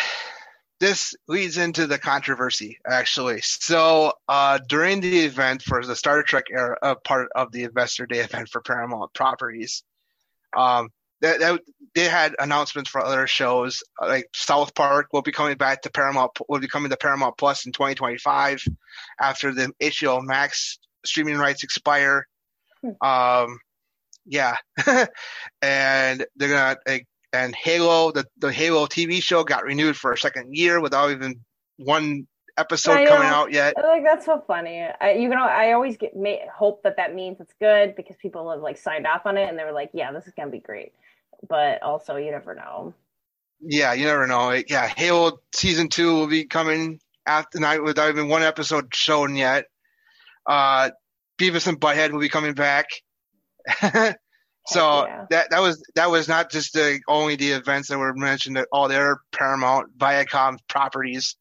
this 0.80 1.16
leads 1.28 1.58
into 1.58 1.88
the 1.88 1.98
controversy 1.98 2.80
actually. 2.86 3.40
So 3.42 4.14
uh, 4.28 4.60
during 4.68 5.00
the 5.00 5.22
event 5.22 5.62
for 5.62 5.86
the 5.86 5.96
Star 5.96 6.24
Trek 6.24 6.46
era, 6.52 6.78
uh, 6.82 6.96
part 6.96 7.30
of 7.36 7.52
the 7.52 7.64
Investor 7.64 8.06
Day 8.06 8.20
event 8.20 8.50
for 8.50 8.62
Paramount 8.62 9.14
Properties, 9.14 9.84
um, 10.56 10.90
that, 11.22 11.40
that 11.40 11.62
they 11.94 12.06
had 12.06 12.36
announcements 12.40 12.90
for 12.90 13.00
other 13.00 13.28
shows 13.28 13.84
like 14.02 14.26
South 14.34 14.74
Park 14.74 15.08
will 15.14 15.22
be 15.22 15.32
coming 15.32 15.56
back 15.56 15.84
to 15.84 15.92
Paramount 15.92 16.32
will 16.50 16.60
be 16.60 16.68
coming 16.68 16.90
to 16.90 16.98
Paramount 16.98 17.38
Plus 17.38 17.66
in 17.66 17.72
2025 17.72 18.64
after 19.20 19.54
the 19.54 19.72
HBO 19.80 20.22
Max 20.24 20.80
streaming 21.06 21.38
rights 21.38 21.64
expire. 21.64 22.28
Um, 23.02 23.60
yeah, 24.26 24.56
and 25.62 26.26
they're 26.36 26.50
gonna 26.50 26.78
and 27.34 27.56
Halo, 27.56 28.12
the, 28.12 28.26
the 28.38 28.52
Halo 28.52 28.86
TV 28.86 29.22
show 29.22 29.44
got 29.44 29.64
renewed 29.64 29.96
for 29.96 30.12
a 30.12 30.18
second 30.18 30.56
year 30.56 30.82
without 30.82 31.12
even 31.12 31.42
one 31.78 32.28
episode 32.58 33.08
coming 33.08 33.28
out 33.28 33.52
yet. 33.52 33.74
I 33.78 33.88
like 33.88 34.04
that's 34.04 34.26
so 34.26 34.44
funny. 34.46 34.86
I, 35.00 35.14
you 35.14 35.30
know, 35.30 35.44
I 35.44 35.72
always 35.72 35.98
get 35.98 36.16
may, 36.16 36.42
hope 36.54 36.84
that 36.84 36.98
that 36.98 37.16
means 37.16 37.40
it's 37.40 37.54
good 37.60 37.96
because 37.96 38.18
people 38.22 38.52
have 38.52 38.62
like 38.62 38.78
signed 38.78 39.08
off 39.08 39.26
on 39.26 39.38
it 39.38 39.48
and 39.48 39.58
they 39.58 39.64
were 39.64 39.72
like, 39.72 39.92
"Yeah, 39.94 40.12
this 40.12 40.28
is 40.28 40.34
gonna 40.34 40.52
be 40.52 40.60
great," 40.60 40.94
but 41.48 41.82
also 41.82 42.18
you 42.18 42.32
never 42.32 42.54
know. 42.54 42.94
Yeah, 43.62 43.94
you 43.94 44.06
never 44.06 44.28
know. 44.28 44.52
Yeah, 44.68 44.88
Halo 44.88 45.40
season 45.54 45.88
two 45.88 46.14
will 46.14 46.28
be 46.28 46.46
coming 46.46 47.00
after 47.26 47.60
night 47.60 47.84
without 47.84 48.10
even 48.10 48.28
one 48.28 48.44
episode 48.44 48.94
shown 48.94 49.36
yet. 49.36 49.66
Uh, 50.46 50.90
Beavis 51.42 51.68
and 51.68 51.80
Butthead 51.80 52.12
will 52.12 52.20
be 52.20 52.30
coming 52.30 52.54
back. 52.54 52.88
So 54.68 55.06
yeah. 55.08 55.26
that 55.32 55.50
that 55.50 55.62
was 55.62 55.84
that 55.96 56.12
was 56.12 56.28
not 56.28 56.52
just 56.52 56.74
the 56.74 57.00
only 57.08 57.36
the 57.36 57.52
events 57.52 57.90
that 57.90 57.98
were 57.98 58.14
mentioned 58.14 58.58
at 58.58 58.68
all 58.72 58.88
their 58.88 59.18
Paramount 59.32 59.98
Viacom 59.98 60.58
properties, 60.68 61.36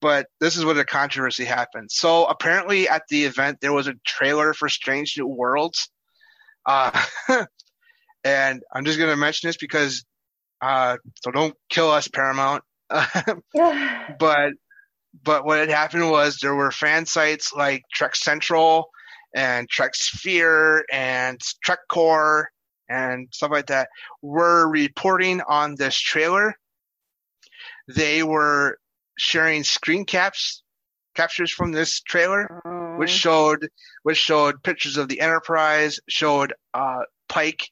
but 0.00 0.26
this 0.40 0.56
is 0.56 0.64
where 0.64 0.74
the 0.74 0.84
controversy 0.84 1.44
happened. 1.44 1.90
So 1.92 2.26
apparently 2.26 2.88
at 2.88 3.02
the 3.08 3.24
event 3.24 3.58
there 3.60 3.72
was 3.72 3.86
a 3.86 3.94
trailer 4.04 4.54
for 4.54 4.68
Strange 4.68 5.16
New 5.16 5.28
Worlds, 5.28 5.88
uh, 6.66 7.00
and 8.24 8.62
I'm 8.74 8.84
just 8.84 8.98
gonna 8.98 9.16
mention 9.16 9.48
this 9.48 9.56
because 9.56 10.04
uh, 10.60 10.96
so 11.22 11.30
don't 11.30 11.54
kill 11.68 11.92
us 11.92 12.08
Paramount, 12.08 12.64
but 12.90 14.52
but 15.22 15.44
what 15.44 15.60
had 15.60 15.70
happened 15.70 16.10
was 16.10 16.38
there 16.38 16.56
were 16.56 16.72
fan 16.72 17.06
sites 17.06 17.52
like 17.52 17.84
Trek 17.94 18.16
Central 18.16 18.90
and 19.36 19.68
Trek 19.68 19.94
Sphere 19.94 20.84
and 20.90 21.38
Trek 21.62 21.80
Core 21.88 22.48
and 22.88 23.28
stuff 23.30 23.50
like 23.50 23.66
that 23.66 23.88
were 24.22 24.68
reporting 24.68 25.42
on 25.46 25.74
this 25.76 25.96
trailer. 25.96 26.54
They 27.86 28.22
were 28.22 28.78
sharing 29.18 29.62
screen 29.62 30.06
caps 30.06 30.62
captures 31.14 31.52
from 31.52 31.72
this 31.72 32.00
trailer, 32.00 32.60
mm. 32.64 32.98
which 32.98 33.10
showed 33.10 33.68
which 34.02 34.18
showed 34.18 34.62
pictures 34.62 34.96
of 34.96 35.08
the 35.08 35.20
Enterprise, 35.20 36.00
showed 36.08 36.54
uh, 36.74 37.02
Pike 37.28 37.68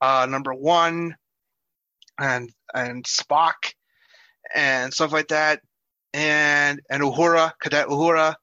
uh, 0.00 0.26
number 0.28 0.54
one, 0.54 1.16
and 2.18 2.50
and 2.74 3.04
Spock, 3.04 3.74
and 4.54 4.92
stuff 4.94 5.12
like 5.12 5.28
that, 5.28 5.60
and 6.14 6.80
and 6.90 7.02
Uhura, 7.02 7.52
Cadet 7.60 7.88
Uhura, 7.88 8.34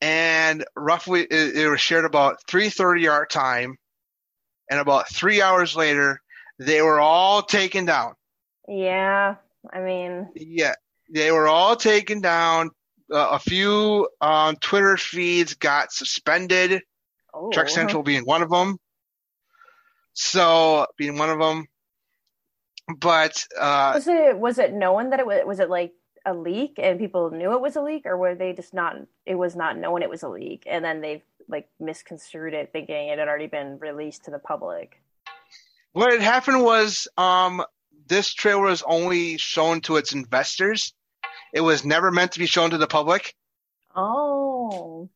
and 0.00 0.64
roughly 0.76 1.22
it, 1.22 1.56
it 1.56 1.68
was 1.68 1.80
shared 1.80 2.04
about 2.04 2.38
3:30 2.48 3.10
our 3.10 3.26
time, 3.26 3.76
and 4.70 4.80
about 4.80 5.08
three 5.08 5.42
hours 5.42 5.76
later, 5.76 6.20
they 6.58 6.82
were 6.82 7.00
all 7.00 7.42
taken 7.42 7.84
down. 7.84 8.14
Yeah, 8.66 9.36
I 9.72 9.80
mean. 9.80 10.28
Yeah, 10.34 10.74
they 11.12 11.30
were 11.30 11.48
all 11.48 11.76
taken 11.76 12.20
down. 12.20 12.70
Uh, 13.12 13.28
a 13.32 13.38
few 13.38 14.08
on 14.20 14.56
Twitter 14.56 14.96
feeds 14.96 15.54
got 15.54 15.92
suspended. 15.92 16.82
Oh. 17.32 17.50
Trek 17.50 17.68
Central 17.68 18.02
being 18.02 18.24
one 18.24 18.42
of 18.42 18.50
them. 18.50 18.78
So 20.12 20.86
being 20.96 21.16
one 21.16 21.30
of 21.30 21.38
them, 21.38 21.66
but 22.98 23.44
uh, 23.58 23.92
was 23.94 24.08
it 24.08 24.36
was 24.36 24.58
it 24.58 24.72
known 24.72 25.10
that 25.10 25.20
it 25.20 25.26
was 25.26 25.42
was 25.46 25.60
it 25.60 25.70
like 25.70 25.92
a 26.28 26.34
leak 26.34 26.78
and 26.78 26.98
people 26.98 27.30
knew 27.30 27.52
it 27.52 27.60
was 27.60 27.76
a 27.76 27.82
leak 27.82 28.04
or 28.04 28.16
were 28.16 28.34
they 28.34 28.52
just 28.52 28.74
not 28.74 28.96
it 29.24 29.34
was 29.34 29.56
not 29.56 29.78
known 29.78 30.02
it 30.02 30.10
was 30.10 30.22
a 30.22 30.28
leak 30.28 30.64
and 30.66 30.84
then 30.84 31.00
they 31.00 31.22
like 31.48 31.68
misconstrued 31.80 32.52
it 32.52 32.70
thinking 32.72 33.08
it 33.08 33.18
had 33.18 33.28
already 33.28 33.46
been 33.46 33.78
released 33.78 34.24
to 34.24 34.30
the 34.30 34.38
public? 34.38 35.00
What 35.92 36.12
had 36.12 36.20
happened 36.20 36.62
was 36.62 37.08
um 37.16 37.64
this 38.06 38.32
trailer 38.32 38.62
was 38.62 38.82
only 38.82 39.38
shown 39.38 39.80
to 39.82 39.96
its 39.96 40.12
investors. 40.12 40.92
It 41.52 41.60
was 41.60 41.84
never 41.84 42.10
meant 42.10 42.32
to 42.32 42.38
be 42.38 42.46
shown 42.46 42.70
to 42.70 42.78
the 42.78 42.86
public. 42.86 43.34
Oh. 43.94 45.08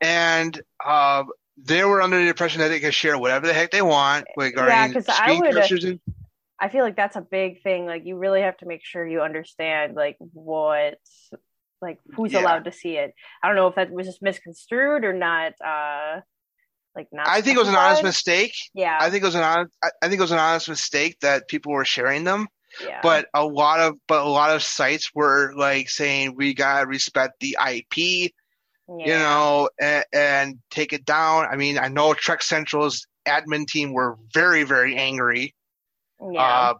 And 0.00 0.60
uh, 0.84 1.24
they 1.56 1.84
were 1.84 2.02
under 2.02 2.18
the 2.20 2.28
impression 2.28 2.60
that 2.60 2.68
they 2.68 2.80
could 2.80 2.94
share 2.94 3.16
whatever 3.16 3.46
the 3.46 3.52
heck 3.52 3.70
they 3.70 3.82
want 3.82 4.26
regarding 4.36 4.74
yeah, 4.74 4.88
because 4.88 5.08
I 5.08 5.38
would, 5.40 6.00
I 6.58 6.68
feel 6.68 6.82
like 6.82 6.96
that's 6.96 7.16
a 7.16 7.20
big 7.20 7.62
thing. 7.62 7.86
Like 7.86 8.02
you 8.04 8.16
really 8.16 8.40
have 8.40 8.56
to 8.58 8.66
make 8.66 8.84
sure 8.84 9.06
you 9.06 9.20
understand 9.20 9.94
like 9.94 10.16
what 10.18 10.98
like 11.82 11.98
who's 12.14 12.32
yeah. 12.32 12.40
allowed 12.40 12.64
to 12.64 12.72
see 12.72 12.96
it. 12.96 13.14
I 13.42 13.48
don't 13.48 13.56
know 13.56 13.66
if 13.66 13.74
that 13.74 13.90
was 13.90 14.06
just 14.06 14.22
misconstrued 14.22 15.04
or 15.04 15.12
not 15.12 15.52
uh 15.64 16.20
like 16.94 17.08
not 17.12 17.28
I 17.28 17.42
think 17.42 17.56
it 17.56 17.60
was 17.60 17.68
an 17.68 17.76
honest 17.76 18.02
mistake. 18.02 18.54
Yeah. 18.74 18.96
I 18.98 19.10
think 19.10 19.22
it 19.22 19.26
was 19.26 19.34
an 19.34 19.42
honest 19.42 19.72
I 19.82 20.08
think 20.08 20.18
it 20.18 20.22
was 20.22 20.32
an 20.32 20.38
honest 20.38 20.68
mistake 20.68 21.18
that 21.20 21.48
people 21.48 21.72
were 21.72 21.84
sharing 21.84 22.24
them. 22.24 22.48
Yeah. 22.82 23.00
But 23.02 23.26
a 23.34 23.44
lot 23.44 23.80
of 23.80 23.98
but 24.08 24.24
a 24.24 24.28
lot 24.28 24.54
of 24.54 24.62
sites 24.62 25.10
were 25.14 25.52
like 25.54 25.90
saying 25.90 26.36
we 26.36 26.54
gotta 26.54 26.86
respect 26.86 27.40
the 27.40 27.58
IP, 27.70 27.96
yeah. 27.98 28.26
you 28.88 29.12
know, 29.12 29.68
and, 29.78 30.04
and 30.12 30.58
take 30.70 30.94
it 30.94 31.04
down. 31.04 31.46
I 31.50 31.56
mean, 31.56 31.78
I 31.78 31.88
know 31.88 32.14
Trek 32.14 32.42
Central's 32.42 33.06
admin 33.28 33.66
team 33.66 33.92
were 33.92 34.16
very 34.32 34.62
very 34.62 34.96
angry 34.96 35.54
yeah. 36.20 36.70
Uh, 36.70 36.74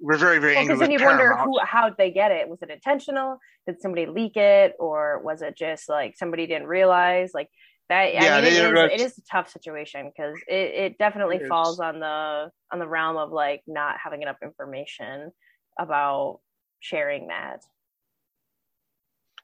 we're 0.00 0.18
very, 0.18 0.38
very 0.38 0.54
well, 0.54 0.60
angry. 0.60 0.74
Because 0.76 0.88
then 0.88 0.98
you 0.98 1.04
wonder 1.04 1.36
who, 1.36 1.58
how 1.62 1.90
they 1.96 2.10
get 2.10 2.30
it. 2.30 2.48
Was 2.48 2.60
it 2.62 2.70
intentional? 2.70 3.38
Did 3.66 3.80
somebody 3.80 4.06
leak 4.06 4.36
it, 4.36 4.74
or 4.78 5.20
was 5.24 5.42
it 5.42 5.56
just 5.56 5.88
like 5.88 6.16
somebody 6.16 6.46
didn't 6.46 6.66
realize? 6.66 7.30
Like 7.32 7.48
that. 7.88 8.12
Yeah, 8.12 8.36
I 8.36 8.40
mean, 8.40 8.52
it, 8.52 8.76
is, 8.76 8.92
it 8.92 9.00
is 9.00 9.18
a 9.18 9.22
tough 9.30 9.50
situation 9.50 10.10
because 10.14 10.36
it, 10.48 10.74
it 10.74 10.98
definitely 10.98 11.36
it 11.36 11.48
falls 11.48 11.80
on 11.80 12.00
the 12.00 12.50
on 12.72 12.78
the 12.78 12.88
realm 12.88 13.16
of 13.16 13.30
like 13.30 13.62
not 13.66 13.96
having 14.02 14.22
enough 14.22 14.36
information 14.42 15.30
about 15.78 16.40
sharing 16.80 17.28
that. 17.28 17.62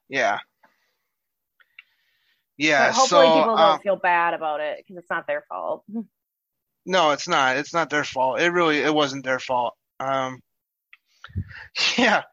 Yeah. 0.09 0.39
Yeah. 2.57 2.89
But 2.89 2.95
hopefully, 2.95 3.25
so, 3.25 3.33
people 3.33 3.55
don't 3.55 3.59
um, 3.59 3.79
feel 3.79 3.95
bad 3.95 4.33
about 4.33 4.59
it 4.59 4.77
because 4.77 4.97
it's 4.97 5.09
not 5.09 5.25
their 5.25 5.43
fault. 5.49 5.83
No, 6.85 7.11
it's 7.11 7.27
not. 7.27 7.57
It's 7.57 7.73
not 7.73 7.89
their 7.89 8.03
fault. 8.03 8.39
It 8.39 8.51
really 8.51 8.79
it 8.79 8.93
wasn't 8.93 9.23
their 9.23 9.39
fault. 9.39 9.75
Um, 9.99 10.41
yeah, 11.97 12.23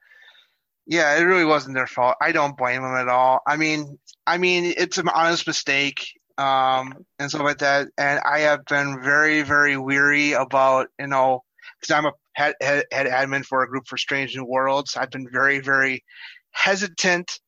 yeah, 0.86 1.18
it 1.18 1.22
really 1.22 1.44
wasn't 1.44 1.74
their 1.74 1.86
fault. 1.86 2.16
I 2.20 2.32
don't 2.32 2.56
blame 2.56 2.82
them 2.82 2.94
at 2.94 3.08
all. 3.08 3.40
I 3.46 3.56
mean, 3.56 3.98
I 4.26 4.38
mean, 4.38 4.72
it's 4.76 4.98
an 4.98 5.08
honest 5.08 5.46
mistake, 5.46 6.06
um, 6.38 7.04
and 7.18 7.28
stuff 7.28 7.42
like 7.42 7.58
that. 7.58 7.88
And 7.98 8.20
I 8.20 8.40
have 8.40 8.64
been 8.64 9.02
very, 9.02 9.42
very 9.42 9.76
weary 9.76 10.32
about, 10.32 10.88
you 10.98 11.08
know, 11.08 11.42
because 11.80 11.94
I'm 11.94 12.06
a 12.06 12.12
head, 12.32 12.54
head, 12.62 12.84
head 12.92 13.06
admin 13.06 13.44
for 13.44 13.62
a 13.62 13.68
group 13.68 13.86
for 13.86 13.98
Strange 13.98 14.34
New 14.36 14.44
Worlds. 14.44 14.96
I've 14.96 15.10
been 15.10 15.28
very, 15.30 15.58
very 15.58 16.04
hesitant 16.52 17.40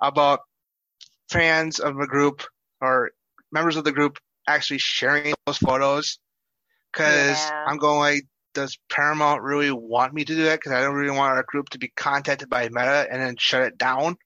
about 0.00 0.40
fans 1.30 1.80
of 1.80 1.98
a 1.98 2.06
group 2.06 2.42
or 2.80 3.10
members 3.50 3.76
of 3.76 3.84
the 3.84 3.92
group 3.92 4.18
actually 4.46 4.78
sharing 4.78 5.34
those 5.46 5.56
photos 5.56 6.18
because 6.94 7.38
yeah. 7.38 7.64
I'm 7.66 7.76
going 7.78 7.98
like, 7.98 8.26
does 8.54 8.78
Paramount 8.90 9.42
really 9.42 9.72
want 9.72 10.14
me 10.14 10.24
to 10.24 10.34
do 10.34 10.44
that? 10.44 10.60
Because 10.60 10.72
I 10.72 10.80
don't 10.80 10.94
really 10.94 11.16
want 11.16 11.36
our 11.36 11.44
group 11.46 11.70
to 11.70 11.78
be 11.78 11.88
contacted 11.88 12.48
by 12.48 12.68
Meta 12.68 13.06
and 13.10 13.20
then 13.20 13.36
shut 13.36 13.62
it 13.62 13.76
down. 13.76 14.16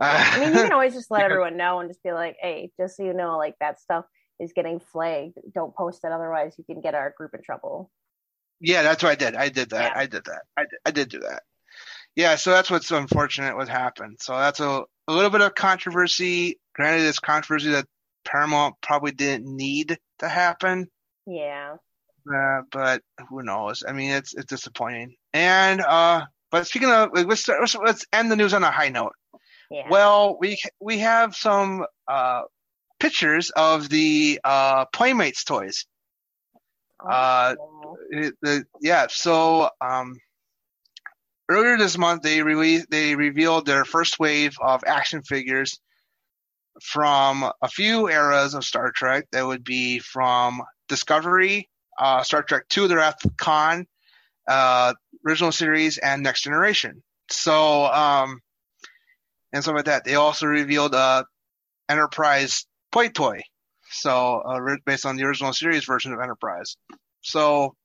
Uh, 0.00 0.24
I 0.32 0.40
mean, 0.40 0.54
you 0.54 0.62
can 0.62 0.72
always 0.72 0.94
just 0.94 1.10
let 1.10 1.22
everyone 1.22 1.56
know 1.56 1.80
and 1.80 1.90
just 1.90 2.02
be 2.02 2.12
like, 2.12 2.36
"Hey, 2.40 2.70
just 2.80 2.96
so 2.96 3.04
you 3.04 3.12
know, 3.12 3.36
like 3.36 3.54
that 3.60 3.80
stuff 3.80 4.06
is 4.38 4.52
getting 4.54 4.80
flagged. 4.80 5.38
Don't 5.54 5.76
post 5.76 6.00
it, 6.04 6.12
otherwise 6.12 6.54
you 6.56 6.64
can 6.64 6.80
get 6.80 6.94
our 6.94 7.14
group 7.16 7.34
in 7.34 7.42
trouble." 7.42 7.90
Yeah, 8.60 8.82
that's 8.82 9.02
what 9.02 9.12
I 9.12 9.14
did. 9.14 9.36
I 9.36 9.48
did 9.50 9.70
that. 9.70 9.92
Yeah. 9.94 10.00
I 10.00 10.06
did 10.06 10.24
that. 10.24 10.42
I 10.56 10.62
did, 10.62 10.78
I 10.86 10.90
did 10.90 11.08
do 11.10 11.20
that. 11.20 11.42
Yeah, 12.16 12.36
so 12.36 12.50
that's 12.50 12.70
what's 12.70 12.90
unfortunate 12.90 13.56
what 13.56 13.68
happened. 13.68 14.18
So 14.20 14.36
that's 14.36 14.60
a, 14.60 14.82
a 15.08 15.12
little 15.12 15.30
bit 15.30 15.40
of 15.40 15.54
controversy. 15.54 16.58
Granted, 16.74 17.06
it's 17.06 17.20
controversy 17.20 17.70
that 17.70 17.86
Paramount 18.24 18.74
probably 18.82 19.12
didn't 19.12 19.46
need 19.46 19.98
to 20.18 20.28
happen. 20.28 20.88
Yeah. 21.26 21.76
Uh, 22.32 22.62
but 22.70 23.02
who 23.28 23.42
knows? 23.42 23.82
I 23.86 23.92
mean, 23.92 24.10
it's 24.10 24.34
it's 24.34 24.46
disappointing. 24.46 25.14
And 25.32 25.80
uh, 25.80 26.22
but 26.50 26.66
speaking 26.66 26.90
of, 26.90 27.10
let's 27.12 27.42
start, 27.42 27.68
let's 27.84 28.06
end 28.12 28.30
the 28.30 28.36
news 28.36 28.54
on 28.54 28.64
a 28.64 28.70
high 28.70 28.88
note. 28.88 29.14
Yeah. 29.70 29.88
Well, 29.88 30.36
we 30.40 30.60
we 30.80 30.98
have 30.98 31.34
some 31.34 31.84
uh, 32.08 32.42
pictures 32.98 33.50
of 33.50 33.88
the 33.88 34.40
uh, 34.44 34.84
Playmates 34.86 35.44
toys. 35.44 35.86
Oh. 37.02 37.08
Uh, 37.08 37.54
the, 38.42 38.64
yeah, 38.80 39.06
so 39.08 39.70
um, 39.80 40.18
earlier 41.48 41.78
this 41.78 41.96
month 41.96 42.22
they 42.22 42.42
released 42.42 42.90
they 42.90 43.14
revealed 43.14 43.66
their 43.66 43.84
first 43.84 44.18
wave 44.18 44.56
of 44.60 44.84
action 44.86 45.22
figures 45.22 45.80
from 46.82 47.50
a 47.62 47.68
few 47.68 48.08
eras 48.08 48.54
of 48.54 48.64
Star 48.64 48.92
Trek. 48.92 49.26
That 49.32 49.46
would 49.46 49.64
be 49.64 49.98
from 49.98 50.62
Discovery, 50.88 51.68
uh, 52.00 52.22
Star 52.22 52.42
Trek 52.42 52.64
II: 52.76 52.88
The 52.88 52.96
Wrath 52.96 53.24
of 53.24 53.36
Khan, 53.36 53.86
uh, 54.48 54.94
original 55.26 55.52
series, 55.52 55.98
and 55.98 56.22
Next 56.22 56.42
Generation. 56.42 57.02
So, 57.30 57.86
um, 57.86 58.40
and 59.52 59.62
stuff 59.62 59.76
like 59.76 59.84
that. 59.84 60.04
They 60.04 60.16
also 60.16 60.46
revealed 60.46 60.94
a 60.94 61.24
Enterprise 61.88 62.66
Toy 62.90 63.08
Toy, 63.08 63.42
so 63.90 64.40
uh, 64.40 64.76
based 64.84 65.06
on 65.06 65.16
the 65.16 65.24
original 65.24 65.52
series 65.52 65.84
version 65.84 66.12
of 66.12 66.20
Enterprise. 66.20 66.76
So, 67.20 67.76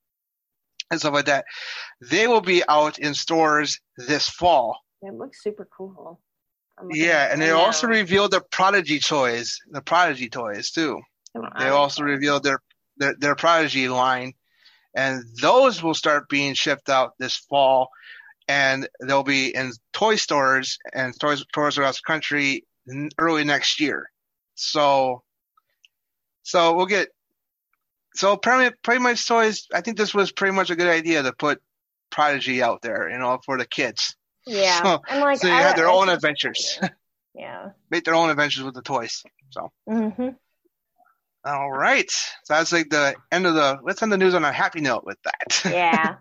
and 0.90 0.98
stuff 0.98 1.14
like 1.14 1.26
that. 1.26 1.44
They 2.00 2.26
will 2.26 2.40
be 2.40 2.62
out 2.68 2.98
in 2.98 3.14
stores 3.14 3.80
this 3.96 4.28
fall. 4.28 4.78
It 5.02 5.14
looks 5.14 5.42
super 5.42 5.68
cool. 5.76 6.20
Yeah, 6.90 7.28
and 7.32 7.40
they 7.40 7.48
now. 7.48 7.58
also 7.58 7.86
revealed 7.86 8.32
the 8.32 8.42
Prodigy 8.50 8.98
toys, 8.98 9.58
the 9.70 9.80
Prodigy 9.80 10.28
toys 10.28 10.70
too. 10.70 11.00
They 11.58 11.68
also 11.68 12.02
revealed 12.02 12.42
their, 12.42 12.60
their 12.96 13.14
their 13.18 13.34
Prodigy 13.34 13.88
line, 13.88 14.34
and 14.94 15.22
those 15.40 15.82
will 15.82 15.94
start 15.94 16.28
being 16.28 16.54
shipped 16.54 16.88
out 16.88 17.14
this 17.18 17.36
fall, 17.36 17.90
and 18.48 18.88
they'll 19.00 19.22
be 19.22 19.54
in 19.54 19.72
toy 19.92 20.16
stores 20.16 20.78
and 20.92 21.18
toys 21.18 21.40
stores 21.40 21.78
across 21.78 21.96
the 21.96 22.06
country 22.06 22.64
early 23.18 23.44
next 23.44 23.80
year. 23.80 24.10
So, 24.54 25.22
so 26.42 26.74
we'll 26.74 26.86
get 26.86 27.08
so 28.14 28.36
pretty, 28.36 28.74
pretty 28.82 29.00
much 29.00 29.26
toys. 29.26 29.66
I 29.74 29.80
think 29.80 29.96
this 29.96 30.14
was 30.14 30.32
pretty 30.32 30.54
much 30.54 30.70
a 30.70 30.76
good 30.76 30.88
idea 30.88 31.22
to 31.22 31.32
put 31.32 31.60
Prodigy 32.10 32.62
out 32.62 32.82
there, 32.82 33.10
you 33.10 33.18
know, 33.18 33.38
for 33.44 33.58
the 33.58 33.66
kids. 33.66 34.16
Yeah, 34.46 34.82
so, 34.82 35.02
and 35.08 35.20
like 35.20 35.38
so 35.38 35.48
they 35.48 35.52
have 35.52 35.76
their 35.76 35.90
I 35.90 35.92
own 35.92 36.08
adventures. 36.08 36.78
Yeah, 37.34 37.70
make 37.90 38.04
their 38.04 38.14
own 38.14 38.30
adventures 38.30 38.62
with 38.62 38.74
the 38.74 38.82
toys. 38.82 39.22
So. 39.50 39.72
Mm-hmm. 39.88 40.28
All 41.46 41.70
right, 41.70 42.10
so 42.10 42.54
that's 42.54 42.72
like 42.72 42.90
the 42.90 43.14
end 43.30 43.46
of 43.46 43.54
the. 43.54 43.78
Let's 43.84 44.02
end 44.02 44.10
the 44.10 44.18
news 44.18 44.34
on 44.34 44.42
a 44.44 44.50
happy 44.50 44.80
note 44.80 45.04
with 45.04 45.18
that. 45.22 45.62
Yeah. 45.72 46.16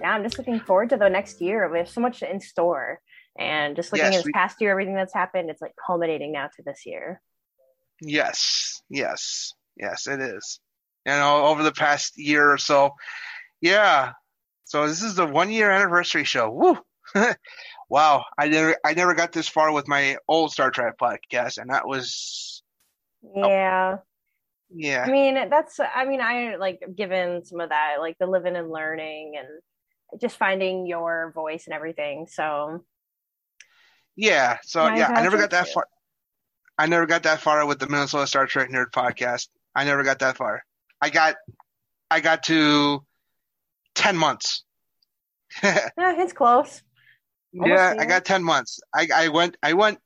yeah, 0.00 0.14
I'm 0.14 0.22
just 0.22 0.38
looking 0.38 0.60
forward 0.60 0.90
to 0.90 0.96
the 0.96 1.08
next 1.08 1.40
year. 1.40 1.68
We 1.68 1.78
have 1.78 1.88
so 1.88 2.00
much 2.00 2.22
in 2.22 2.40
store. 2.40 3.00
And 3.38 3.76
just 3.76 3.92
looking 3.92 4.06
yes, 4.06 4.14
at 4.14 4.18
this 4.18 4.26
we, 4.26 4.32
past 4.32 4.60
year, 4.60 4.72
everything 4.72 4.94
that's 4.94 5.14
happened, 5.14 5.48
it's 5.48 5.62
like 5.62 5.74
culminating 5.86 6.32
now 6.32 6.48
to 6.56 6.62
this 6.64 6.84
year. 6.84 7.22
Yes, 8.00 8.82
yes, 8.90 9.54
yes, 9.76 10.08
it 10.08 10.20
is. 10.20 10.60
You 11.06 11.12
know, 11.12 11.46
over 11.46 11.62
the 11.62 11.72
past 11.72 12.18
year 12.18 12.52
or 12.52 12.58
so. 12.58 12.90
Yeah. 13.60 14.12
So 14.64 14.86
this 14.86 15.02
is 15.02 15.14
the 15.14 15.26
one 15.26 15.50
year 15.50 15.70
anniversary 15.70 16.24
show. 16.24 16.50
Woo! 16.50 16.78
wow. 17.88 18.24
I 18.36 18.48
never 18.48 18.76
I 18.84 18.94
never 18.94 19.14
got 19.14 19.32
this 19.32 19.48
far 19.48 19.72
with 19.72 19.88
my 19.88 20.18
old 20.26 20.52
Star 20.52 20.70
Trek 20.70 20.98
podcast, 21.00 21.58
and 21.58 21.70
that 21.70 21.86
was 21.86 22.62
Yeah. 23.22 23.96
Oh, 23.96 24.02
yeah. 24.70 25.04
I 25.06 25.10
mean, 25.10 25.48
that's 25.48 25.80
I 25.80 26.04
mean, 26.04 26.20
I 26.20 26.56
like 26.56 26.80
given 26.94 27.44
some 27.44 27.60
of 27.60 27.70
that, 27.70 27.96
like 28.00 28.16
the 28.18 28.26
living 28.26 28.56
and 28.56 28.70
learning 28.70 29.34
and 29.38 30.20
just 30.20 30.36
finding 30.36 30.86
your 30.86 31.32
voice 31.34 31.66
and 31.66 31.74
everything. 31.74 32.26
So 32.28 32.84
yeah, 34.18 34.58
so 34.64 34.82
yeah, 34.88 35.12
I 35.14 35.22
never 35.22 35.36
got 35.36 35.50
that 35.50 35.66
too. 35.66 35.74
far. 35.74 35.86
I 36.76 36.86
never 36.86 37.06
got 37.06 37.22
that 37.22 37.40
far 37.40 37.64
with 37.66 37.78
the 37.78 37.88
Minnesota 37.88 38.26
Star 38.26 38.46
Trek 38.46 38.68
Nerd 38.68 38.90
podcast. 38.90 39.46
I 39.76 39.84
never 39.84 40.02
got 40.02 40.18
that 40.18 40.36
far. 40.36 40.64
I 41.00 41.10
got 41.10 41.36
I 42.10 42.18
got 42.18 42.42
to 42.44 43.04
ten 43.94 44.16
months. 44.16 44.64
yeah, 45.62 45.90
it's 45.96 46.32
close. 46.32 46.82
Almost 47.54 47.70
yeah, 47.70 47.94
I 47.96 48.06
got 48.06 48.24
ten 48.24 48.42
months. 48.42 48.80
I, 48.92 49.06
I 49.14 49.28
went 49.28 49.56
I 49.62 49.74
went 49.74 50.00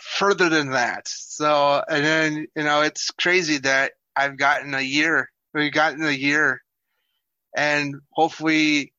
further 0.00 0.48
than 0.48 0.70
that. 0.70 1.06
So 1.06 1.82
and 1.86 2.02
then 2.02 2.46
you 2.56 2.62
know 2.62 2.80
it's 2.80 3.10
crazy 3.10 3.58
that 3.58 3.92
I've 4.16 4.38
gotten 4.38 4.72
a 4.72 4.80
year. 4.80 5.28
We've 5.52 5.70
gotten 5.70 6.02
a 6.06 6.10
year, 6.10 6.62
and 7.54 7.96
hopefully 8.12 8.94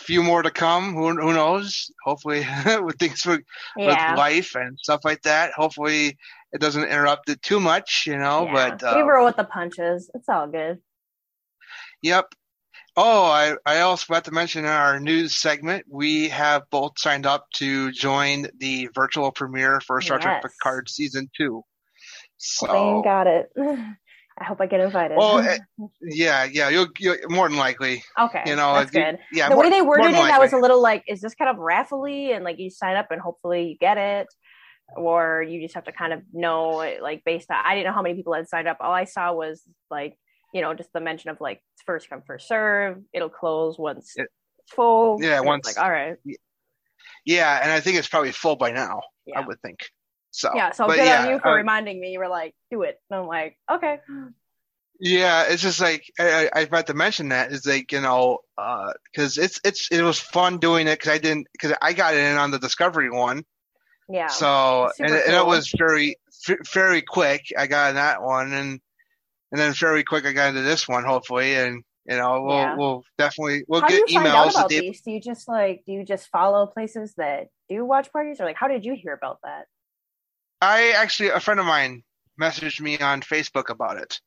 a 0.00 0.04
few 0.04 0.22
more 0.22 0.42
to 0.42 0.50
come. 0.50 0.94
Who, 0.94 1.08
who 1.16 1.32
knows? 1.32 1.90
Hopefully, 2.04 2.46
with 2.80 2.98
things 2.98 3.24
with, 3.24 3.40
yeah. 3.76 4.10
with, 4.10 4.18
life 4.18 4.54
and 4.54 4.78
stuff 4.78 5.00
like 5.04 5.22
that. 5.22 5.52
Hopefully, 5.52 6.16
it 6.52 6.60
doesn't 6.60 6.84
interrupt 6.84 7.28
it 7.28 7.42
too 7.42 7.60
much, 7.60 8.04
you 8.06 8.16
know. 8.16 8.46
Yeah. 8.46 8.52
But 8.52 8.82
uh, 8.82 8.94
we 8.96 9.02
roll 9.02 9.26
with 9.26 9.36
the 9.36 9.44
punches. 9.44 10.10
It's 10.14 10.28
all 10.28 10.46
good. 10.46 10.80
Yep. 12.02 12.34
Oh, 12.98 13.24
I, 13.24 13.56
I 13.66 13.80
also 13.80 14.06
forgot 14.06 14.24
to 14.24 14.32
mention 14.32 14.64
in 14.64 14.70
our 14.70 14.98
news 14.98 15.36
segment, 15.36 15.84
we 15.86 16.30
have 16.30 16.62
both 16.70 16.98
signed 16.98 17.26
up 17.26 17.46
to 17.54 17.92
join 17.92 18.46
the 18.58 18.88
virtual 18.94 19.30
premiere 19.32 19.80
for 19.80 20.00
Star 20.00 20.16
yes. 20.16 20.22
Trek 20.22 20.42
Picard 20.42 20.88
season 20.88 21.28
two. 21.36 21.62
So 22.38 22.66
Thank 22.66 23.04
got 23.04 23.26
it. 23.26 23.50
I 24.38 24.44
hope 24.44 24.60
I 24.60 24.66
get 24.66 24.80
invited. 24.80 25.16
Well, 25.16 25.38
eh, 25.38 25.58
yeah, 26.02 26.44
yeah, 26.44 26.68
you'll, 26.68 26.88
you'll 26.98 27.16
more 27.28 27.48
than 27.48 27.56
likely. 27.56 28.02
Okay, 28.18 28.42
you 28.46 28.56
know, 28.56 28.74
that's 28.74 28.92
you, 28.92 29.02
good. 29.02 29.18
Yeah, 29.32 29.48
the 29.48 29.54
more, 29.54 29.64
way 29.64 29.70
they 29.70 29.82
worded 29.82 30.10
it, 30.10 30.12
that 30.12 30.40
was 30.40 30.52
a 30.52 30.58
little 30.58 30.80
like, 30.80 31.04
is 31.08 31.20
this 31.20 31.34
kind 31.34 31.50
of 31.50 31.56
raffly 31.56 32.34
and 32.34 32.44
like 32.44 32.58
you 32.58 32.70
sign 32.70 32.96
up 32.96 33.10
and 33.10 33.20
hopefully 33.20 33.68
you 33.68 33.76
get 33.78 33.96
it, 33.96 34.26
or 34.94 35.42
you 35.42 35.62
just 35.62 35.74
have 35.74 35.84
to 35.84 35.92
kind 35.92 36.12
of 36.12 36.22
know 36.32 36.86
like 37.00 37.24
based 37.24 37.50
on. 37.50 37.56
I 37.64 37.74
didn't 37.74 37.86
know 37.86 37.94
how 37.94 38.02
many 38.02 38.14
people 38.14 38.34
had 38.34 38.48
signed 38.48 38.68
up. 38.68 38.78
All 38.80 38.92
I 38.92 39.04
saw 39.04 39.32
was 39.32 39.62
like 39.90 40.18
you 40.52 40.60
know 40.60 40.74
just 40.74 40.92
the 40.92 41.00
mention 41.00 41.30
of 41.30 41.40
like 41.40 41.62
first 41.86 42.10
come 42.10 42.22
first 42.26 42.46
serve. 42.46 43.02
It'll 43.14 43.30
close 43.30 43.78
once 43.78 44.12
it, 44.16 44.28
it's 44.58 44.74
full. 44.74 45.18
Yeah, 45.22 45.40
once 45.40 45.66
like 45.66 45.78
all 45.78 45.90
right. 45.90 46.16
Yeah, 47.24 47.60
and 47.62 47.72
I 47.72 47.80
think 47.80 47.98
it's 47.98 48.08
probably 48.08 48.32
full 48.32 48.56
by 48.56 48.70
now. 48.70 49.00
Yeah. 49.26 49.40
I 49.40 49.46
would 49.46 49.60
think. 49.60 49.80
So 50.36 50.50
yeah, 50.54 50.72
so 50.72 50.86
good 50.86 50.98
yeah, 50.98 51.24
on 51.24 51.30
you 51.30 51.38
for 51.38 51.48
uh, 51.48 51.56
reminding 51.56 51.98
me. 51.98 52.10
You 52.12 52.18
were 52.18 52.28
like, 52.28 52.54
do 52.70 52.82
it, 52.82 53.00
and 53.10 53.20
I'm 53.20 53.26
like, 53.26 53.56
okay. 53.72 54.00
Yeah, 55.00 55.44
it's 55.48 55.62
just 55.62 55.80
like 55.80 56.04
I, 56.20 56.50
I 56.54 56.60
about 56.60 56.88
to 56.88 56.94
mention 56.94 57.30
that 57.30 57.52
is 57.52 57.66
like 57.66 57.90
you 57.90 58.02
know 58.02 58.40
because 58.54 59.38
uh, 59.38 59.42
it's 59.42 59.60
it's 59.64 59.88
it 59.90 60.02
was 60.02 60.20
fun 60.20 60.58
doing 60.58 60.88
it 60.88 60.98
because 60.98 61.12
I 61.12 61.18
didn't 61.18 61.46
because 61.52 61.74
I 61.80 61.94
got 61.94 62.14
in 62.14 62.36
on 62.36 62.50
the 62.50 62.58
Discovery 62.58 63.10
one. 63.10 63.44
Yeah. 64.10 64.28
So 64.28 64.90
and, 64.98 65.08
cool. 65.08 65.18
and, 65.26 65.34
it 65.34 65.46
was 65.46 65.72
very 65.76 66.16
very 66.70 67.00
quick. 67.00 67.46
I 67.58 67.66
got 67.66 67.90
in 67.90 67.94
that 67.96 68.22
one 68.22 68.52
and 68.52 68.80
and 69.52 69.60
then 69.60 69.72
very 69.72 70.04
quick 70.04 70.26
I 70.26 70.32
got 70.32 70.50
into 70.50 70.62
this 70.62 70.86
one 70.86 71.04
hopefully 71.04 71.54
and 71.54 71.82
you 72.06 72.16
know 72.16 72.42
we'll 72.42 72.56
yeah. 72.56 72.76
we'll 72.76 73.04
definitely 73.16 73.64
we'll 73.68 73.80
how 73.80 73.88
get 73.88 74.06
do 74.06 74.12
you 74.12 74.20
emails. 74.20 74.22
Find 74.22 74.36
out 74.36 74.50
about 74.50 74.68
these? 74.68 75.00
Do 75.00 75.12
you 75.12 75.20
just 75.20 75.48
like 75.48 75.82
do 75.86 75.92
you 75.92 76.04
just 76.04 76.28
follow 76.28 76.66
places 76.66 77.14
that 77.16 77.48
do 77.70 77.86
watch 77.86 78.12
parties 78.12 78.38
or 78.38 78.44
like 78.44 78.56
how 78.56 78.68
did 78.68 78.84
you 78.84 78.94
hear 78.94 79.14
about 79.14 79.38
that? 79.42 79.64
I 80.60 80.92
actually 80.96 81.30
a 81.30 81.40
friend 81.40 81.60
of 81.60 81.66
mine 81.66 82.02
messaged 82.40 82.80
me 82.80 82.98
on 82.98 83.20
Facebook 83.20 83.70
about 83.70 83.98
it. 83.98 84.20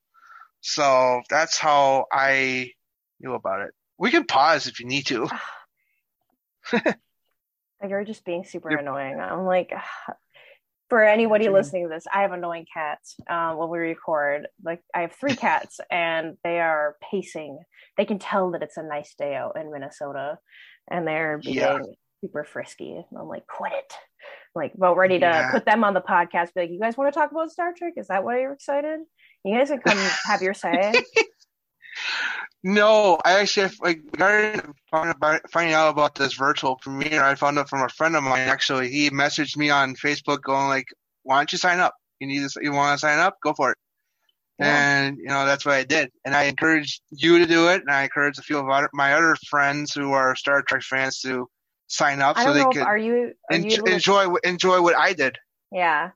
So 0.61 1.21
that's 1.29 1.57
how 1.57 2.05
I 2.11 2.71
knew 3.19 3.33
about 3.33 3.61
it. 3.61 3.71
We 3.97 4.11
can 4.11 4.25
pause 4.25 4.67
if 4.67 4.79
you 4.79 4.85
need 4.85 5.05
to. 5.07 5.29
You're 7.87 8.03
just 8.03 8.25
being 8.25 8.43
super 8.43 8.71
You're... 8.71 8.79
annoying. 8.79 9.19
I'm 9.19 9.45
like, 9.45 9.71
for 10.89 11.03
anybody 11.03 11.45
mm-hmm. 11.45 11.53
listening 11.53 11.83
to 11.83 11.89
this, 11.89 12.05
I 12.13 12.23
have 12.23 12.31
annoying 12.31 12.65
cats 12.71 13.15
um, 13.29 13.57
when 13.57 13.69
we 13.69 13.77
record. 13.77 14.47
Like, 14.63 14.81
I 14.93 15.01
have 15.01 15.13
three 15.13 15.35
cats, 15.37 15.79
and 15.89 16.37
they 16.43 16.59
are 16.59 16.97
pacing. 17.09 17.59
They 17.97 18.05
can 18.05 18.19
tell 18.19 18.51
that 18.51 18.63
it's 18.63 18.77
a 18.77 18.83
nice 18.83 19.13
day 19.15 19.35
out 19.35 19.57
in 19.59 19.71
Minnesota, 19.71 20.39
and 20.89 21.07
they're 21.07 21.37
being 21.37 21.55
yeah. 21.55 21.79
super 22.21 22.43
frisky. 22.43 23.03
I'm 23.17 23.27
like, 23.27 23.47
quit 23.47 23.73
it. 23.73 23.93
Like, 24.55 24.73
about 24.75 24.97
ready 24.97 25.19
to 25.19 25.25
yeah. 25.25 25.51
put 25.51 25.65
them 25.65 25.83
on 25.83 25.93
the 25.93 26.01
podcast. 26.01 26.53
Be 26.53 26.61
like, 26.61 26.71
you 26.71 26.79
guys 26.79 26.97
want 26.97 27.13
to 27.13 27.19
talk 27.19 27.31
about 27.31 27.51
Star 27.51 27.73
Trek? 27.77 27.93
Is 27.97 28.07
that 28.07 28.23
why 28.23 28.41
you're 28.41 28.53
excited? 28.53 29.01
You 29.43 29.57
guys 29.57 29.69
can 29.69 29.79
come 29.79 29.97
have 30.25 30.41
your 30.41 30.53
say. 30.53 30.93
No, 32.63 33.17
I 33.23 33.39
actually 33.39 33.69
like 33.79 34.01
finding 34.17 35.73
out 35.73 35.89
about 35.89 36.15
this 36.15 36.33
virtual 36.33 36.75
premiere. 36.75 37.23
I 37.23 37.35
found 37.35 37.57
out 37.57 37.69
from 37.69 37.83
a 37.83 37.89
friend 37.89 38.17
of 38.17 38.23
mine. 38.23 38.49
Actually, 38.49 38.89
he 38.89 39.09
messaged 39.09 39.55
me 39.55 39.69
on 39.69 39.95
Facebook, 39.95 40.41
going 40.41 40.67
like, 40.67 40.87
"Why 41.23 41.37
don't 41.37 41.51
you 41.51 41.57
sign 41.57 41.79
up? 41.79 41.95
You 42.19 42.27
need 42.27 42.49
to, 42.49 42.59
you 42.61 42.73
want 42.73 42.99
to 42.99 42.99
sign 42.99 43.19
up? 43.19 43.37
Go 43.41 43.53
for 43.53 43.71
it." 43.71 43.77
Yeah. 44.59 45.05
And 45.05 45.17
you 45.17 45.27
know 45.27 45.45
that's 45.45 45.65
what 45.65 45.75
I 45.75 45.85
did, 45.85 46.11
and 46.25 46.35
I 46.35 46.43
encouraged 46.43 47.01
you 47.11 47.39
to 47.39 47.45
do 47.45 47.69
it, 47.69 47.81
and 47.81 47.89
I 47.89 48.03
encouraged 48.03 48.39
a 48.39 48.43
few 48.43 48.57
of 48.57 48.89
my 48.91 49.13
other 49.13 49.37
friends 49.49 49.93
who 49.93 50.11
are 50.11 50.35
Star 50.35 50.61
Trek 50.61 50.81
fans 50.81 51.21
to 51.21 51.47
sign 51.89 52.21
up 52.21 52.37
so 52.37 52.53
they 52.53 52.63
could 52.63 52.77
are 52.77 52.97
you, 52.97 53.33
are 53.51 53.57
you 53.57 53.83
enjoy 53.85 54.33
to... 54.33 54.47
enjoy 54.47 54.81
what 54.81 54.95
I 54.95 55.13
did. 55.13 55.37
Yeah, 55.71 56.11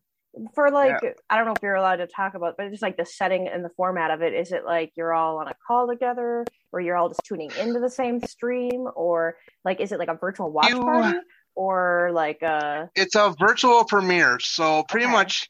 for 0.55 0.71
like 0.71 0.99
yeah. 1.03 1.11
I 1.30 1.36
don't 1.36 1.45
know 1.45 1.53
if 1.53 1.61
you're 1.61 1.76
allowed 1.76 1.97
to 1.97 2.07
talk 2.07 2.34
about, 2.34 2.55
but 2.57 2.69
just 2.69 2.82
like 2.82 2.97
the 2.97 3.05
setting 3.05 3.47
and 3.47 3.63
the 3.63 3.69
format 3.76 4.11
of 4.11 4.21
it. 4.21 4.34
Is 4.34 4.51
it 4.51 4.65
like 4.65 4.93
you're 4.95 5.13
all 5.13 5.38
on 5.38 5.47
a 5.47 5.53
call 5.67 5.88
together, 5.88 6.45
or 6.71 6.80
you're 6.80 6.95
all 6.95 7.09
just 7.09 7.21
tuning 7.26 7.51
into 7.59 7.80
the 7.80 7.89
same 7.89 8.21
stream, 8.21 8.88
or 8.95 9.36
like 9.65 9.80
is 9.82 9.91
it 9.91 9.99
like 9.99 10.09
a 10.09 10.15
virtual 10.15 10.51
watch 10.51 10.69
you, 10.69 10.80
party, 10.80 11.17
or 11.55 12.11
like 12.13 12.41
a? 12.41 12.89
It's 12.95 13.15
a 13.15 13.36
virtual 13.38 13.84
premiere, 13.84 14.39
so 14.39 14.84
pretty 14.84 15.05
okay. 15.05 15.13
much. 15.13 15.49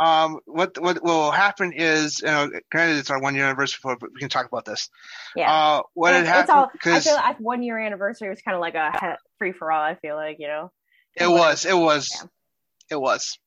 Um, 0.00 0.38
what 0.46 0.80
what 0.80 1.02
will 1.02 1.32
happen 1.32 1.72
is, 1.72 2.20
you 2.20 2.28
know, 2.28 2.50
granted 2.70 2.98
it's 2.98 3.10
our 3.10 3.20
one 3.20 3.34
year 3.34 3.46
anniversary, 3.46 3.80
but 4.00 4.12
we 4.12 4.20
can 4.20 4.28
talk 4.28 4.46
about 4.46 4.64
this. 4.64 4.90
Yeah. 5.34 5.52
Uh, 5.52 5.82
what 5.94 6.14
had 6.14 6.24
happened? 6.24 6.70
I 6.84 7.00
feel 7.00 7.14
like 7.14 7.40
one 7.40 7.64
year 7.64 7.78
anniversary 7.78 8.28
was 8.28 8.40
kind 8.40 8.54
of 8.54 8.60
like 8.60 8.76
a 8.76 9.18
free 9.38 9.52
for 9.52 9.72
all. 9.72 9.82
I 9.82 9.94
feel 9.94 10.16
like 10.16 10.36
you 10.38 10.48
know. 10.48 10.70
It 11.16 11.28
was. 11.28 11.64
It 11.64 11.76
was. 11.76 12.10
Yeah. 12.14 12.96
It 12.96 13.00
was. 13.00 13.38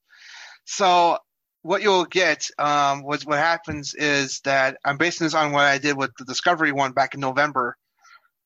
So 0.65 1.17
what 1.63 1.81
you'll 1.81 2.05
get, 2.05 2.47
um, 2.57 3.03
what 3.03 3.21
what 3.23 3.37
happens 3.37 3.93
is 3.93 4.39
that 4.43 4.77
I'm 4.83 4.97
basing 4.97 5.25
this 5.25 5.33
on 5.33 5.51
what 5.51 5.65
I 5.65 5.77
did 5.77 5.97
with 5.97 6.11
the 6.17 6.25
Discovery 6.25 6.71
one 6.71 6.91
back 6.91 7.13
in 7.13 7.19
November. 7.19 7.77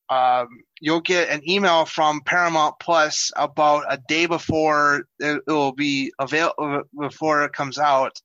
Um, 0.10 0.48
you'll 0.80 1.02
get 1.02 1.30
an 1.30 1.50
email 1.50 1.86
from 1.86 2.22
Paramount 2.22 2.76
Plus 2.80 3.32
about 3.36 3.86
a 3.90 4.00
day 4.08 4.28
before 4.28 5.06
it, 5.20 5.42
it 5.48 5.52
will 5.52 5.72
be 5.72 6.12
available 6.20 6.84
before 7.00 7.44
it 7.44 7.54
comes 7.54 7.80
out, 7.80 8.22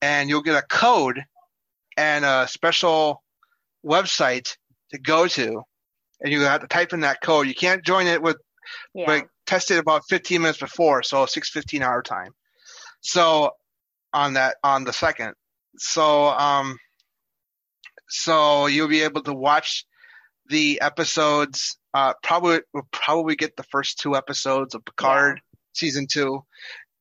and 0.00 0.28
you'll 0.28 0.42
get 0.42 0.62
a 0.62 0.66
code 0.66 1.22
and 1.96 2.24
a 2.24 2.46
special 2.48 3.22
website 3.84 4.56
to 4.92 4.98
go 4.98 5.26
to, 5.26 5.62
and 6.20 6.32
you 6.32 6.40
have 6.42 6.60
to 6.60 6.66
type 6.66 6.92
in 6.92 7.00
that 7.00 7.20
code. 7.22 7.46
You 7.46 7.54
can't 7.54 7.84
join 7.84 8.06
it 8.06 8.22
with, 8.22 8.36
yeah. 8.94 9.06
but 9.06 9.26
test 9.46 9.70
it 9.70 9.78
about 9.78 10.02
15 10.08 10.42
minutes 10.42 10.58
before, 10.58 11.02
so 11.02 11.24
6:15 11.24 11.82
hour 11.82 12.02
time. 12.02 12.32
So 13.00 13.52
on 14.12 14.34
that 14.34 14.56
on 14.62 14.84
the 14.84 14.92
second. 14.92 15.34
So 15.78 16.28
um 16.28 16.78
so 18.08 18.66
you'll 18.66 18.88
be 18.88 19.02
able 19.02 19.22
to 19.22 19.34
watch 19.34 19.84
the 20.48 20.80
episodes 20.80 21.78
uh 21.94 22.14
probably 22.22 22.60
we'll 22.72 22.88
probably 22.90 23.36
get 23.36 23.56
the 23.56 23.62
first 23.64 23.98
two 23.98 24.16
episodes 24.16 24.74
of 24.74 24.84
Picard 24.84 25.36
yeah. 25.36 25.58
season 25.74 26.06
2 26.10 26.42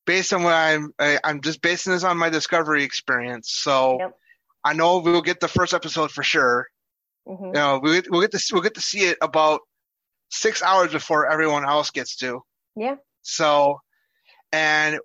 based 0.07 0.33
on 0.33 0.41
what 0.41 0.53
I'm 0.53 0.91
I, 0.97 1.05
am 1.05 1.19
i 1.23 1.29
am 1.29 1.41
just 1.41 1.61
basing 1.61 1.93
this 1.93 2.03
on 2.03 2.17
my 2.17 2.29
discovery 2.29 2.83
experience. 2.83 3.51
So 3.51 3.97
yep. 3.99 4.17
I 4.63 4.73
know 4.73 4.97
we'll 4.99 5.21
get 5.21 5.39
the 5.39 5.47
first 5.47 5.75
episode 5.75 6.11
for 6.11 6.23
sure. 6.23 6.67
Mm-hmm. 7.27 7.45
You 7.45 7.51
know, 7.51 7.79
we, 7.83 8.01
we'll 8.09 8.21
get 8.21 8.31
to 8.31 8.49
we'll 8.53 8.61
get 8.61 8.75
to 8.75 8.81
see 8.81 9.01
it 9.01 9.17
about 9.21 9.61
six 10.29 10.61
hours 10.61 10.91
before 10.91 11.29
everyone 11.29 11.65
else 11.65 11.91
gets 11.91 12.15
to. 12.17 12.41
Yeah. 12.75 12.95
So, 13.21 13.81
and 14.51 14.99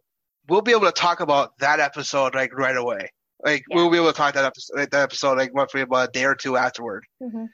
we'll 0.49 0.63
be 0.63 0.73
able 0.73 0.87
to 0.87 0.93
talk 0.93 1.21
about 1.21 1.59
that 1.59 1.81
episode 1.81 2.35
like 2.35 2.57
right 2.57 2.77
away. 2.77 3.11
Like 3.45 3.65
yeah. 3.69 3.77
we'll 3.77 3.91
be 3.91 3.97
able 3.97 4.13
to 4.13 4.17
talk 4.17 4.35
that 4.35 4.45
episode, 4.45 4.77
like, 4.77 4.91
that 4.91 5.03
episode 5.03 5.39
like 5.39 5.51
roughly 5.55 5.81
about 5.81 6.09
a 6.09 6.13
day 6.13 6.25
or 6.25 6.35
two 6.35 6.57
afterward. 6.57 7.05
Mm-hmm. 7.23 7.47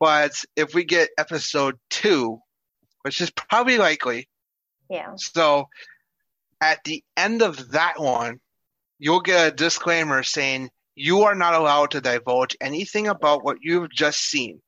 But 0.00 0.32
if 0.56 0.74
we 0.74 0.84
get 0.84 1.10
episode 1.18 1.76
two, 1.90 2.38
which 3.02 3.20
is 3.20 3.30
probably 3.30 3.78
likely, 3.78 4.28
yeah. 4.88 5.12
So 5.16 5.68
at 6.60 6.82
the 6.84 7.04
end 7.16 7.42
of 7.42 7.72
that 7.72 8.00
one, 8.00 8.40
you'll 8.98 9.20
get 9.20 9.52
a 9.52 9.54
disclaimer 9.54 10.22
saying 10.22 10.70
you 10.96 11.22
are 11.22 11.36
not 11.36 11.54
allowed 11.54 11.92
to 11.92 12.00
divulge 12.00 12.56
anything 12.60 13.06
about 13.06 13.44
what 13.44 13.58
you've 13.60 13.90
just 13.90 14.18
seen. 14.18 14.60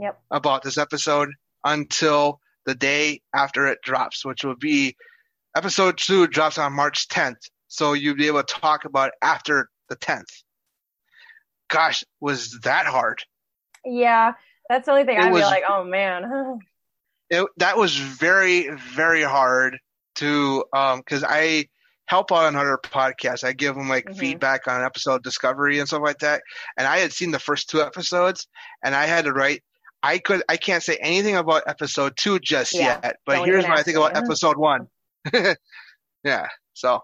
Yep. 0.00 0.20
About 0.30 0.62
this 0.62 0.76
episode 0.76 1.30
until 1.64 2.40
the 2.66 2.74
day 2.74 3.22
after 3.34 3.68
it 3.68 3.78
drops, 3.82 4.24
which 4.24 4.44
will 4.44 4.56
be 4.56 4.96
Episode 5.56 5.96
two 5.96 6.26
drops 6.26 6.58
on 6.58 6.74
March 6.74 7.08
10th, 7.08 7.48
so 7.66 7.94
you'll 7.94 8.14
be 8.14 8.26
able 8.26 8.42
to 8.42 8.54
talk 8.54 8.84
about 8.84 9.12
after 9.22 9.70
the 9.88 9.96
10th. 9.96 10.42
Gosh, 11.70 12.04
was 12.20 12.58
that 12.64 12.84
hard? 12.84 13.22
Yeah, 13.82 14.34
that's 14.68 14.84
the 14.84 14.92
only 14.92 15.04
thing 15.04 15.16
I'd 15.18 15.32
was, 15.32 15.40
be 15.40 15.46
like, 15.46 15.62
oh 15.66 15.82
man. 15.82 16.58
it, 17.30 17.46
that 17.56 17.78
was 17.78 17.96
very, 17.96 18.68
very 18.68 19.22
hard 19.22 19.78
to, 20.16 20.66
um, 20.74 20.98
because 20.98 21.24
I 21.26 21.68
help 22.06 22.32
out 22.32 22.44
on 22.44 22.56
other 22.56 22.78
podcasts. 22.82 23.44
I 23.44 23.52
give 23.52 23.74
them 23.74 23.88
like 23.88 24.06
mm-hmm. 24.06 24.18
feedback 24.18 24.66
on 24.66 24.84
episode 24.84 25.22
discovery 25.22 25.78
and 25.78 25.88
stuff 25.88 26.02
like 26.02 26.18
that. 26.18 26.42
And 26.76 26.86
I 26.86 26.98
had 26.98 27.12
seen 27.12 27.30
the 27.30 27.38
first 27.38 27.68
two 27.68 27.82
episodes, 27.82 28.46
and 28.82 28.94
I 28.94 29.06
had 29.06 29.24
to 29.26 29.32
write. 29.32 29.62
I 30.02 30.18
could, 30.18 30.42
I 30.48 30.56
can't 30.56 30.82
say 30.82 30.98
anything 31.00 31.36
about 31.36 31.64
episode 31.66 32.16
two 32.16 32.38
just 32.38 32.74
yeah, 32.74 33.00
yet, 33.02 33.16
but 33.24 33.44
here's 33.44 33.64
what 33.64 33.78
I 33.78 33.82
think 33.82 33.96
about 33.96 34.16
episode 34.16 34.56
one. 34.56 34.86
yeah. 36.22 36.46
So, 36.74 37.00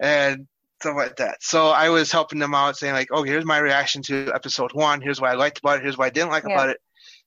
and 0.00 0.46
stuff 0.80 0.96
like 0.96 1.16
that. 1.16 1.42
So 1.42 1.68
I 1.68 1.88
was 1.90 2.12
helping 2.12 2.38
them 2.38 2.54
out, 2.54 2.76
saying 2.76 2.94
like, 2.94 3.08
"Oh, 3.12 3.22
here's 3.22 3.44
my 3.44 3.58
reaction 3.58 4.02
to 4.02 4.30
episode 4.34 4.72
one. 4.72 5.00
Here's 5.00 5.20
what 5.20 5.30
I 5.30 5.34
liked 5.34 5.58
about 5.58 5.78
it. 5.78 5.82
Here's 5.82 5.98
what 5.98 6.06
I 6.06 6.10
didn't 6.10 6.30
like 6.30 6.44
yeah. 6.44 6.54
about 6.54 6.70
it, 6.70 6.80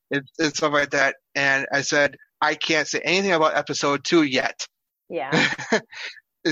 and, 0.09 0.23
and, 0.39 0.55
stuff 0.55 0.73
like 0.73 0.91
that." 0.91 1.17
And 1.35 1.67
I 1.71 1.81
said, 1.81 2.15
"I 2.41 2.55
can't 2.55 2.87
say 2.87 3.01
anything 3.03 3.33
about 3.33 3.55
episode 3.55 4.03
two 4.03 4.23
yet." 4.23 4.65
Yeah. 5.09 5.53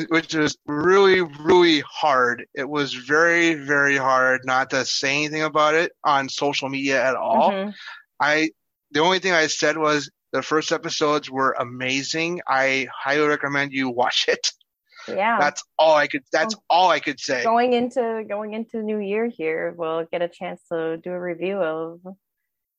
Which 0.09 0.35
was 0.35 0.57
really, 0.67 1.21
really 1.21 1.79
hard. 1.79 2.45
It 2.53 2.69
was 2.69 2.93
very, 2.93 3.55
very 3.55 3.97
hard 3.97 4.41
not 4.45 4.69
to 4.69 4.85
say 4.85 5.15
anything 5.15 5.41
about 5.41 5.73
it 5.73 5.91
on 6.03 6.29
social 6.29 6.69
media 6.69 7.03
at 7.03 7.15
all. 7.15 7.51
Mm-hmm. 7.51 7.69
I 8.19 8.51
the 8.91 8.99
only 8.99 9.19
thing 9.19 9.33
I 9.33 9.47
said 9.47 9.77
was 9.77 10.11
the 10.31 10.43
first 10.43 10.71
episodes 10.71 11.29
were 11.29 11.55
amazing. 11.59 12.41
I 12.47 12.87
highly 12.95 13.27
recommend 13.27 13.71
you 13.71 13.89
watch 13.89 14.25
it. 14.27 14.51
Yeah. 15.07 15.39
That's 15.39 15.63
all 15.77 15.95
I 15.95 16.07
could 16.07 16.23
that's 16.31 16.55
all 16.69 16.89
I 16.89 16.99
could 16.99 17.19
say. 17.19 17.43
Going 17.43 17.73
into 17.73 18.23
going 18.27 18.53
into 18.53 18.77
the 18.77 18.83
new 18.83 18.99
year 18.99 19.27
here, 19.27 19.73
we'll 19.75 20.05
get 20.11 20.21
a 20.21 20.27
chance 20.27 20.61
to 20.71 20.97
do 20.97 21.11
a 21.11 21.19
review 21.19 21.57
of 21.57 22.01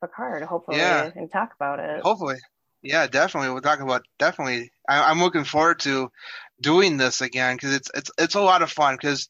Picard, 0.00 0.42
hopefully, 0.44 0.78
yeah. 0.78 1.10
and 1.14 1.30
talk 1.30 1.52
about 1.54 1.78
it. 1.78 2.02
Hopefully. 2.02 2.36
Yeah, 2.82 3.06
definitely. 3.06 3.50
We'll 3.50 3.60
talk 3.60 3.80
about 3.80 4.04
definitely. 4.18 4.72
I, 4.88 5.10
am 5.10 5.20
looking 5.20 5.44
forward 5.44 5.80
to 5.80 6.10
doing 6.60 6.96
this 6.96 7.20
again 7.20 7.56
because 7.56 7.74
it's 7.74 7.90
it's 7.94 8.10
it's 8.18 8.34
a 8.34 8.40
lot 8.40 8.62
of 8.62 8.70
fun 8.70 8.94
because 8.94 9.28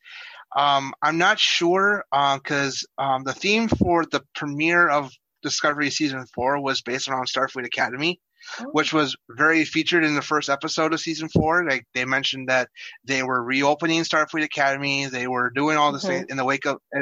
um, 0.55 0.93
I'm 1.03 1.19
not 1.19 1.39
sure 1.39 2.05
because 2.11 2.87
uh, 2.99 3.03
um, 3.03 3.25
the 3.25 3.33
theme 3.33 3.69
for 3.69 4.05
the 4.05 4.23
premiere 4.35 4.89
of 4.89 5.11
Discovery 5.43 5.91
season 5.91 6.27
four 6.35 6.61
was 6.61 6.83
based 6.83 7.09
around 7.09 7.27
Starfleet 7.27 7.65
Academy, 7.65 8.21
oh. 8.61 8.65
which 8.73 8.93
was 8.93 9.17
very 9.31 9.65
featured 9.65 10.05
in 10.05 10.15
the 10.15 10.23
first 10.23 10.49
episode 10.49 10.93
of 10.93 11.01
season 11.01 11.29
four. 11.29 11.65
Like 11.69 11.87
they 11.95 12.05
mentioned 12.05 12.49
that 12.49 12.69
they 13.05 13.23
were 13.23 13.43
reopening 13.43 14.03
Starfleet 14.03 14.45
Academy, 14.45 15.07
they 15.07 15.27
were 15.27 15.51
doing 15.51 15.77
all 15.77 15.93
this 15.93 16.05
mm-hmm. 16.05 16.25
in 16.29 16.37
the 16.37 16.45
wake 16.45 16.67
of 16.67 16.79
uh, 16.95 17.01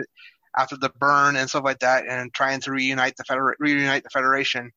after 0.57 0.76
the 0.76 0.90
burn 0.99 1.36
and 1.36 1.49
stuff 1.49 1.64
like 1.64 1.80
that, 1.80 2.05
and 2.09 2.32
trying 2.32 2.61
to 2.61 2.72
reunite 2.72 3.16
the 3.16 3.24
feder- 3.24 3.57
reunite 3.59 4.03
the 4.03 4.11
Federation. 4.11 4.72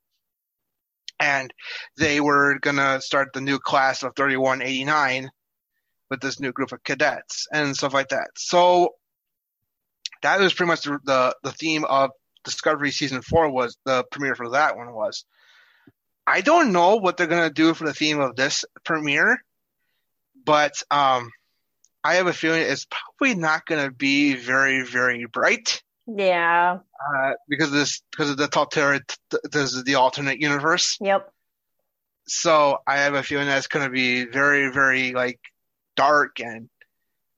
And 1.22 1.54
they 1.98 2.20
were 2.20 2.58
gonna 2.60 3.00
start 3.00 3.30
the 3.32 3.42
new 3.42 3.60
class 3.60 4.02
of 4.02 4.16
3189 4.16 5.30
with 6.10 6.20
this 6.20 6.40
new 6.40 6.52
group 6.52 6.72
of 6.72 6.84
cadets 6.84 7.48
and 7.54 7.78
stuff 7.78 7.94
like 7.94 8.10
that. 8.10 8.32
So 8.36 8.96
that 10.24 10.40
was 10.40 10.54
pretty 10.54 10.68
much 10.68 10.84
the, 10.84 11.00
the, 11.04 11.36
the 11.44 11.52
theme 11.52 11.86
of 11.86 12.10
Discovery 12.44 12.90
season 12.90 13.22
four 13.22 13.50
was 13.52 13.78
the 13.86 14.04
premiere 14.12 14.34
for 14.34 14.50
that 14.50 14.76
one 14.76 14.92
was. 14.94 15.26
I 16.26 16.42
don't 16.42 16.72
know 16.72 16.96
what 16.96 17.18
they're 17.18 17.28
gonna 17.28 17.52
do 17.52 17.76
for 17.76 17.86
the 17.86 17.94
theme 17.94 18.20
of 18.20 18.36
this 18.36 18.66
premiere, 18.84 19.44
but 20.44 20.82
um, 20.90 21.32
I 22.04 22.16
have 22.16 22.26
a 22.26 22.34
feeling 22.34 22.64
it's 22.64 22.88
probably 22.90 23.36
not 23.36 23.66
gonna 23.68 23.92
be 23.92 24.34
very 24.34 24.84
very 24.84 25.26
bright. 25.26 25.84
Yeah. 26.16 26.80
Uh, 27.00 27.34
because 27.48 27.68
of 27.68 27.74
this, 27.74 28.02
because 28.12 28.30
of 28.30 28.38
the 28.38 28.48
Taltera, 28.48 29.02
this 29.52 29.74
is 29.74 29.84
the 29.84 29.96
alternate 29.96 30.40
universe. 30.40 30.98
Yep. 31.02 31.32
So 32.28 32.78
I 32.88 32.98
have 32.98 33.14
a 33.14 33.24
feeling 33.24 33.48
that's 33.48 33.68
going 33.68 33.86
to 33.86 33.92
be 33.92 34.26
very, 34.26 34.72
very 34.72 35.14
like 35.14 35.40
dark 35.96 36.40
and 36.40 36.70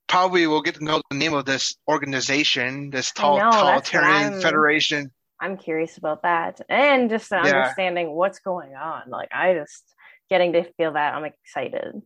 probably 0.07 0.45
we'll 0.45 0.61
get 0.61 0.75
to 0.75 0.83
know 0.83 1.01
the 1.09 1.17
name 1.17 1.33
of 1.33 1.45
this 1.45 1.75
organization, 1.87 2.89
this 2.89 3.11
totalitarian 3.11 4.41
federation. 4.41 5.11
I'm 5.39 5.57
curious 5.57 5.97
about 5.97 6.21
that 6.21 6.61
and 6.69 7.09
just 7.09 7.31
yeah. 7.31 7.39
understanding 7.39 8.11
what's 8.11 8.39
going 8.39 8.75
on. 8.75 9.09
Like 9.09 9.29
I 9.33 9.55
just 9.55 9.83
getting 10.29 10.53
to 10.53 10.63
feel 10.73 10.93
that 10.93 11.15
I'm 11.15 11.25
excited. 11.25 12.01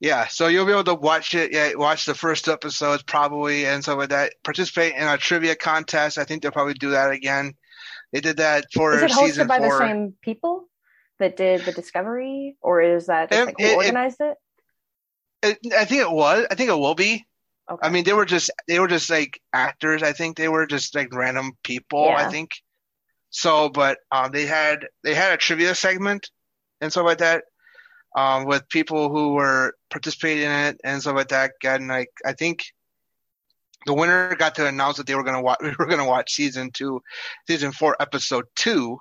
Yeah, 0.00 0.28
so 0.28 0.46
you'll 0.46 0.64
be 0.64 0.72
able 0.72 0.84
to 0.84 0.94
watch 0.94 1.34
it. 1.34 1.52
Yeah, 1.52 1.74
watch 1.74 2.06
the 2.06 2.14
first 2.14 2.48
episodes 2.48 3.02
probably 3.02 3.66
and 3.66 3.82
stuff 3.82 3.98
like 3.98 4.08
that. 4.08 4.32
Participate 4.42 4.94
in 4.94 5.06
a 5.06 5.18
trivia 5.18 5.54
contest. 5.54 6.16
I 6.16 6.24
think 6.24 6.42
they'll 6.42 6.52
probably 6.52 6.74
do 6.74 6.90
that 6.90 7.10
again. 7.10 7.52
They 8.12 8.20
did 8.20 8.38
that 8.38 8.64
for 8.72 8.94
is 8.94 9.02
it 9.02 9.10
hosted 9.10 9.46
by 9.46 9.58
four. 9.58 9.78
the 9.78 9.78
same 9.78 10.14
people 10.22 10.68
that 11.18 11.36
did 11.36 11.66
the 11.66 11.72
Discovery, 11.72 12.56
or 12.62 12.80
is 12.80 13.06
that 13.06 13.30
just, 13.30 13.46
like, 13.46 13.54
who 13.58 13.64
it, 13.64 13.76
organized 13.76 14.20
it? 14.20 14.36
I 15.42 15.84
think 15.84 16.02
it 16.02 16.10
was. 16.10 16.46
I 16.50 16.54
think 16.54 16.70
it 16.70 16.78
will 16.78 16.94
be. 16.94 17.26
Okay. 17.70 17.86
I 17.86 17.90
mean, 17.90 18.04
they 18.04 18.14
were 18.14 18.24
just 18.24 18.50
they 18.66 18.80
were 18.80 18.88
just 18.88 19.10
like 19.10 19.40
actors. 19.52 20.02
I 20.02 20.12
think 20.12 20.36
they 20.36 20.48
were 20.48 20.66
just 20.66 20.94
like 20.94 21.14
random 21.14 21.52
people. 21.62 22.06
Yeah. 22.06 22.16
I 22.16 22.30
think. 22.30 22.50
So, 23.28 23.68
but 23.68 23.98
um, 24.10 24.32
they 24.32 24.46
had 24.46 24.86
they 25.04 25.14
had 25.14 25.34
a 25.34 25.36
trivia 25.36 25.74
segment 25.74 26.30
and 26.80 26.90
stuff 26.90 27.04
like 27.04 27.18
that. 27.18 27.44
Um, 28.16 28.44
with 28.44 28.68
people 28.68 29.08
who 29.08 29.34
were 29.34 29.74
participating 29.90 30.44
in 30.44 30.50
it 30.50 30.80
and 30.84 31.00
stuff 31.00 31.16
like 31.16 31.28
that. 31.28 31.52
And 31.62 31.88
like 31.88 32.10
I 32.24 32.32
think 32.32 32.72
the 33.86 33.94
winner 33.94 34.34
got 34.36 34.56
to 34.56 34.66
announce 34.66 34.96
that 34.96 35.06
they 35.06 35.14
were 35.14 35.24
gonna 35.24 35.42
watch. 35.42 35.58
We 35.62 35.74
were 35.78 35.86
gonna 35.86 36.06
watch 36.06 36.32
season 36.32 36.70
two, 36.70 37.02
season 37.46 37.72
four, 37.72 37.96
episode 38.00 38.46
two. 38.56 38.98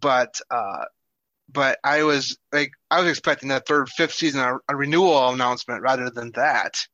But 0.00 0.40
uh, 0.50 0.84
but 1.52 1.78
I 1.84 2.02
was 2.02 2.38
like 2.52 2.72
I 2.90 3.00
was 3.00 3.10
expecting 3.10 3.48
the 3.50 3.60
third, 3.60 3.88
fifth 3.90 4.14
season 4.14 4.40
a, 4.40 4.58
a 4.68 4.76
renewal 4.76 5.28
announcement 5.28 5.82
rather 5.82 6.10
than 6.10 6.32
that 6.32 6.86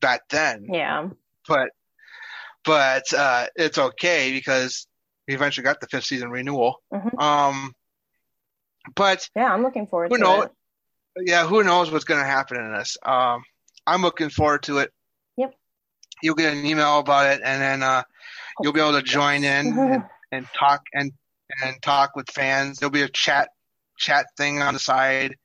back 0.00 0.22
then. 0.28 0.66
Yeah. 0.70 1.08
But 1.48 1.70
but 2.64 3.12
uh, 3.12 3.46
it's 3.54 3.78
okay 3.78 4.32
because 4.32 4.88
we 5.28 5.34
eventually 5.34 5.64
got 5.64 5.80
the 5.80 5.86
fifth 5.86 6.04
season 6.04 6.30
renewal. 6.30 6.82
Mhm. 6.92 7.20
Um, 7.20 7.74
but 8.94 9.28
Yeah, 9.34 9.52
I'm 9.52 9.62
looking 9.62 9.86
forward 9.86 10.10
Who 10.10 10.18
to 10.18 10.22
knows? 10.22 10.44
it. 11.16 11.28
yeah, 11.28 11.46
who 11.46 11.62
knows 11.64 11.90
what's 11.90 12.04
going 12.04 12.20
to 12.20 12.26
happen 12.26 12.58
in 12.58 12.72
this? 12.72 12.96
Um, 13.04 13.42
I'm 13.86 14.02
looking 14.02 14.30
forward 14.30 14.62
to 14.64 14.78
it. 14.78 14.92
Yep. 15.36 15.54
You'll 16.22 16.34
get 16.34 16.52
an 16.54 16.64
email 16.64 16.98
about 16.98 17.30
it, 17.30 17.40
and 17.44 17.60
then 17.62 17.82
uh, 17.82 18.02
you'll 18.62 18.72
be 18.72 18.80
able 18.80 18.92
to 18.92 19.02
join 19.02 19.44
in 19.44 19.78
and, 19.78 20.04
and 20.32 20.46
talk 20.58 20.82
and 20.92 21.12
and 21.62 21.80
talk 21.80 22.16
with 22.16 22.28
fans. 22.30 22.78
There'll 22.78 22.90
be 22.90 23.02
a 23.02 23.08
chat 23.08 23.50
chat 23.98 24.26
thing 24.36 24.60
on 24.62 24.74
the 24.74 24.80
side. 24.80 25.36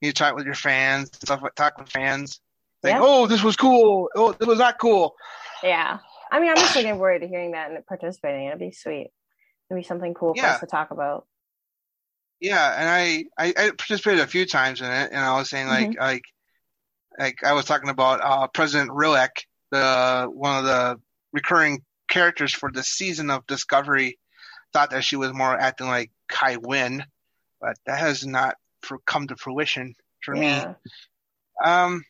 You 0.00 0.12
talk 0.12 0.34
with 0.34 0.44
your 0.46 0.54
fans, 0.54 1.10
stuff 1.14 1.42
like 1.42 1.54
talk 1.54 1.78
with 1.78 1.88
fans. 1.88 2.40
Like, 2.82 2.94
Yeah. 2.94 3.00
oh, 3.02 3.26
this 3.26 3.42
was 3.42 3.56
cool. 3.56 4.08
Oh, 4.14 4.32
this 4.32 4.46
was 4.46 4.58
not 4.58 4.78
cool. 4.78 5.14
Yeah. 5.62 5.98
I 6.30 6.40
mean, 6.40 6.50
I'm 6.50 6.56
just 6.56 6.74
looking 6.76 6.94
forward 6.94 7.20
to 7.20 7.28
hearing 7.28 7.52
that 7.52 7.70
and 7.70 7.86
participating. 7.86 8.46
It'd 8.48 8.58
be 8.58 8.72
sweet. 8.72 9.10
It'd 9.70 9.80
be 9.80 9.84
something 9.84 10.12
cool 10.14 10.34
for 10.34 10.40
us 10.44 10.60
to 10.60 10.66
talk 10.66 10.90
about. 10.90 11.26
Yeah, 12.42 12.74
and 12.76 12.88
I, 12.88 13.24
I 13.38 13.54
I 13.56 13.70
participated 13.70 14.18
a 14.18 14.26
few 14.26 14.46
times 14.46 14.80
in 14.80 14.90
it, 14.90 15.10
and 15.12 15.20
I 15.20 15.38
was 15.38 15.48
saying 15.48 15.68
like 15.68 15.96
like 15.96 16.24
like 17.16 17.44
I 17.44 17.52
was 17.52 17.66
talking 17.66 17.88
about 17.88 18.20
uh, 18.20 18.48
President 18.48 18.90
Rillak, 18.90 19.44
the 19.70 20.28
one 20.28 20.58
of 20.58 20.64
the 20.64 21.00
recurring 21.32 21.82
characters 22.08 22.52
for 22.52 22.68
the 22.72 22.82
season 22.82 23.30
of 23.30 23.46
Discovery, 23.46 24.18
thought 24.72 24.90
that 24.90 25.04
she 25.04 25.14
was 25.14 25.32
more 25.32 25.56
acting 25.56 25.86
like 25.86 26.10
Kai 26.28 26.56
Wynn, 26.56 27.04
but 27.60 27.76
that 27.86 28.00
has 28.00 28.26
not 28.26 28.56
for, 28.80 28.98
come 29.06 29.28
to 29.28 29.36
fruition 29.36 29.94
for 30.24 30.34
yeah. 30.34 30.66
me. 30.66 30.74
Um, 31.64 32.02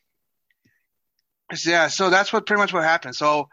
yeah, 1.63 1.89
so 1.89 2.09
that's 2.09 2.33
what 2.33 2.47
pretty 2.47 2.61
much 2.61 2.73
what 2.73 2.85
happened. 2.85 3.17
So 3.17 3.51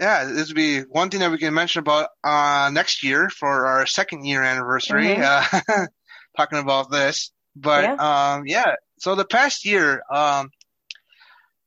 yeah, 0.00 0.24
this 0.24 0.48
would 0.48 0.56
be 0.56 0.80
one 0.80 1.10
thing 1.10 1.20
that 1.20 1.30
we 1.30 1.38
can 1.38 1.52
mention 1.54 1.80
about 1.80 2.08
uh, 2.24 2.70
next 2.72 3.02
year 3.04 3.28
for 3.28 3.66
our 3.66 3.86
second 3.86 4.24
year 4.24 4.42
anniversary. 4.42 5.16
Uh, 5.18 5.44
talking 6.36 6.58
about 6.58 6.90
this, 6.90 7.30
but 7.54 7.98
um, 8.00 8.44
yeah. 8.46 8.74
So 8.98 9.14
the 9.14 9.24
past 9.26 9.64
year, 9.66 10.02
um, 10.10 10.50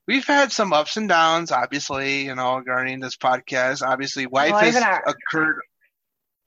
we've 0.07 0.25
had 0.25 0.51
some 0.51 0.73
ups 0.73 0.97
and 0.97 1.07
downs. 1.07 1.51
Obviously, 1.51 2.25
you 2.25 2.35
know, 2.35 2.57
regarding 2.57 2.99
this 2.99 3.15
podcast. 3.17 3.85
Obviously, 3.85 4.25
life 4.25 4.51
Well, 4.51 4.59
has 4.61 4.75
our- 4.77 5.03
occurred 5.07 5.57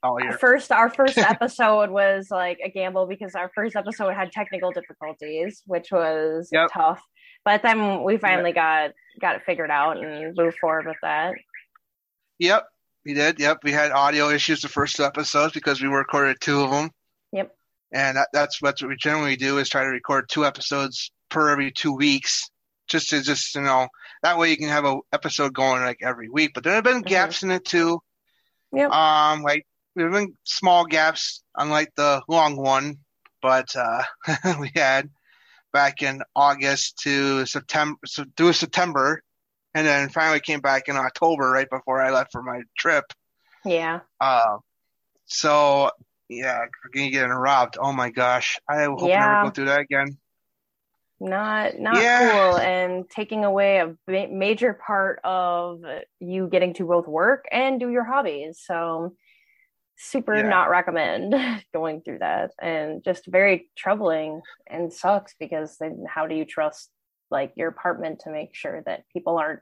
all 0.03 0.21
year. 0.21 0.33
first 0.39 0.71
our 0.73 0.91
first 0.91 1.19
episode 1.19 1.91
was 1.91 2.29
like 2.31 2.59
a 2.65 2.69
gamble 2.71 3.07
because 3.07 3.35
our 3.35 3.51
first 3.55 3.77
episode 3.77 4.13
had 4.15 4.31
technical 4.33 4.71
difficulties, 4.73 5.63
which 5.67 5.91
was 5.93 6.49
Yep. 6.53 6.69
tough. 6.73 7.01
But 7.45 7.63
then 7.63 8.03
we 8.03 8.17
finally 8.19 8.53
got 8.53 8.91
got 9.21 9.37
it 9.37 9.43
figured 9.47 9.71
out 9.71 9.99
and 10.03 10.35
moved 10.37 10.59
forward 10.59 10.87
with 10.87 10.97
that. 11.03 11.35
Yep, 12.39 12.65
we 13.05 13.15
did. 13.15 13.39
Yep, 13.39 13.59
we 13.65 13.73
had 13.73 13.93
audio 13.93 14.29
issues 14.31 14.61
the 14.61 14.69
first 14.69 14.97
two 14.97 15.05
episodes 15.05 15.53
because 15.53 15.81
we 15.81 15.89
recorded 15.89 16.37
two 16.41 16.61
of 16.63 16.71
them. 16.71 16.91
Yep. 17.33 17.55
And 17.93 18.17
that, 18.17 18.29
that's 18.33 18.59
that's 18.61 18.83
what 18.83 18.89
we 18.89 18.97
generally 18.97 19.37
do 19.37 19.59
is 19.59 19.69
try 19.69 19.83
to 19.83 19.89
record 19.91 20.29
two 20.29 20.45
episodes 20.45 21.11
per 21.29 21.51
every 21.51 21.71
two 21.73 21.93
weeks, 21.93 22.51
just 22.89 23.11
to 23.11 23.23
just 23.23 23.55
you 23.55 23.63
know 23.63 23.89
that 24.23 24.39
way 24.39 24.51
you 24.51 24.57
can 24.57 24.69
have 24.69 24.85
a 24.85 24.99
episode 25.13 25.55
going 25.55 25.83
like 25.83 25.99
every 26.03 26.29
week. 26.29 26.53
But 26.55 26.65
there 26.65 26.75
have 26.75 26.85
been 26.85 27.03
Mhm. 27.03 27.07
gaps 27.07 27.43
in 27.43 27.51
it 27.51 27.65
too. 27.65 28.01
Yep. 28.73 28.91
Um, 28.91 29.43
like 29.43 29.67
there 29.95 30.07
have 30.07 30.15
been 30.15 30.35
small 30.45 30.85
gaps, 30.85 31.43
unlike 31.57 31.93
the 31.97 32.23
long 32.29 32.57
one, 32.57 32.99
but 33.41 33.75
uh, 33.77 34.03
we 34.61 34.71
had 34.75 35.09
back 35.73 36.03
in 36.03 36.23
August 36.35 36.99
to 37.05 37.47
September, 37.47 37.99
so 38.05 38.25
through 38.37 38.53
September, 38.53 39.23
and 39.77 39.87
then 39.87 40.09
finally 40.09 40.41
came 40.41 40.61
back 40.61 40.89
in 40.89 40.97
October, 40.97 41.51
right 41.51 41.69
before 41.69 42.01
I 42.01 42.11
left 42.11 42.33
for 42.33 42.43
my 42.43 42.63
trip. 42.79 43.05
Yeah. 43.63 44.01
Uh, 44.19 44.57
so 45.27 45.91
yeah, 46.31 46.65
getting 46.95 47.13
getting 47.13 47.31
robbed. 47.31 47.77
Oh 47.79 47.93
my 47.93 48.09
gosh, 48.09 48.59
I 48.67 48.85
hope 48.85 49.03
Yeah. 49.03 49.21
never 49.21 49.43
go 49.43 49.51
through 49.51 49.67
that 49.67 49.81
again. 49.81 50.17
Not 51.21 51.79
not 51.79 52.03
Yeah. 52.03 52.31
cool 52.31 52.57
and 52.57 53.09
taking 53.11 53.45
away 53.45 53.79
a 53.81 53.95
ma- 54.09 54.29
major 54.31 54.73
part 54.73 55.21
of 55.25 55.83
you 56.21 56.49
getting 56.49 56.73
to 56.75 56.87
both 56.87 57.07
work 57.07 57.45
and 57.53 57.79
do 57.79 57.91
your 57.91 58.05
hobbies. 58.05 58.63
So 58.65 59.15
super 59.99 60.37
Yeah. 60.37 60.49
not 60.49 60.71
recommend 60.71 61.35
going 61.75 62.01
through 62.01 62.21
that 62.21 62.53
and 62.61 63.05
just 63.05 63.27
very 63.27 63.71
troubling 63.77 64.41
and 64.67 64.91
sucks 64.91 65.35
because 65.39 65.77
then 65.79 66.05
how 66.09 66.27
do 66.27 66.35
you 66.35 66.47
trust 66.47 66.91
like 67.31 67.53
your 67.57 67.69
apartment 67.69 68.21
to 68.21 68.31
make 68.31 68.55
sure 68.55 68.83
that 68.87 69.05
people 69.13 69.39
aren't 69.39 69.61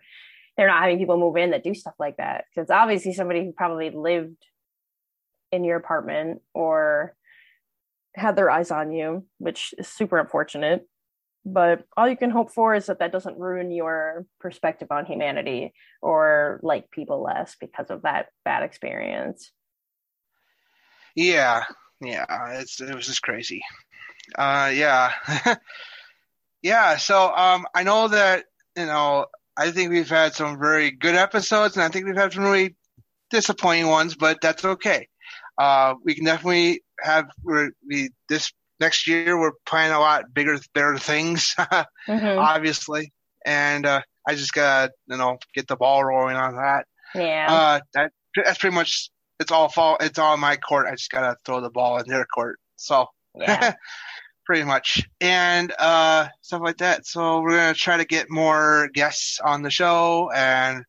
they're 0.57 0.69
not 0.69 0.83
having 0.83 0.99
people 0.99 1.19
move 1.19 1.37
in 1.37 1.51
that 1.51 1.65
do 1.65 1.75
stuff 1.75 1.95
like 1.99 2.17
that. 2.19 2.45
Because 2.55 2.71
obviously 2.71 3.13
somebody 3.13 3.45
who 3.45 3.53
probably 3.53 3.91
lived 3.91 4.37
in 5.51 5.65
your 5.65 5.77
apartment 5.77 6.43
or 6.53 7.17
had 8.15 8.37
their 8.37 8.51
eyes 8.51 8.71
on 8.71 8.93
you 8.93 9.27
which 9.39 9.75
is 9.79 9.89
super 9.89 10.19
unfortunate. 10.19 10.87
But 11.47 11.85
all 11.97 12.09
you 12.09 12.17
can 12.17 12.31
hope 12.31 12.51
for 12.51 12.75
is 12.75 12.87
that 12.87 13.01
that 13.01 13.13
doesn't 13.13 13.39
ruin 13.39 13.71
your 13.71 14.25
perspective 14.41 14.89
on 14.91 15.05
humanity 15.05 15.75
or 16.01 16.59
like 16.63 16.91
people 16.91 17.23
less 17.23 17.57
because 17.61 17.91
of 17.91 18.03
that 18.03 18.29
bad 18.45 18.63
experience. 18.63 19.51
Yeah, 21.15 21.65
yeah, 22.01 22.25
it's 22.61 22.81
it 22.81 22.95
was 22.95 23.07
just 23.07 23.23
crazy. 23.23 23.63
Uh, 24.37 24.73
yeah, 24.75 25.13
yeah. 26.65 26.97
So 26.97 27.33
um, 27.35 27.67
I 27.75 27.85
know 27.85 28.09
that 28.09 28.47
you 28.77 28.87
know 28.87 29.27
I 29.57 29.71
think 29.71 29.91
we've 29.91 30.09
had 30.11 30.35
some 30.35 30.59
very 30.59 30.91
good 30.91 31.15
episodes, 31.15 31.77
and 31.77 31.85
I 31.85 31.89
think 31.89 32.07
we've 32.07 32.17
had 32.17 32.33
some 32.33 32.43
really 32.45 32.75
disappointing 33.31 33.87
ones, 33.87 34.17
but 34.17 34.41
that's 34.41 34.65
okay. 34.65 35.09
Uh, 35.59 35.95
we 36.05 36.15
can 36.17 36.25
definitely 36.25 36.83
have 37.01 37.27
we're, 37.45 37.71
we 37.89 38.11
this 38.29 38.53
next 38.81 39.07
year 39.07 39.39
we're 39.39 39.53
planning 39.67 39.95
a 39.95 40.01
lot 40.01 40.25
bigger, 40.35 40.59
better 40.75 40.99
things, 40.99 41.55
Mhm. 42.09 42.39
obviously, 42.39 43.13
and 43.47 43.87
uh, 43.87 44.01
I 44.29 44.35
just 44.35 44.53
gotta 44.53 44.91
you 45.07 45.17
know 45.17 45.39
get 45.55 45.69
the 45.69 45.77
ball 45.77 46.03
rolling 46.05 46.37
on 46.37 46.57
that. 46.57 46.87
yeah 47.15 47.47
Uh, 47.53 47.81
that 47.95 48.11
that's 48.35 48.59
pretty 48.59 48.75
much 48.75 49.11
it's 49.39 49.53
all 49.53 49.69
fall. 49.69 49.97
It's 50.01 50.19
all 50.19 50.37
my 50.37 50.57
court. 50.57 50.87
I 50.89 50.93
just 50.97 51.11
gotta 51.11 51.37
throw 51.45 51.61
the 51.61 51.71
ball 51.71 51.99
in 51.99 52.09
their 52.09 52.25
court. 52.27 52.59
So 52.77 53.07
yeah 53.39 53.75
pretty 54.45 54.65
much, 54.65 55.03
and 55.21 55.73
uh, 55.79 56.29
stuff 56.43 56.61
like 56.63 56.79
that. 56.79 57.07
So 57.07 57.41
we're 57.41 57.57
gonna 57.57 57.75
try 57.75 57.97
to 57.97 58.05
get 58.05 58.31
more 58.31 58.89
guests 58.93 59.41
on 59.41 59.63
the 59.63 59.71
show 59.71 60.31
and 60.35 60.85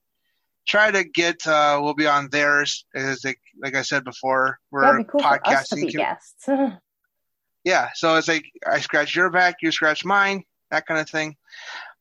try 0.67 0.91
to 0.91 1.03
get. 1.03 1.45
Uh, 1.47 1.79
we'll 1.81 1.93
be 1.93 2.07
on 2.07 2.29
theirs. 2.29 2.85
As 2.93 3.23
like, 3.23 3.39
like 3.61 3.75
I 3.75 3.81
said 3.81 4.03
before, 4.03 4.59
we're 4.71 4.97
be 4.97 5.03
cool 5.03 5.21
for 5.21 5.47
us 5.47 5.69
to 5.69 5.75
podcasting. 5.75 5.91
guests 5.93 6.47
yeah, 7.63 7.89
so 7.95 8.15
it's 8.15 8.27
like 8.27 8.45
I 8.65 8.79
scratch 8.79 9.15
your 9.15 9.29
back, 9.29 9.55
you 9.61 9.71
scratch 9.71 10.05
mine, 10.05 10.43
that 10.71 10.85
kind 10.85 10.99
of 10.99 11.09
thing. 11.09 11.35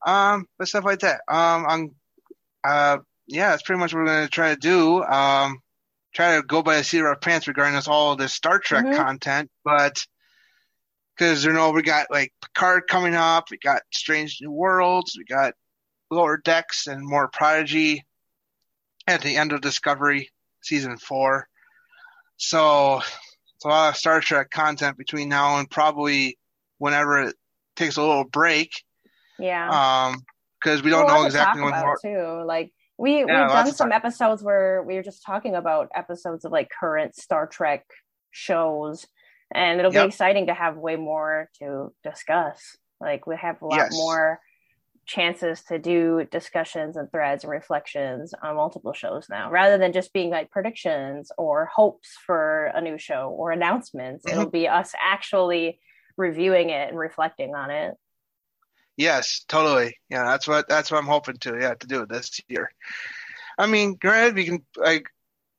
Um, 0.05 0.47
but 0.57 0.67
stuff 0.67 0.85
like 0.85 0.99
that. 0.99 1.21
Um, 1.27 1.65
I'm, 1.67 1.95
uh, 2.63 2.97
yeah, 3.27 3.49
that's 3.49 3.63
pretty 3.63 3.79
much 3.79 3.93
what 3.93 4.01
we're 4.01 4.05
gonna 4.05 4.27
try 4.27 4.53
to 4.53 4.59
do. 4.59 5.03
Um, 5.03 5.59
try 6.13 6.35
to 6.35 6.43
go 6.43 6.61
by 6.61 6.77
the 6.77 6.83
seat 6.83 6.99
of 6.99 7.05
our 7.05 7.15
pants 7.17 7.47
regarding 7.47 7.75
this 7.75 7.87
all 7.87 8.15
this 8.15 8.33
Star 8.33 8.59
Trek 8.59 8.85
Mhm. 8.85 8.95
content, 8.95 9.51
but 9.63 10.05
because 11.17 11.43
you 11.45 11.53
know 11.53 11.71
we 11.71 11.81
got 11.81 12.07
like 12.11 12.33
Picard 12.41 12.87
coming 12.87 13.15
up, 13.15 13.45
we 13.51 13.57
got 13.57 13.81
Strange 13.93 14.39
New 14.41 14.51
Worlds, 14.51 15.15
we 15.17 15.23
got 15.25 15.53
Lower 16.11 16.37
Decks 16.37 16.87
and 16.87 17.05
more 17.05 17.27
Prodigy 17.27 18.03
at 19.07 19.21
the 19.21 19.35
end 19.37 19.51
of 19.53 19.61
Discovery 19.61 20.29
season 20.61 20.97
four. 20.97 21.47
So 22.37 22.97
it's 23.55 23.65
a 23.65 23.67
lot 23.67 23.89
of 23.89 23.95
Star 23.97 24.19
Trek 24.21 24.49
content 24.51 24.97
between 24.97 25.29
now 25.29 25.57
and 25.59 25.69
probably 25.69 26.37
whenever 26.77 27.21
it 27.23 27.35
takes 27.75 27.97
a 27.97 28.01
little 28.01 28.25
break. 28.25 28.71
yeah 29.39 30.07
Um, 30.09 30.23
because 30.61 30.81
we 30.83 30.89
don't 30.89 31.05
Well, 31.05 31.21
know 31.21 31.25
exactly 31.25 31.61
when 31.61 31.71
more. 31.79 31.97
too. 32.01 32.43
Like 32.45 32.71
we 32.97 33.17
we've 33.25 33.27
done 33.27 33.71
some 33.73 33.91
episodes 33.91 34.41
where 34.43 34.81
we 34.83 34.95
were 34.95 35.03
just 35.03 35.23
talking 35.23 35.55
about 35.55 35.89
episodes 35.93 36.43
of 36.45 36.51
like 36.51 36.69
current 36.77 37.15
Star 37.15 37.45
Trek 37.47 37.85
shows, 38.31 39.05
and 39.53 39.79
it'll 39.79 39.93
Yep. 39.93 40.03
be 40.03 40.07
exciting 40.07 40.47
to 40.47 40.53
have 40.53 40.77
way 40.77 40.95
more 40.95 41.49
to 41.59 41.93
discuss. 42.03 42.77
Like 42.99 43.27
we 43.27 43.35
have 43.37 43.61
a 43.61 43.65
lot 43.65 43.77
Yes. 43.77 43.93
more 43.93 44.39
chances 45.05 45.61
to 45.63 45.77
do 45.77 46.25
discussions 46.31 46.97
and 46.97 47.11
threads 47.11 47.43
and 47.43 47.51
reflections 47.51 48.33
on 48.41 48.55
multiple 48.55 48.91
shows 48.93 49.27
now 49.29 49.51
rather 49.51 49.77
than 49.77 49.93
just 49.93 50.11
being 50.13 50.31
like 50.31 50.49
predictions 50.49 51.31
or 51.37 51.69
hopes 51.71 52.17
for 52.25 52.71
a 52.73 52.81
new 52.81 52.97
show 52.97 53.29
or 53.29 53.51
announcements 53.51 54.25
Mm-hmm. 54.25 54.39
it'll 54.39 54.49
be 54.49 54.67
us 54.67 54.93
actually 54.99 55.79
reviewing 56.17 56.71
it 56.71 56.89
and 56.89 56.97
reflecting 56.97 57.53
on 57.53 57.69
it. 57.69 57.93
Yes, 58.97 59.43
totally. 59.47 59.97
Yeah, 60.09 60.23
that's 60.23 60.47
what 60.47 60.67
that's 60.69 60.89
what 60.89 60.97
I'm 60.99 61.05
hoping 61.05 61.37
to. 61.39 61.57
Yeah, 61.59 61.73
to 61.75 61.87
do 61.87 62.05
this 62.05 62.39
year. 62.47 62.71
I 63.57 63.67
mean, 63.67 63.95
granted, 63.95 64.35
we 64.35 64.45
can 64.45 64.65
like. 64.77 65.07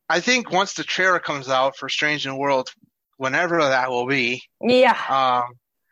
I 0.09 0.21
think 0.21 0.51
once 0.51 0.73
the 0.75 0.85
trailer 0.85 1.19
comes 1.19 1.49
out 1.51 1.77
for 1.77 1.89
Strange 1.91 2.27
New 2.27 2.37
World, 2.37 2.73
whenever 3.17 3.59
that 3.59 3.91
will 3.91 4.07
be, 4.07 4.43
Yeah. 4.61 4.97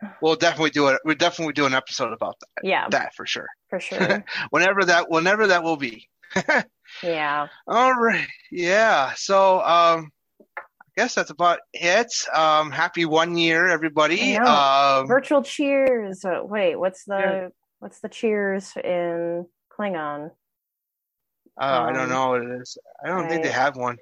um, 0.02 0.10
we'll 0.20 0.36
definitely 0.36 0.70
do 0.70 0.88
it. 0.88 1.00
We'll 1.04 1.14
definitely 1.16 1.54
do 1.54 1.66
an 1.66 1.74
episode 1.74 2.12
about 2.12 2.36
that. 2.40 2.66
Yeah, 2.66 2.88
That 2.90 3.14
for 3.14 3.26
sure. 3.26 3.48
for 3.70 3.80
sure. 3.80 4.24
Whenever 4.50 4.84
that, 4.84 5.10
whenever 5.10 5.46
that 5.48 5.62
will 5.62 5.76
be. 5.76 6.08
yeah. 7.02 7.48
All 7.66 7.94
right. 7.94 8.26
Yeah. 8.50 9.12
So, 9.16 9.60
um, 9.62 10.10
I 10.58 10.62
guess 10.96 11.14
that's 11.14 11.30
about 11.30 11.58
it. 11.72 12.12
Um, 12.32 12.70
happy 12.70 13.04
one 13.04 13.36
year, 13.36 13.66
everybody. 13.68 14.36
Um, 14.36 15.06
Virtual 15.08 15.42
cheers. 15.42 16.24
Uh, 16.24 16.40
wait, 16.44 16.76
what's 16.76 17.04
the 17.04 17.18
Yeah. 17.18 17.48
what's 17.80 18.00
the 18.00 18.08
cheers 18.08 18.76
in 18.76 19.46
Klingon? 19.76 20.30
uh, 21.60 21.64
I 21.88 21.92
don't 21.92 22.04
um, 22.04 22.08
know 22.10 22.28
what 22.30 22.42
it 22.42 22.60
is. 22.60 22.78
I 23.04 23.08
don't 23.08 23.28
think 23.28 23.42
they 23.42 23.50
have 23.50 23.76
one. 23.76 23.96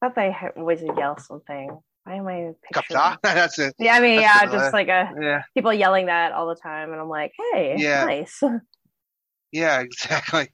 I 0.00 0.06
thought 0.06 0.14
they 0.14 0.30
ha- 0.32 0.52
was 0.56 0.80
yell 0.82 1.18
something. 1.18 1.78
Why 2.08 2.14
am 2.14 2.26
I? 2.26 2.52
That's 3.22 3.58
it. 3.58 3.74
Yeah, 3.78 3.92
I 3.92 4.00
mean, 4.00 4.16
That's 4.16 4.34
yeah, 4.34 4.46
the- 4.46 4.52
just 4.52 4.68
uh, 4.68 4.70
like 4.72 4.88
a 4.88 5.12
Yeah. 5.20 5.42
people 5.54 5.74
yelling 5.74 6.06
that 6.06 6.32
all 6.32 6.48
the 6.48 6.54
time, 6.54 6.90
and 6.92 6.98
I'm 7.00 7.08
like, 7.10 7.32
hey, 7.52 7.74
Yeah. 7.76 8.04
nice. 8.04 8.42
Yeah. 9.52 9.80
Exactly. 9.88 10.48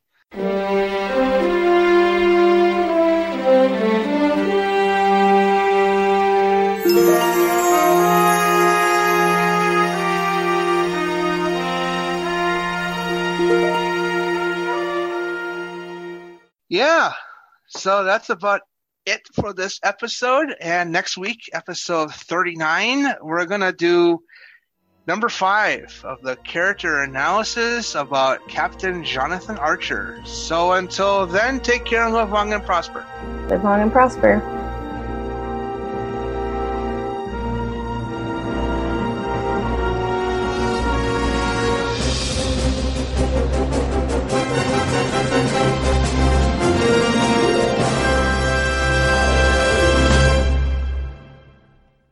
Yeah. 16.68 17.12
So 17.68 18.04
that's 18.04 18.30
about 18.30 18.62
it 19.06 19.22
for 19.34 19.52
this 19.52 19.80
episode. 19.82 20.54
And 20.60 20.92
next 20.92 21.16
week, 21.16 21.50
episode 21.52 22.12
39, 22.12 23.14
we're 23.22 23.46
going 23.46 23.60
to 23.60 23.72
do 23.72 24.22
number 25.06 25.28
five 25.28 26.00
of 26.04 26.22
the 26.22 26.36
character 26.36 27.02
analysis 27.02 27.94
about 27.94 28.46
Captain 28.48 29.04
Jonathan 29.04 29.58
Archer. 29.58 30.20
So 30.24 30.72
until 30.72 31.26
then, 31.26 31.60
take 31.60 31.84
care 31.84 32.04
and 32.04 32.14
live 32.14 32.30
long 32.30 32.52
and 32.52 32.64
prosper. 32.64 33.06
Live 33.48 33.64
long 33.64 33.82
and 33.82 33.92
prosper. 33.92 34.63